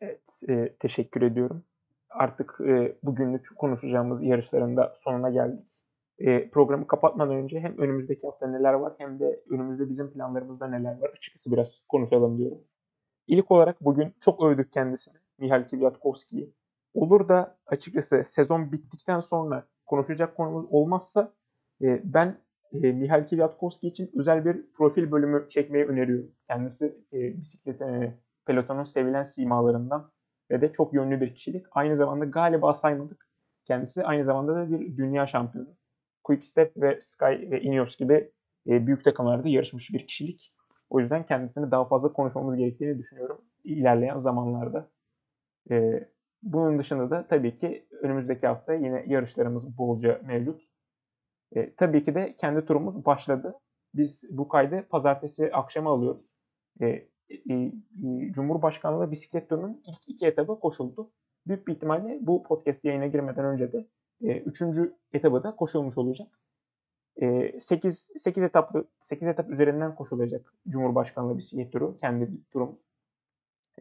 Evet, 0.00 0.20
e, 0.48 0.72
teşekkür 0.80 1.22
ediyorum. 1.22 1.62
Artık 2.18 2.60
e, 2.60 2.98
bugünlük 3.02 3.56
konuşacağımız 3.56 4.22
yarışların 4.22 4.76
da 4.76 4.94
sonuna 4.96 5.30
geldik. 5.30 5.66
E, 6.18 6.50
programı 6.50 6.86
kapatmadan 6.86 7.34
önce 7.34 7.60
hem 7.60 7.78
önümüzdeki 7.78 8.26
hafta 8.26 8.46
neler 8.46 8.72
var 8.72 8.92
hem 8.98 9.20
de 9.20 9.42
önümüzde 9.50 9.88
bizim 9.88 10.12
planlarımızda 10.12 10.66
neler 10.66 10.98
var 11.00 11.10
açıkçası 11.10 11.52
biraz 11.52 11.82
konuşalım 11.88 12.38
diyorum. 12.38 12.58
İlk 13.26 13.50
olarak 13.50 13.84
bugün 13.84 14.14
çok 14.20 14.42
övdük 14.42 14.72
kendisini. 14.72 15.14
Mihail 15.38 15.64
Kwiatkowski'yi. 15.64 16.54
Olur 16.94 17.28
da 17.28 17.58
açıkçası 17.66 18.24
sezon 18.24 18.72
bittikten 18.72 19.20
sonra 19.20 19.66
konuşacak 19.86 20.36
konumuz 20.36 20.66
olmazsa 20.70 21.32
e, 21.82 22.00
ben 22.04 22.38
e, 22.72 22.92
Mihail 22.92 23.24
Kwiatkowski 23.24 23.86
için 23.88 24.10
özel 24.14 24.44
bir 24.44 24.72
profil 24.72 25.10
bölümü 25.10 25.46
çekmeyi 25.48 25.84
öneriyorum. 25.84 26.30
Kendisi 26.48 26.86
e, 27.12 27.40
bisiklet 27.40 27.80
e, 27.82 28.18
pelotonun 28.46 28.84
sevilen 28.84 29.22
simalarından 29.22 30.10
ve 30.50 30.60
de 30.60 30.72
çok 30.72 30.94
yönlü 30.94 31.20
bir 31.20 31.34
kişilik. 31.34 31.66
Aynı 31.70 31.96
zamanda 31.96 32.24
galiba 32.24 32.74
saymadık. 32.74 33.28
Kendisi 33.64 34.04
aynı 34.04 34.24
zamanda 34.24 34.54
da 34.54 34.70
bir 34.70 34.96
dünya 34.96 35.26
şampiyonu. 35.26 35.68
Quickstep 36.24 36.76
ve 36.76 37.00
Sky 37.00 37.24
ve 37.24 37.60
Ineos 37.62 37.96
gibi 37.96 38.32
e, 38.68 38.86
büyük 38.86 39.04
takımlarda 39.04 39.48
yarışmış 39.48 39.92
bir 39.92 40.06
kişilik. 40.06 40.52
O 40.90 41.00
yüzden 41.00 41.26
kendisini 41.26 41.70
daha 41.70 41.84
fazla 41.84 42.12
konuşmamız 42.12 42.56
gerektiğini 42.56 42.98
düşünüyorum 42.98 43.40
ilerleyen 43.64 44.18
zamanlarda. 44.18 44.88
E, 45.70 46.08
bunun 46.42 46.78
dışında 46.78 47.10
da 47.10 47.26
tabii 47.28 47.56
ki 47.56 47.86
önümüzdeki 48.02 48.46
hafta 48.46 48.74
yine 48.74 49.04
yarışlarımız 49.06 49.78
bolca 49.78 50.20
mevcut. 50.24 50.62
E, 51.56 51.74
tabii 51.74 52.04
ki 52.04 52.14
de 52.14 52.36
kendi 52.36 52.66
turumuz 52.66 53.04
başladı. 53.06 53.54
Biz 53.94 54.24
bu 54.30 54.48
kaydı 54.48 54.86
pazartesi 54.90 55.52
akşamı 55.52 55.88
alıyoruz. 55.88 56.26
E, 56.80 57.08
Cumhurbaşkanlığı 58.30 59.10
bisiklet 59.10 59.48
turunun 59.48 59.82
ilk 59.86 60.08
iki 60.08 60.26
etabı 60.26 60.60
koşuldu. 60.60 61.10
Büyük 61.46 61.66
bir 61.66 61.74
ihtimalle 61.74 62.18
bu 62.20 62.42
podcast 62.42 62.84
yayına 62.84 63.06
girmeden 63.06 63.44
önce 63.44 63.72
de 63.72 63.86
e, 64.24 64.38
üçüncü 64.38 64.96
etabı 65.12 65.42
da 65.42 65.56
koşulmuş 65.56 65.98
olacak. 65.98 66.28
E, 67.22 67.60
8, 67.60 68.10
8 68.18 68.42
etaplı 68.42 68.88
8 69.00 69.28
etap 69.28 69.50
üzerinden 69.50 69.94
koşulacak 69.94 70.54
Cumhurbaşkanlığı 70.68 71.38
bisiklet 71.38 71.72
turu 71.72 71.96
kendi 71.98 72.30
turum. 72.52 72.78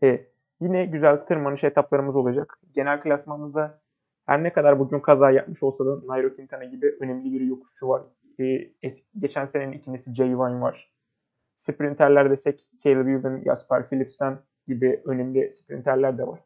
E, 0.03 0.27
yine 0.61 0.85
güzel 0.85 1.25
tırmanış 1.25 1.63
etaplarımız 1.63 2.15
olacak. 2.15 2.59
Genel 2.73 3.01
klasmanda 3.01 3.53
da 3.53 3.81
her 4.25 4.43
ne 4.43 4.53
kadar 4.53 4.79
bugün 4.79 4.99
kaza 4.99 5.31
yapmış 5.31 5.63
olsa 5.63 5.85
da 5.85 6.07
Nairo 6.07 6.35
Quintana 6.35 6.63
gibi 6.63 6.97
önemli 6.99 7.31
bir 7.31 7.41
yokuşçu 7.41 7.87
var. 7.87 8.03
E, 8.39 8.71
eski, 8.83 9.07
geçen 9.19 9.45
senenin 9.45 9.71
ikincisi 9.71 10.15
Jay 10.15 10.29
Vine 10.29 10.61
var. 10.61 10.94
Sprinterler 11.55 12.29
desek 12.29 12.67
Caleb 12.83 13.07
Ewan, 13.07 13.41
Jasper 13.45 13.89
Philipsen 13.89 14.39
gibi 14.67 15.01
önemli 15.05 15.51
sprinterler 15.51 16.17
de 16.17 16.27
var. 16.27 16.39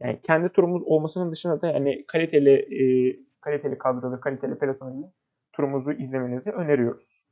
Yani 0.00 0.20
kendi 0.22 0.48
turumuz 0.48 0.82
olmasının 0.82 1.32
dışında 1.32 1.62
da 1.62 1.66
yani 1.66 2.06
kaliteli 2.06 2.50
e, 2.50 3.16
kaliteli 3.40 3.78
kadroda, 3.78 4.20
kaliteli 4.20 4.58
pelotonuyla 4.58 5.12
turumuzu 5.52 5.92
izlemenizi 5.92 6.50
öneriyoruz. 6.50 7.22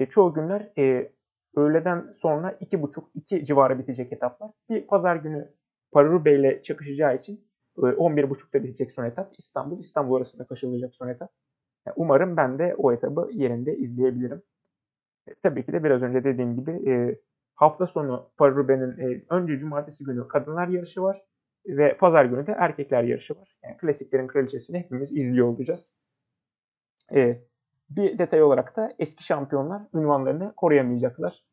E, 0.00 0.06
çoğu 0.06 0.34
günler 0.34 0.72
e, 0.78 1.12
öğleden 1.56 2.10
sonra 2.12 2.50
2.30-2 2.60 3.44
civarı 3.44 3.78
bitecek 3.78 4.12
etaplar. 4.12 4.50
Bir 4.68 4.86
pazar 4.86 5.16
günü 5.16 5.54
Paruru 5.92 6.24
Bey 6.24 6.40
ile 6.40 6.62
çakışacağı 6.62 7.16
için 7.16 7.44
11.30'da 7.76 8.58
e, 8.58 8.62
bitecek 8.62 8.92
son 8.92 9.04
etap. 9.04 9.34
İstanbul, 9.38 9.80
İstanbul 9.80 10.16
arasında 10.16 10.46
kaçırılacak 10.46 10.94
son 10.94 11.08
etap. 11.08 11.30
Yani 11.86 11.94
umarım 11.96 12.36
ben 12.36 12.58
de 12.58 12.74
o 12.78 12.92
etabı 12.92 13.28
yerinde 13.32 13.76
izleyebilirim. 13.76 14.42
E, 15.28 15.34
tabii 15.42 15.66
ki 15.66 15.72
de 15.72 15.84
biraz 15.84 16.02
önce 16.02 16.24
dediğim 16.24 16.56
gibi 16.56 16.90
e, 16.90 17.20
hafta 17.54 17.86
sonu 17.86 18.30
Paris-Roubaix'in 18.38 19.12
e, 19.12 19.22
önce 19.30 19.56
cumartesi 19.56 20.04
günü 20.04 20.28
kadınlar 20.28 20.68
yarışı 20.68 21.02
var 21.02 21.22
ve 21.66 21.96
pazar 21.96 22.24
günü 22.24 22.46
de 22.46 22.52
erkekler 22.52 23.02
yarışı 23.02 23.34
var. 23.36 23.56
Yani 23.64 23.76
klasiklerin 23.76 24.26
kraliçesini 24.26 24.78
hepimiz 24.78 25.12
izliyor 25.12 25.46
olacağız. 25.46 25.94
E, 27.14 27.42
bir 27.90 28.18
detay 28.18 28.42
olarak 28.42 28.76
da 28.76 28.94
eski 28.98 29.24
şampiyonlar 29.24 29.82
ünvanlarını 29.94 30.52
koruyamayacaklar. 30.56 31.44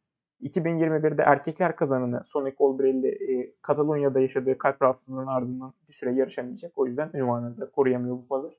2021'de 0.42 1.22
erkekler 1.22 1.76
kazananı 1.76 2.24
Sonic 2.24 2.56
Colbrelli 2.58 3.08
e, 3.08 3.54
Katalonya'da 3.62 4.20
yaşadığı 4.20 4.58
kalp 4.58 4.82
rahatsızlığının 4.82 5.28
ardından 5.28 5.74
bir 5.88 5.94
süre 5.94 6.14
yarışamayacak. 6.14 6.72
O 6.76 6.86
yüzden 6.86 7.12
ünvanını 7.14 7.58
da 7.62 7.72
koruyamıyor 7.72 8.16
bu 8.16 8.28
pazar. 8.28 8.54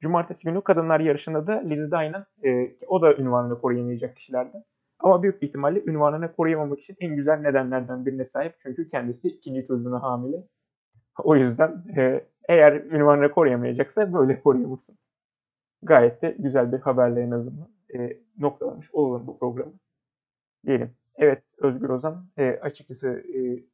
Cumartesi 0.00 0.44
günü 0.44 0.62
kadınlar 0.62 1.00
yarışında 1.00 1.46
da 1.46 1.52
Lizzie 1.52 1.90
Dynan 1.90 2.26
e, 2.44 2.76
o 2.86 3.02
da 3.02 3.14
ünvanını 3.14 3.60
koruyamayacak 3.60 4.16
kişilerden. 4.16 4.64
Ama 4.98 5.22
büyük 5.22 5.42
bir 5.42 5.46
ihtimalle 5.46 5.82
ünvanını 5.84 6.32
koruyamamak 6.32 6.80
için 6.80 6.96
en 7.00 7.16
güzel 7.16 7.40
nedenlerden 7.40 8.06
birine 8.06 8.24
sahip. 8.24 8.54
Çünkü 8.58 8.86
kendisi 8.88 9.28
ikinci 9.28 9.66
çocuğuna 9.66 10.02
hamile. 10.02 10.44
O 11.24 11.36
yüzden 11.36 11.84
e, 11.96 12.24
eğer 12.48 12.72
ünvanını 12.72 13.30
koruyamayacaksa 13.30 14.12
böyle 14.12 14.40
koruyamasın. 14.40 14.98
Gayet 15.82 16.22
de 16.22 16.36
güzel 16.38 16.72
bir 16.72 16.78
haberle 16.78 17.20
en 17.20 17.30
azından 17.30 17.68
e, 17.94 18.18
noktalamış 18.38 18.94
olalım 18.94 19.26
bu 19.26 19.38
programı. 19.38 19.72
Diyelim. 20.66 20.90
Evet 21.16 21.42
Özgür 21.58 21.88
Ozan 21.88 22.26
e, 22.38 22.58
açıkçası 22.62 23.08
e, 23.08 23.64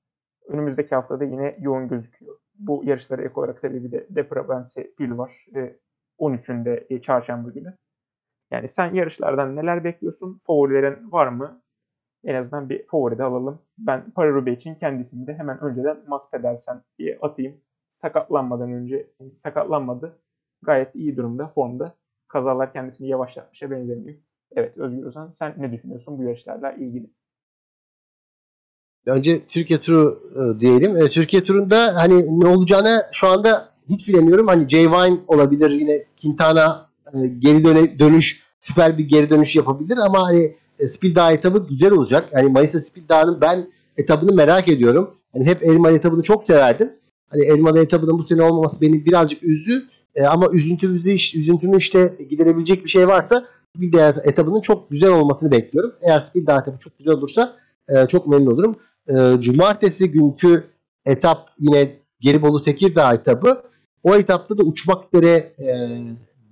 önümüzdeki 0.49 0.95
haftada 0.95 1.25
yine 1.25 1.57
yoğun 1.61 1.89
gözüküyor. 1.89 2.37
Bu 2.55 2.83
yarışlara 2.85 3.23
ek 3.23 3.33
olarak 3.35 3.63
tabii 3.63 3.85
bir 3.85 3.93
de 3.93 4.07
Depravense 4.11 4.93
Pil 4.95 5.19
var. 5.19 5.47
E, 5.57 5.77
13'ünde 6.21 6.87
e, 6.91 7.01
çarşamba 7.01 7.51
günü. 7.51 7.77
Yani 8.51 8.69
sen 8.69 8.95
yarışlardan 8.95 9.57
neler 9.57 9.85
bekliyorsun? 9.85 10.41
Favorilerin 10.47 11.13
var 11.13 11.27
mı? 11.27 11.63
En 12.25 12.35
azından 12.35 12.69
bir 12.69 12.87
favori 12.87 13.19
de 13.19 13.25
alalım. 13.25 13.63
Ben 13.79 14.11
Paris 14.11 14.59
için 14.59 14.75
kendi 14.75 15.01
ismimi 15.01 15.27
de 15.27 15.35
hemen 15.35 15.61
önceden 15.61 15.99
Mas 16.07 16.31
Pedersen 16.31 16.83
diye 16.99 17.19
atayım. 17.23 17.61
Sakatlanmadan 17.89 18.73
önce 18.73 19.11
sakatlanmadı. 19.37 20.19
Gayet 20.63 20.95
iyi 20.95 21.17
durumda, 21.17 21.49
formda. 21.49 21.95
Kazalar 22.29 22.73
kendisini 22.73 23.09
yavaşlatmışa 23.09 23.71
benzemiyor. 23.71 24.19
Evet 24.57 24.79
Özgür 24.79 25.07
Ozan 25.07 25.31
sen 25.31 25.55
ne 25.59 25.73
düşünüyorsun 25.73 26.19
bu 26.19 26.23
yarışlarla 26.23 26.73
ilgili? 26.73 27.11
Önce 29.07 29.47
Türkiye 29.47 29.81
turu 29.81 30.23
e, 30.35 30.61
diyelim. 30.61 30.97
E, 30.97 31.11
Türkiye 31.11 31.45
turunda 31.45 31.95
hani 31.95 32.41
ne 32.41 32.49
olacağını 32.49 33.07
şu 33.13 33.29
anda 33.29 33.70
hiç 33.89 34.09
bilemiyorum. 34.09 34.47
Hani 34.47 34.69
Jay 34.69 34.87
Vine 34.87 35.19
olabilir 35.27 35.71
yine 35.71 36.05
Quintana 36.23 36.89
e, 37.15 37.27
geri 37.27 37.65
döne, 37.65 37.99
dönüş 37.99 38.43
süper 38.61 38.99
bir 38.99 39.05
geri 39.05 39.31
dönüş 39.31 39.57
yapabilir 39.57 39.99
ama 39.99 40.23
hani 40.23 40.57
e, 40.79 40.89
Speed 40.89 41.17
Dağ 41.17 41.33
etabı 41.33 41.67
güzel 41.69 41.93
olacak. 41.93 42.29
Yani 42.33 42.49
Manisa 42.49 42.81
Speed 42.81 43.09
Dağ'ın 43.09 43.41
ben 43.41 43.69
etabını 43.97 44.35
merak 44.35 44.69
ediyorum. 44.69 45.15
Hani 45.33 45.47
hep 45.47 45.63
Elmalı 45.63 45.97
etabını 45.97 46.23
çok 46.23 46.45
severdim. 46.45 46.93
Hani 47.29 47.45
Elmalı 47.45 47.79
etabının 47.83 48.19
bu 48.19 48.25
sene 48.25 48.43
olmaması 48.43 48.81
beni 48.81 49.05
birazcık 49.07 49.43
üzdü. 49.43 49.83
E, 50.15 50.27
ama 50.27 50.49
üzüntümüzü, 50.53 51.39
üzüntümü 51.39 51.79
işte 51.79 52.17
giderebilecek 52.31 52.85
bir 52.85 52.91
şey 52.91 53.09
varsa 53.09 53.45
Speed 53.77 53.93
Dağ 53.93 54.23
etabının 54.25 54.61
çok 54.61 54.91
güzel 54.91 55.11
olmasını 55.11 55.51
bekliyorum. 55.51 55.93
Eğer 56.03 56.21
Speed 56.21 56.47
Dağ 56.47 56.59
etabı 56.61 56.79
çok 56.85 56.99
güzel 56.99 57.15
olursa 57.15 57.57
çok 58.11 58.27
memnun 58.27 58.51
olurum. 58.51 58.77
E, 59.09 59.43
cumartesi 59.43 60.11
günkü 60.11 60.65
etap 61.07 61.49
yine 61.59 62.01
Gelibolu 62.21 62.63
Tekirdağ 62.63 63.15
etabı. 63.15 63.63
O 64.03 64.15
etapta 64.15 64.59
da 64.59 64.63
Uçmakdere 64.63 65.35
e, 65.59 66.01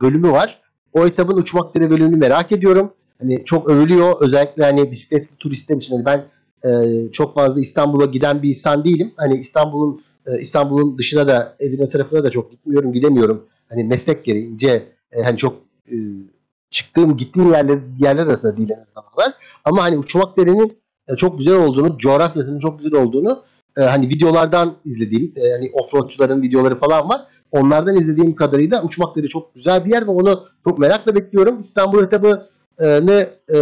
bölümü 0.02 0.30
var. 0.30 0.60
O 0.92 1.06
etapın 1.06 1.36
Uçmakdere 1.36 1.90
bölümünü 1.90 2.16
merak 2.16 2.52
ediyorum. 2.52 2.92
Hani 3.20 3.44
çok 3.44 3.68
övülüyor. 3.68 4.12
Özellikle 4.20 4.62
hani 4.62 4.90
bisiklet 4.90 5.38
turistim 5.38 5.78
için. 5.78 5.94
Hani 5.94 6.04
ben 6.04 6.24
e, 6.70 7.12
çok 7.12 7.34
fazla 7.34 7.60
İstanbul'a 7.60 8.04
giden 8.04 8.42
bir 8.42 8.48
insan 8.48 8.84
değilim. 8.84 9.12
Hani 9.16 9.40
İstanbul'un 9.40 10.02
e, 10.26 10.40
İstanbul'un 10.40 10.98
dışına 10.98 11.28
da 11.28 11.56
Edirne 11.60 11.90
tarafına 11.90 12.24
da 12.24 12.30
çok 12.30 12.50
gitmiyorum, 12.50 12.92
gidemiyorum. 12.92 13.44
Hani 13.68 13.84
meslek 13.84 14.24
gereğince 14.24 14.86
e, 15.12 15.22
hani 15.22 15.38
çok 15.38 15.56
e, 15.92 15.96
çıktığım, 16.70 17.16
gittiğim 17.16 17.52
yerler 17.52 17.78
yerler 17.98 18.26
arasında 18.26 18.56
değil 18.56 18.70
en 18.70 18.86
zamanlar. 18.94 19.34
Ama 19.64 19.82
hani 19.82 19.98
Uçmakdere'nin 19.98 20.78
e, 21.08 21.16
çok 21.16 21.38
güzel 21.38 21.54
olduğunu, 21.54 21.98
coğrafyasının 21.98 22.60
çok 22.60 22.78
güzel 22.78 23.00
olduğunu 23.00 23.42
e, 23.78 23.82
hani 23.82 24.08
videolardan 24.08 24.76
izlediğim, 24.84 25.32
e, 25.36 25.52
hani 25.52 25.70
offroadçuların 25.72 26.42
videoları 26.42 26.78
falan 26.78 27.08
var. 27.08 27.20
Onlardan 27.52 27.96
izlediğim 27.96 28.34
kadarıyla 28.34 28.84
Uçmakdere 28.84 29.28
çok 29.28 29.54
güzel 29.54 29.84
bir 29.84 29.90
yer 29.90 30.02
ve 30.06 30.10
onu 30.10 30.46
çok 30.64 30.78
merakla 30.78 31.14
bekliyorum. 31.14 31.60
İstanbul 31.60 32.04
etabını 32.04 33.26
e, 33.54 33.58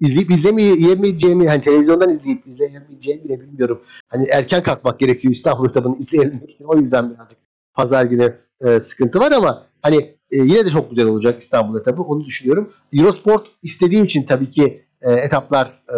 izleyip 0.00 0.30
izlemeyeceğimi, 0.30 1.48
hani 1.48 1.62
televizyondan 1.62 2.10
izleyip 2.10 2.46
izleyemeyeceğimi 2.46 3.24
bile 3.24 3.40
bilmiyorum. 3.40 3.80
Hani 4.08 4.28
erken 4.32 4.62
kalkmak 4.62 4.98
gerekiyor 5.00 5.34
İstanbul 5.34 5.68
etabını 5.68 5.98
izleyebilmek 5.98 6.50
için. 6.50 6.64
O 6.64 6.78
yüzden 6.78 7.10
birazcık 7.10 7.38
pazar 7.74 8.04
günü 8.04 8.34
e, 8.64 8.80
sıkıntı 8.80 9.18
var 9.18 9.32
ama 9.32 9.66
hani 9.82 9.96
e, 10.30 10.36
yine 10.36 10.66
de 10.66 10.70
çok 10.70 10.90
güzel 10.90 11.06
olacak 11.06 11.42
İstanbul 11.42 11.80
etabı. 11.80 12.02
Onu 12.02 12.24
düşünüyorum. 12.24 12.72
Eurosport 12.92 13.46
istediği 13.62 14.04
için 14.04 14.22
tabii 14.22 14.50
ki 14.50 14.84
e, 15.02 15.12
etaplar 15.12 15.82
e, 15.88 15.96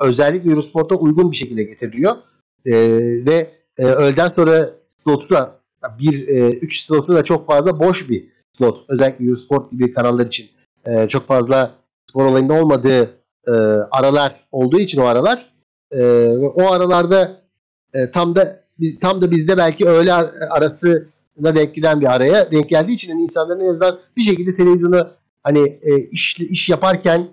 özellikle 0.00 0.50
Eurosport'a 0.50 0.94
uygun 0.94 1.30
bir 1.30 1.36
şekilde 1.36 1.62
getiriliyor. 1.62 2.12
E, 2.66 2.72
ve 3.26 3.50
e, 3.78 3.84
öğleden 3.84 4.28
sonra 4.28 4.70
slotu 4.96 5.34
da 5.34 5.59
bir 5.98 6.28
e, 6.28 6.48
üç 6.48 6.84
slotu 6.86 7.14
da 7.14 7.24
çok 7.24 7.46
fazla 7.46 7.80
boş 7.80 8.08
bir 8.08 8.28
slot. 8.58 8.84
Özellikle 8.88 9.24
Eurosport 9.24 9.70
gibi 9.70 9.92
kanallar 9.92 10.26
için 10.26 10.48
e, 10.84 11.08
çok 11.08 11.28
fazla 11.28 11.70
spor 12.10 12.24
olayında 12.24 12.54
olmadığı 12.54 13.10
e, 13.46 13.50
aralar 13.90 14.46
olduğu 14.52 14.80
için 14.80 15.00
o 15.00 15.04
aralar 15.04 15.52
e, 15.90 16.28
o 16.54 16.72
aralarda 16.72 17.40
e, 17.94 18.10
tam 18.10 18.36
da 18.36 18.60
tam 19.00 19.22
da 19.22 19.30
bizde 19.30 19.56
belki 19.56 19.88
öğle 19.88 20.12
arası 20.50 21.08
da 21.44 21.56
denk 21.56 21.74
gelen 21.74 22.00
bir 22.00 22.14
araya 22.14 22.50
denk 22.50 22.68
geldiği 22.68 22.92
için 22.92 23.10
hani 23.12 23.22
insanların 23.22 23.60
en 23.60 23.68
azından 23.68 23.98
bir 24.16 24.22
şekilde 24.22 24.56
televizyona 24.56 25.10
hani 25.42 25.78
e, 25.82 25.98
iş, 25.98 26.40
iş 26.40 26.68
yaparken 26.68 27.28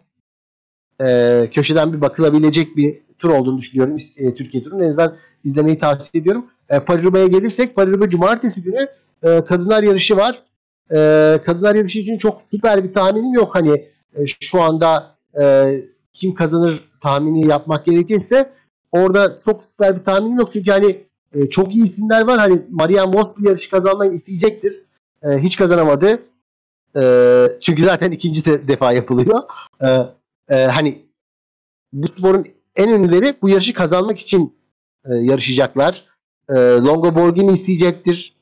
e, 1.01 1.49
köşeden 1.53 1.93
bir 1.93 2.01
bakılabilecek 2.01 2.77
bir 2.77 2.97
tur 3.19 3.29
olduğunu 3.29 3.57
düşünüyorum 3.57 3.97
e, 4.17 4.35
Türkiye 4.35 4.63
turunun. 4.63 4.83
En 4.83 4.89
azından 4.89 5.15
izlemeyi 5.43 5.79
tavsiye 5.79 6.21
ediyorum. 6.21 6.45
E, 6.69 6.79
Pariruba'ya 6.79 7.27
gelirsek 7.27 7.75
Pariruba 7.75 8.09
cumartesi 8.09 8.63
günü 8.63 8.87
e, 9.23 9.45
kadınlar 9.45 9.83
yarışı 9.83 10.17
var. 10.17 10.41
E, 10.91 10.97
kadınlar 11.45 11.75
yarışı 11.75 11.99
için 11.99 12.17
çok 12.17 12.41
süper 12.51 12.83
bir 12.83 12.93
tahminim 12.93 13.33
yok. 13.33 13.55
Hani 13.55 13.71
e, 14.15 14.27
şu 14.39 14.61
anda 14.61 15.15
e, 15.41 15.75
kim 16.13 16.33
kazanır 16.35 16.83
tahmini 17.01 17.47
yapmak 17.47 17.85
gerekirse 17.85 18.51
orada 18.91 19.39
çok 19.45 19.63
süper 19.63 19.99
bir 19.99 20.03
tahminim 20.03 20.37
yok. 20.37 20.49
Çünkü 20.53 20.71
hani 20.71 21.05
e, 21.33 21.49
çok 21.49 21.75
iyi 21.75 21.85
isimler 21.85 22.27
var. 22.27 22.39
Hani 22.39 22.61
Marian 22.69 23.13
Vos 23.13 23.27
bir 23.37 23.49
yarış 23.49 23.69
kazanmayı 23.69 24.11
isteyecektir. 24.11 24.83
E, 25.23 25.37
hiç 25.37 25.55
kazanamadı. 25.55 26.19
E, 26.95 27.03
çünkü 27.61 27.85
zaten 27.85 28.11
ikinci 28.11 28.45
de, 28.45 28.67
defa 28.67 28.91
yapılıyor. 28.93 29.39
E, 29.81 29.87
e, 30.49 30.65
hani 30.65 31.05
bu 31.93 32.07
sporun 32.07 32.45
en 32.75 32.89
ünlüleri 32.89 33.35
bu 33.41 33.49
yarışı 33.49 33.73
kazanmak 33.73 34.19
için 34.19 34.57
e, 35.05 35.15
yarışacaklar. 35.15 36.06
E, 36.49 36.55
Longo 36.55 37.15
Borghini 37.15 37.51
isteyecektir. 37.51 38.35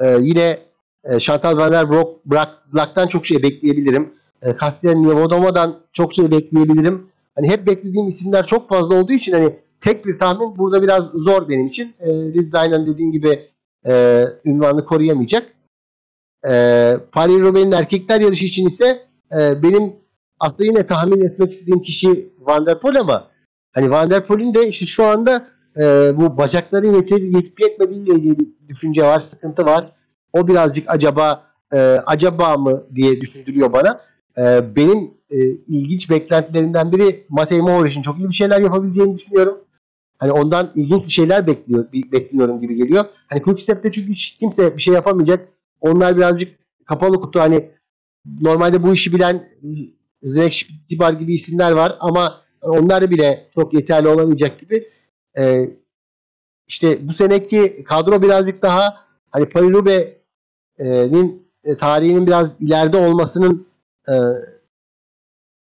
E, 0.00 0.18
yine 0.20 0.58
e, 1.04 1.20
Chantal 1.20 1.56
Van 1.56 1.72
der 1.72 1.90
Broek, 1.90 3.10
çok 3.10 3.26
şey 3.26 3.42
bekleyebilirim. 3.42 4.12
E, 4.42 4.56
Castellan 4.60 5.02
Nievodoma'dan 5.02 5.80
çok 5.92 6.14
şey 6.14 6.30
bekleyebilirim. 6.30 7.10
Hani 7.34 7.48
hep 7.48 7.66
beklediğim 7.66 8.08
isimler 8.08 8.46
çok 8.46 8.68
fazla 8.68 8.94
olduğu 8.94 9.12
için 9.12 9.32
hani 9.32 9.56
tek 9.80 10.06
bir 10.06 10.18
tahmin 10.18 10.58
burada 10.58 10.82
biraz 10.82 11.04
zor 11.04 11.48
benim 11.48 11.66
için. 11.66 11.94
E, 12.00 12.34
Liz 12.34 12.52
Dynan 12.52 12.86
dediğin 12.86 13.12
gibi 13.12 13.48
e, 13.86 14.24
ünvanını 14.44 14.84
koruyamayacak. 14.84 15.52
E, 16.48 16.50
Paris 17.12 17.40
Roubaix'in 17.40 17.72
erkekler 17.72 18.20
yarışı 18.20 18.44
için 18.44 18.66
ise 18.66 19.02
e, 19.32 19.62
benim 19.62 19.92
aslında 20.40 20.64
yine 20.64 20.86
tahmin 20.86 21.24
etmek 21.24 21.52
istediğim 21.52 21.82
kişi 21.82 22.32
Van 22.40 22.66
der 22.66 22.80
Poel 22.80 23.00
ama 23.00 23.28
hani 23.72 23.90
Van 23.90 24.10
der 24.10 24.26
Poel'in 24.26 24.54
de 24.54 24.68
işte 24.68 24.86
şu 24.86 25.04
anda 25.04 25.48
e, 25.76 26.12
bu 26.16 26.38
bacakların 26.38 26.92
yeter, 26.92 27.20
yetip 27.20 27.60
yetmediğiyle 27.60 28.12
ilgili 28.14 28.36
düşünce 28.68 29.02
var, 29.02 29.20
sıkıntı 29.20 29.66
var. 29.66 29.92
O 30.32 30.48
birazcık 30.48 30.84
acaba 30.90 31.42
e, 31.72 31.78
acaba 32.06 32.56
mı 32.56 32.84
diye 32.94 33.20
düşündürüyor 33.20 33.72
bana. 33.72 34.00
E, 34.38 34.76
benim 34.76 35.10
e, 35.30 35.38
ilginç 35.48 36.10
beklentilerimden 36.10 36.92
biri 36.92 37.26
Matej 37.28 37.58
Mohoric'in 37.58 38.02
çok 38.02 38.18
iyi 38.18 38.28
bir 38.28 38.34
şeyler 38.34 38.60
yapabileceğini 38.60 39.18
düşünüyorum. 39.18 39.58
Hani 40.18 40.32
ondan 40.32 40.72
ilginç 40.74 41.04
bir 41.04 41.10
şeyler 41.10 41.46
bekliyor, 41.46 41.92
bekliyorum 41.92 42.60
gibi 42.60 42.74
geliyor. 42.74 43.04
Hani 43.28 43.42
Quick 43.42 43.82
çünkü 43.82 44.12
hiç 44.12 44.36
kimse 44.40 44.76
bir 44.76 44.82
şey 44.82 44.94
yapamayacak. 44.94 45.48
Onlar 45.80 46.16
birazcık 46.16 46.58
kapalı 46.86 47.20
kutu 47.20 47.40
hani 47.40 47.70
normalde 48.40 48.82
bu 48.82 48.94
işi 48.94 49.12
bilen 49.12 49.48
Zek 50.22 50.68
Tibar 50.88 51.12
gibi 51.12 51.34
isimler 51.34 51.72
var 51.72 51.96
ama 52.00 52.34
onlar 52.62 53.10
bile 53.10 53.46
çok 53.54 53.74
yeterli 53.74 54.08
olamayacak 54.08 54.60
gibi. 54.60 54.84
Ee, 55.38 55.70
işte 56.66 57.08
bu 57.08 57.14
seneki 57.14 57.84
kadro 57.88 58.22
birazcık 58.22 58.62
daha 58.62 59.06
hani 59.30 59.44
Paris-Roubaix'in 59.44 61.46
e, 61.64 61.76
tarihinin 61.76 62.26
biraz 62.26 62.60
ileride 62.60 62.96
olmasının 62.96 63.66
e, 64.08 64.12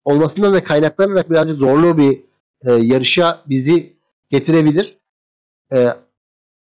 olmasından 0.05 0.53
da 0.53 0.63
kaynaklanarak 0.63 1.29
birazcık 1.29 1.57
zorlu 1.57 1.97
bir 1.97 2.21
e, 2.65 2.73
yarışa 2.73 3.41
bizi 3.49 3.93
getirebilir. 4.29 4.97
E, 5.73 5.87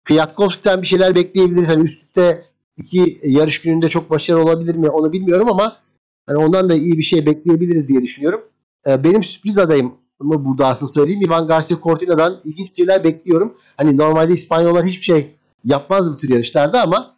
Kwiatkowski'den 0.05 0.81
bir 0.81 0.87
şeyler 0.87 1.15
bekleyebiliriz. 1.15 1.67
Hani 1.67 1.85
üst 1.85 2.03
üste 2.03 2.45
iki 2.77 3.19
yarış 3.23 3.61
gününde 3.61 3.89
çok 3.89 4.09
başarılı 4.09 4.43
olabilir 4.43 4.75
mi 4.75 4.89
onu 4.89 5.13
bilmiyorum 5.13 5.49
ama 5.49 5.77
hani 6.25 6.37
ondan 6.37 6.69
da 6.69 6.75
iyi 6.75 6.97
bir 6.97 7.03
şey 7.03 7.25
bekleyebiliriz 7.25 7.87
diye 7.87 8.01
düşünüyorum. 8.01 8.41
E, 8.87 9.03
benim 9.03 9.23
sürpriz 9.23 9.57
adayım 9.57 9.95
mı 10.19 10.45
burada 10.45 10.67
aslında 10.67 10.91
söyleyeyim. 10.91 11.21
Ivan 11.21 11.47
Garcia 11.47 11.77
Cortina'dan 11.83 12.37
ilginç 12.43 12.75
şeyler 12.75 13.03
bekliyorum. 13.03 13.57
Hani 13.77 13.97
normalde 13.97 14.33
İspanyollar 14.33 14.85
hiçbir 14.85 15.03
şey 15.03 15.35
yapmaz 15.63 16.13
bu 16.13 16.17
tür 16.17 16.29
yarışlarda 16.29 16.83
ama 16.83 17.15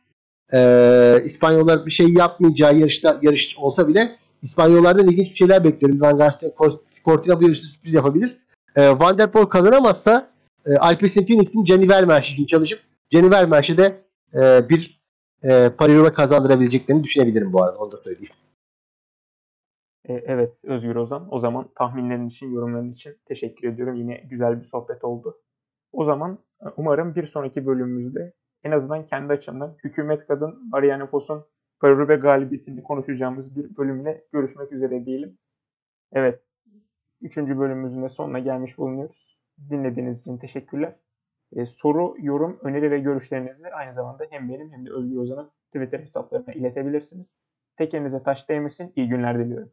e, 0.53 1.21
İspanyollar 1.25 1.85
bir 1.85 1.91
şey 1.91 2.13
yapmayacağı 2.13 2.77
yarışta 2.77 3.19
yarış 3.21 3.57
olsa 3.57 3.87
bile 3.87 4.15
İspanyollardan 4.41 5.07
ilginç 5.07 5.29
bir 5.29 5.35
şeyler 5.35 5.63
bekliyorum. 5.63 5.97
Ivan 5.97 6.17
Garcia 6.17 6.49
Cortina 7.05 7.39
bu 7.39 7.43
yarışta 7.43 7.67
sürpriz 7.67 7.93
yapabilir. 7.93 8.37
E, 8.75 8.89
Van 8.89 9.17
der 9.17 9.31
Poel 9.31 9.45
kazanamazsa 9.45 10.31
e, 10.65 10.75
Alpecin 10.75 11.25
Phoenix'in 11.25 11.65
Jenny 11.65 11.89
Vermeersch 11.89 12.33
için 12.33 12.45
çalışıp 12.45 12.79
Jenny 13.11 13.31
Vermeersch'e 13.31 13.77
de 13.77 14.03
e, 14.33 14.69
bir 14.69 15.01
e, 15.43 15.69
Paris 15.77 16.13
kazandırabileceklerini 16.13 17.03
düşünebilirim 17.03 17.53
bu 17.53 17.63
arada. 17.63 17.77
Onu 17.77 17.91
da 17.91 17.97
söyleyeyim. 17.97 18.33
E, 20.09 20.13
evet 20.13 20.65
Özgür 20.65 20.95
Ozan. 20.95 21.27
O 21.31 21.39
zaman 21.39 21.69
tahminlerin 21.75 22.27
için, 22.27 22.51
yorumların 22.51 22.91
için 22.91 23.17
teşekkür 23.25 23.67
ediyorum. 23.67 23.95
Yine 23.95 24.17
güzel 24.29 24.59
bir 24.59 24.65
sohbet 24.65 25.03
oldu. 25.03 25.41
O 25.91 26.03
zaman 26.03 26.39
e, 26.61 26.65
umarım 26.77 27.15
bir 27.15 27.25
sonraki 27.25 27.65
bölümümüzde 27.65 28.33
en 28.63 28.71
azından 28.71 29.05
kendi 29.05 29.33
açımdan 29.33 29.77
hükümet 29.83 30.27
kadın 30.27 30.69
Marianne 30.69 31.05
Foss'un 31.05 31.45
Parurube 31.79 32.15
galibiyetini 32.15 32.83
konuşacağımız 32.83 33.55
bir 33.55 33.77
bölümle 33.77 34.23
görüşmek 34.33 34.71
üzere 34.71 35.05
diyelim. 35.05 35.37
Evet, 36.11 36.43
üçüncü 37.21 37.59
bölümümüzün 37.59 38.03
de 38.03 38.09
sonuna 38.09 38.39
gelmiş 38.39 38.77
bulunuyoruz. 38.77 39.39
Dinlediğiniz 39.69 40.19
için 40.19 40.37
teşekkürler. 40.37 40.95
Ee, 41.55 41.65
soru, 41.65 42.15
yorum, 42.19 42.59
öneri 42.61 42.91
ve 42.91 42.99
görüşlerinizi 42.99 43.67
aynı 43.67 43.93
zamanda 43.93 44.25
hem 44.29 44.49
benim 44.49 44.71
hem 44.71 44.85
de 44.85 44.91
Özgür 44.91 45.17
Ozan'ın 45.17 45.51
Twitter 45.67 45.99
hesaplarına 45.99 46.53
iletebilirsiniz. 46.53 47.35
Tekerinize 47.77 48.23
taş 48.23 48.49
değmesin. 48.49 48.93
İyi 48.95 49.09
günler 49.09 49.39
diliyorum. 49.39 49.71